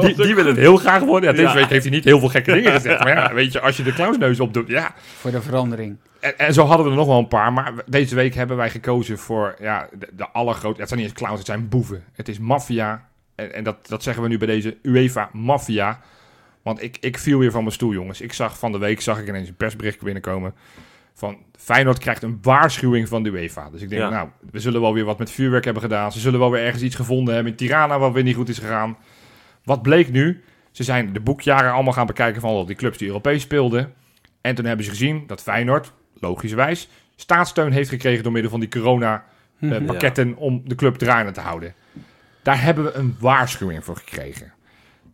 [0.00, 1.30] die, die wil het heel graag worden.
[1.30, 1.54] Ja, deze Ja.
[1.54, 2.98] week heeft hij niet heel veel gekke dingen gezegd.
[3.04, 4.94] Maar ja, weet je, als je de clownsneus op doet, ja.
[4.96, 5.96] voor de verandering.
[6.20, 7.52] En, en zo hadden we er nog wel een paar.
[7.52, 10.80] Maar deze week hebben wij gekozen voor ja, de, de allergrootste...
[10.80, 12.04] Het zijn niet eens clowns, het zijn boeven.
[12.12, 13.08] Het is maffia.
[13.34, 16.00] En, en dat, dat zeggen we nu bij deze UEFA maffia.
[16.66, 18.20] Want ik, ik viel weer van mijn stoel, jongens.
[18.20, 20.54] Ik zag van de week zag ik ineens een persbericht binnenkomen...
[21.14, 23.70] van Feyenoord krijgt een waarschuwing van de UEFA.
[23.70, 24.08] Dus ik denk, Ja.
[24.08, 26.12] nou, we zullen wel weer wat met vuurwerk hebben gedaan.
[26.12, 27.98] Ze zullen wel weer ergens iets gevonden hebben in Tirana...
[27.98, 28.96] wat weer niet goed is gegaan.
[29.64, 30.42] Wat bleek nu?
[30.70, 33.92] Ze zijn de boekjaren allemaal gaan bekijken van al die clubs die Europees speelden.
[34.40, 38.68] En toen hebben ze gezien dat Feyenoord, logischerwijs, staatssteun heeft gekregen door middel van die
[38.68, 41.74] corona-pakketten om de club draaiende te houden.
[42.42, 44.52] Daar hebben we een waarschuwing voor gekregen.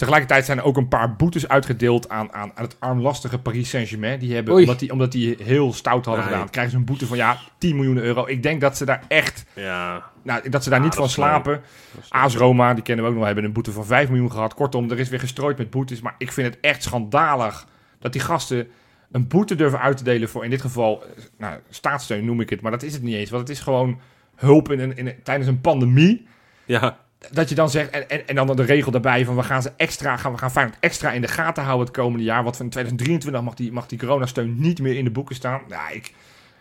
[0.03, 4.19] Tegelijkertijd zijn er ook een paar boetes uitgedeeld aan, aan, aan het armlastige Paris Saint-Germain.
[4.19, 4.63] Die hebben, Oei.
[4.63, 6.33] omdat die, omdat die heel stout hadden Nee.
[6.33, 8.27] gedaan, krijgen ze een boete van ja, 10 miljoen euro.
[8.27, 11.11] Ik denk dat ze daar echt, Ja, nou, dat ze daar Ja, niet dat van
[11.11, 11.61] slapen.
[12.09, 14.55] AS Roma, die kennen we ook nog, hebben een boete van 5 miljoen gehad.
[14.55, 16.01] Kortom, er is weer gestrooid met boetes.
[16.01, 17.67] Maar ik vind het echt schandalig
[17.99, 18.69] dat die gasten
[19.11, 21.03] een boete durven uit te delen voor in dit geval,
[21.39, 22.61] nou, staatssteun noem ik het.
[22.61, 24.01] Maar dat is het niet eens, want het is gewoon
[24.37, 26.27] hulp in een, in een- tijdens een pandemie.
[26.65, 26.99] ja,
[27.31, 29.73] Dat je dan zegt, en, en, en dan de regel daarbij van we gaan ze
[29.77, 32.43] extra, gaan, we gaan Feyenoord extra in de gaten houden het komende jaar.
[32.43, 35.61] Want van 2023 mag die, mag die coronasteun niet meer in de boeken staan.
[35.69, 36.13] Nou, ik,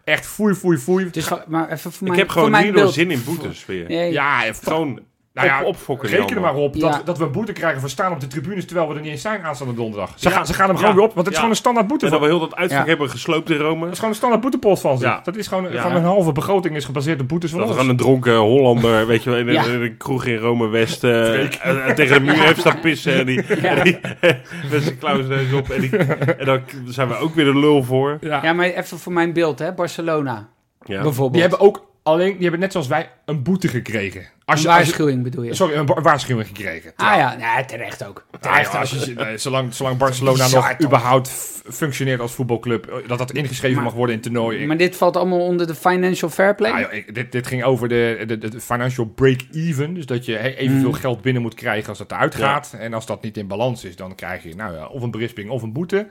[0.03, 1.09] echt foei, foei, foei.
[1.09, 2.93] Dus, maar even voor ik mijn, heb voor gewoon mijn hierdoor beeld.
[2.93, 3.87] zin in boetes weer.
[3.87, 5.01] Nee, ja, Gewoon
[5.33, 6.09] Nou ja, op, opfokken.
[6.09, 6.89] Reken er maar op Ja.
[6.91, 9.11] dat, dat we een boete krijgen voor staan op de tribunes terwijl we er niet
[9.11, 10.11] eens zijn aanstaande donderdag.
[10.15, 10.35] Ze, Ja.
[10.35, 10.81] gaan, ze gaan hem Ja.
[10.81, 12.05] gewoon weer op, want het is gewoon een standaard boete.
[12.05, 12.87] En dat we heel dat uitvak Ja.
[12.87, 13.79] hebben gesloopt in Rome.
[13.81, 15.05] Dat is gewoon een standaard boetepost van ze.
[15.05, 15.21] Ja.
[15.23, 15.81] Dat is gewoon, Ja.
[15.81, 17.77] van een halve begroting is gebaseerd op boetes van Dat ons.
[17.77, 19.63] gewoon een dronken Hollander, weet je wel, in een, Ja.
[19.63, 23.13] in een kroeg in Rome-West eh, eh, tegen de muur heeft staan pissen.
[23.13, 23.99] En die, en die
[24.71, 25.69] met zijn klauwsneus op.
[25.69, 28.17] En, die, en dan zijn we ook weer de lul voor.
[28.21, 28.39] Ja.
[28.43, 29.73] Ja, maar even voor mijn beeld, hè.
[29.73, 30.49] Barcelona,
[30.83, 31.01] Ja.
[31.01, 31.33] bijvoorbeeld.
[31.33, 34.21] Die hebben ook alleen, die hebben net zoals wij een boete gekregen.
[34.45, 35.53] Als Een je, als je- waarschuwing bedoel je?
[35.53, 36.93] sorry, een waarschuwing gekregen.
[36.95, 38.25] Ah ja, nee, terecht ook.
[38.31, 40.81] Ja, Terecht als je, nee, zolang, zolang Barcelona nog toch?
[40.87, 41.29] überhaupt
[41.69, 44.67] functioneert als voetbalclub, eh, dat dat ingeschreven Maar- mag worden in toernooien.
[44.67, 46.71] Maar dit valt allemaal onder de financial fair play?
[46.71, 49.93] Ah, joh, ik- dit, dit ging over de, de, de financial break-even.
[49.93, 50.93] Dus dat je evenveel Mm.
[50.93, 52.75] geld binnen moet krijgen als dat eruit gaat.
[52.79, 55.49] En als dat niet in balans is, dan krijg je nou ja, of een berisping
[55.49, 56.07] of een boete.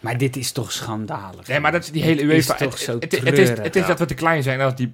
[0.00, 1.46] Maar dit is toch schandalig?
[1.46, 2.54] Nee, maar dat is die hele Het is UEFA.
[2.54, 4.76] toch het, zo het, het, is, het is dat we te klein zijn en dat
[4.76, 4.90] die,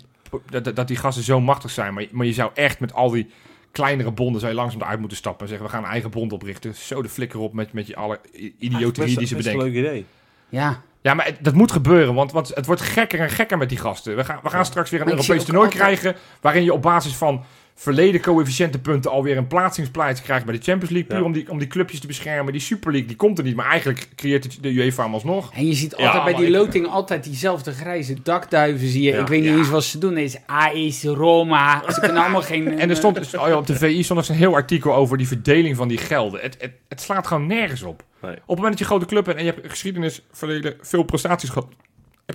[0.51, 1.95] dat, dat- dat die gasten zo machtig zijn.
[1.95, 3.31] Maar, maar je zou echt met al die
[3.71, 6.33] kleinere bonden zou je langzaam eruit moeten stappen en zeggen we gaan een eigen bond
[6.33, 6.75] oprichten.
[6.75, 8.21] Zo de flikker op met, met je alle
[8.59, 9.81] idioterie die ze Best een bedenken.
[9.83, 10.05] leuk idee.
[10.49, 13.69] Ja, Ja, maar het- dat moet gebeuren, want, want het wordt gekker en gekker met
[13.69, 14.17] die gasten.
[14.17, 16.17] We gaan, we gaan straks weer een Europees toernooi altijd- krijgen...
[16.41, 19.11] waarin je op basis van verleden coëfficiëntenpunten...
[19.11, 21.09] alweer een plaatsingsplaats krijgt bij de Champions League...
[21.11, 21.25] puur Ja.
[21.25, 22.53] om, die, om die clubjes te beschermen.
[22.53, 25.53] Die Super League, die komt er niet, maar eigenlijk creëert het de UEFA hem alsnog.
[25.55, 29.11] en je ziet Ja, altijd bij die ik- loting altijd diezelfde grijze dakduiven zie je.
[29.13, 29.21] Ja.
[29.21, 29.57] Ik weet niet Ja.
[29.57, 30.17] eens wat ze doen.
[30.17, 30.39] Het
[30.75, 31.83] is Roma.
[31.93, 32.61] Ze kunnen allemaal geen...
[32.81, 35.29] En er stond oh ja, op de VI stond er een heel artikel over die
[35.29, 36.41] verdeling van die gelden.
[36.41, 38.05] Het, het, het slaat gewoon nergens op.
[38.23, 38.33] Nee.
[38.33, 41.49] Op het moment dat je grote club bent en je hebt geschiedenis verleden veel prestaties
[41.49, 41.67] gehad...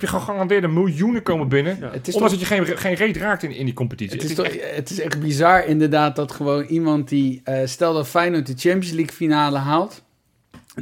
[0.00, 1.76] je gewoon gegarandeerd een miljoenen komen binnen...
[1.80, 1.90] Ja.
[1.92, 2.48] Het is Ondanks toch...
[2.48, 4.14] dat je geen, geen reet raakt in, in die competitie.
[4.14, 7.40] Het is, Het toch, echt- het is echt bizar inderdaad dat gewoon iemand die...
[7.44, 10.06] eh, stel dat Feyenoord de Champions League finale haalt...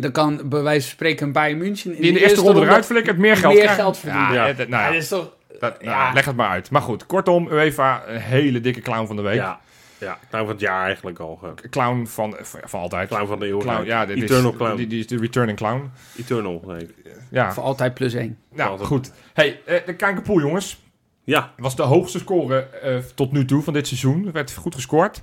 [0.01, 1.91] Dan kan bij wijze van spreken een Bayern München...
[1.91, 4.33] die in de eerste ronde eruit flikkert, meer geld meer geld verdienen.
[4.33, 4.47] Ja, Ja.
[4.47, 5.33] ja, dat- nou Ja, ja, dat is toch...
[5.61, 6.13] dat- nou, ja.
[6.13, 6.71] leg het maar uit.
[6.71, 9.35] Maar goed, kortom, UEFA, een hele dikke clown van de week.
[9.35, 9.61] Ja,
[10.07, 10.19] ja.
[10.31, 11.41] Nou, van het jaar eigenlijk al.
[11.71, 13.09] Clown van, van altijd.
[13.09, 13.59] Clown van de eeuw.
[13.59, 14.77] Clown, ja, dit Eternal is, Clown.
[14.77, 15.91] Die, die is de returning clown.
[16.19, 16.89] Eternal, nee.
[17.31, 18.39] Ja, Voor altijd plus één.
[18.53, 18.89] nou altijd.
[18.89, 19.13] goed.
[19.33, 20.85] Hey, eh, de Kijkerpool, jongens.
[21.25, 24.27] Ja, was de hoogste score eh, tot nu toe van dit seizoen.
[24.27, 25.23] Er werd goed gescoord.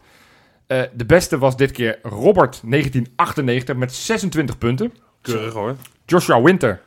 [0.67, 4.93] Eh, de beste was dit keer Robert 1998 met 26 punten.
[5.21, 5.75] keurig hoor.
[6.05, 6.81] Joshua Winter.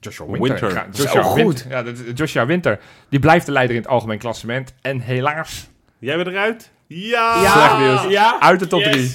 [0.00, 0.48] Joshua Winter.
[0.48, 0.72] Winter.
[0.72, 1.36] Ja, Zo Joshua goed.
[1.44, 1.70] Winter.
[1.70, 2.80] Ja, dat- Joshua Winter.
[3.08, 4.74] Die blijft de leider in het algemeen klassement.
[4.80, 5.68] En helaas
[5.98, 6.70] Jij bent eruit?
[7.00, 7.42] Ja!
[7.42, 7.50] Ja.
[7.52, 8.12] Slecht nieuws.
[8.12, 8.40] Ja.
[8.40, 8.90] uit de top Yes.
[8.92, 9.12] 3.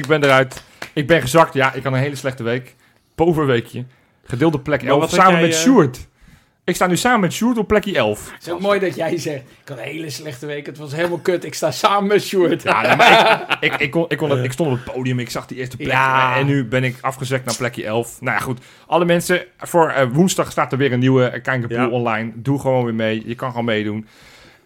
[0.00, 0.62] Ik ben eruit.
[0.92, 1.54] Ik ben gezakt.
[1.54, 2.74] Ja, ik had een hele slechte week.
[3.14, 3.84] Bovenweekje.
[4.24, 5.00] Gedeelde plek Maar 11.
[5.00, 6.08] wat Samen jij, met eh, Sjoerd.
[6.64, 8.30] Ik sta nu samen met Sjoerd op plekje 11.
[8.32, 10.92] Het is ook mooi dat jij zegt, ik had een hele slechte week, het was
[10.92, 12.62] helemaal kut, ik sta samen met Sjoerd.
[12.62, 15.18] Ja, nee, maar ik, ik, ik, kon, ik, kon het- ik stond op het podium,
[15.18, 15.88] ik zag die eerste plek.
[15.90, 16.36] Ja.
[16.36, 18.20] En nu ben ik afgezekt naar plekje 11.
[18.20, 18.60] Nou ja, goed.
[18.86, 21.88] Alle mensen, voor eh, woensdag staat er weer een nieuwe Kankerpool Ja.
[21.88, 22.32] online.
[22.34, 23.22] Doe gewoon weer mee.
[23.26, 24.06] Je kan gewoon meedoen.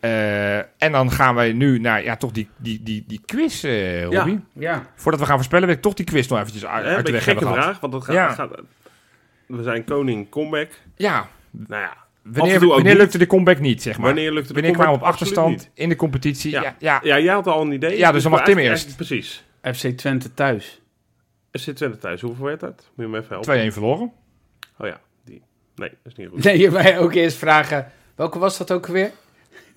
[0.04, 4.04] Eh, en dan gaan wij nu naar ja, toch die, die, die, die quiz, eh
[4.04, 4.38] Robby.
[4.52, 4.86] Ja.
[4.94, 7.04] Voordat we gaan voorspellen, wil ik toch die quiz nog eventjes uit, Hè, uit een
[7.04, 7.64] de weg gekke hebben gehad.
[7.64, 8.32] vraag, want dat gaat, Ja.
[8.32, 8.60] gaat...
[9.46, 10.70] We zijn koning comeback.
[10.96, 12.96] Ja, Nou ja, wanneer, wanneer niet.
[13.02, 14.06] lukte de comeback niet, zeg maar?
[14.06, 16.50] wanneer lukt het Wanneer kwamen we op achterstand in de competitie?
[16.50, 16.74] Ja, Ja.
[16.78, 17.00] ja.
[17.02, 17.98] Ja, jij had al een idee.
[17.98, 18.96] Ja, dus dan mag Tim eerst.
[18.96, 19.44] Precies.
[19.62, 20.80] FC Twente thuis.
[21.52, 22.90] FC Twente thuis, hoeveel werd dat?
[22.96, 23.70] Moet je me even helpen?
[23.70, 24.12] 2-1 verloren.
[24.78, 25.42] Oh ja, die.
[25.74, 26.44] Nee, dat is niet goed.
[26.44, 29.10] Nee, je mij ook eerst vragen, welke was dat ook weer?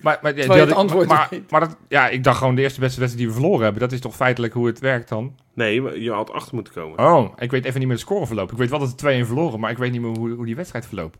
[0.00, 1.50] Maar, maar, ja, het antwoord maar, weet.
[1.50, 3.80] maar dat, ja, ik dacht gewoon de eerste beste wedstrijd die we verloren hebben.
[3.82, 5.34] Dat is toch feitelijk hoe het werkt dan?
[5.54, 6.98] Nee, je had achter moeten komen.
[6.98, 8.52] Oh, ik weet even niet meer de scoreverloop.
[8.52, 10.56] Ik weet wel dat het 2-1 verloren, maar ik weet niet meer hoe, hoe die
[10.56, 11.18] wedstrijd verloopt.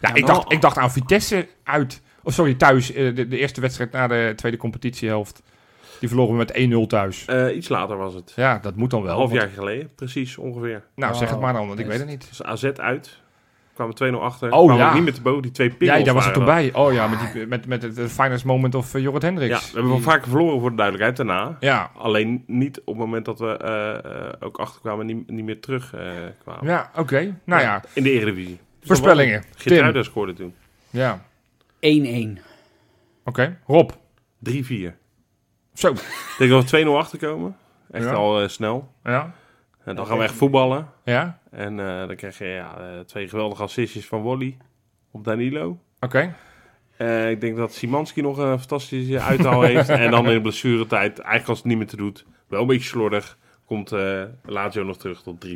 [0.00, 2.02] Ja, Ja, ik, dacht, ik dacht aan Vitesse uit.
[2.22, 2.92] Of sorry, thuis.
[2.92, 5.42] eh, De, de eerste wedstrijd na de tweede competitiehelft.
[6.00, 7.24] Die verloren we met 1-0 thuis.
[7.24, 8.32] Eh, iets later was het.
[8.36, 9.10] Ja, dat moet dan wel.
[9.10, 10.82] Een half want- jaar geleden, precies ongeveer.
[10.94, 12.26] Nou, zeg het Oh, maar dan, want ik weet het niet.
[12.28, 13.18] Dus AZ uit.
[13.88, 14.52] Kwamen 2-0 achter.
[14.52, 14.94] Oh, kwamen ja.
[14.94, 15.42] niet met de boot.
[15.42, 16.80] Die twee pingels Ja, daar was ik toch waren bij.
[16.82, 19.30] Oh ja, met, die, met, met het finest moment of uh, Jorrit dat.
[19.30, 19.66] Ja, Hendricks.
[19.66, 21.56] we hebben wel vaker verloren voor de duidelijkheid daarna.
[21.60, 25.44] Ja, Alleen niet op het moment dat we eh, eh, ook achterkwamen en niet, niet
[25.44, 26.10] meer terug eh,
[26.42, 26.66] kwamen.
[26.66, 27.36] ja oké.
[27.44, 28.60] Nou ja, In de Eredivisie.
[28.82, 29.40] voorspellingen.
[29.40, 29.50] Tim.
[29.56, 30.54] Geertruida scoorde toen.
[30.54, 30.54] 3-4.
[30.90, 31.24] Ja,
[31.80, 32.38] 1-1.
[33.24, 33.58] oké.
[33.66, 33.90] Rob.
[35.74, 35.90] Zo.
[35.92, 37.56] Ik denk dat we 2-0 achterkomen.
[37.90, 38.12] Echt Ja.
[38.12, 38.92] al snel.
[39.04, 39.34] Ja.
[39.90, 40.88] En dan gaan we echt voetballen.
[41.04, 44.56] Ja, En eh, dan krijg je ja, eh, twee geweldige assistjes van Wally
[45.10, 45.78] op Danilo.
[46.00, 46.34] oké.
[46.96, 49.88] Eh, ik denk dat Simanski nog een fantastische uithaal heeft.
[50.04, 52.88] En dan in de blessuretijd, eigenlijk als het niet meer te doet, wel een beetje
[52.88, 55.48] slordig, komt eh Lazio nog terug tot 3-4.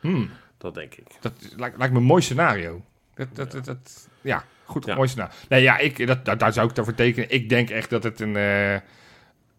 [0.00, 0.30] Hmm.
[0.58, 1.06] Dat denk ik.
[1.20, 2.82] Dat lijkt, lijkt me een mooi scenario.
[3.14, 4.94] Dat, dat, dat, dat- ja, goed, Ja.
[4.94, 5.34] mooi scenario.
[5.48, 7.30] Nee, ja, ik, dat, dat, daar zou ik daarvoor tekenen.
[7.30, 8.36] Ik denk echt dat het een,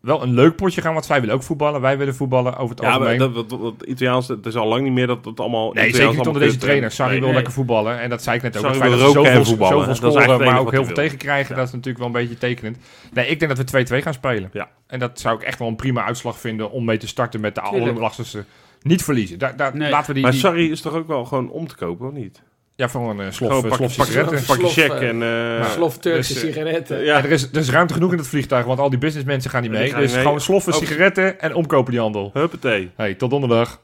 [0.03, 1.81] wel een leuk potje gaan, want zij willen ook voetballen.
[1.81, 3.17] Wij willen voetballen over het Ja, maar algemeen.
[3.17, 5.73] dat, dat, dat, dat Italiaans, het is al lang niet meer dat het allemaal...
[5.73, 6.91] nee, Italiaans zeker niet onder deze trainer.
[6.91, 7.37] Sarri nee, wil nee.
[7.37, 7.99] lekker voetballen.
[7.99, 8.61] En dat zei ik net ook.
[8.61, 9.73] Sarri Het feit dat ze zoveel, voetballen.
[9.73, 11.49] zoveel Dat is scoren, maar ook heel veel tegenkrijgen.
[11.49, 11.55] Ja.
[11.55, 12.77] Dat is natuurlijk wel een beetje tekenend.
[13.13, 14.49] Nee, ik denk dat we 2-2 gaan spelen.
[14.53, 14.69] Ja.
[14.87, 17.55] En dat zou ik echt wel een prima uitslag vinden om mee te starten met
[17.55, 18.45] de allerlastigste.
[18.81, 19.39] Niet verliezen.
[19.39, 19.89] Daar, daar, Nee.
[19.89, 22.41] Laten we die, Maar Sarri is toch ook wel gewoon om te kopen, of niet?
[22.75, 24.37] Ja, voor een uh, slof, Gewoon eh, pak, slof pak, sigaretten.
[24.37, 25.23] pak, pak je Slof, check eh, en...
[25.63, 27.03] eh, Slof Turkse dus, eh, sigaretten.
[27.03, 27.17] ja.
[27.23, 29.71] Er, is, er is ruimte genoeg in het vliegtuig, want al die businessmensen gaan niet
[29.71, 29.89] Ja, mee.
[29.91, 30.21] gaan Dus mee.
[30.21, 32.29] gewoon sloffen sigaretten en omkopen die handel.
[32.33, 32.91] Huppatee.
[32.95, 33.81] Hey, tot donderdag.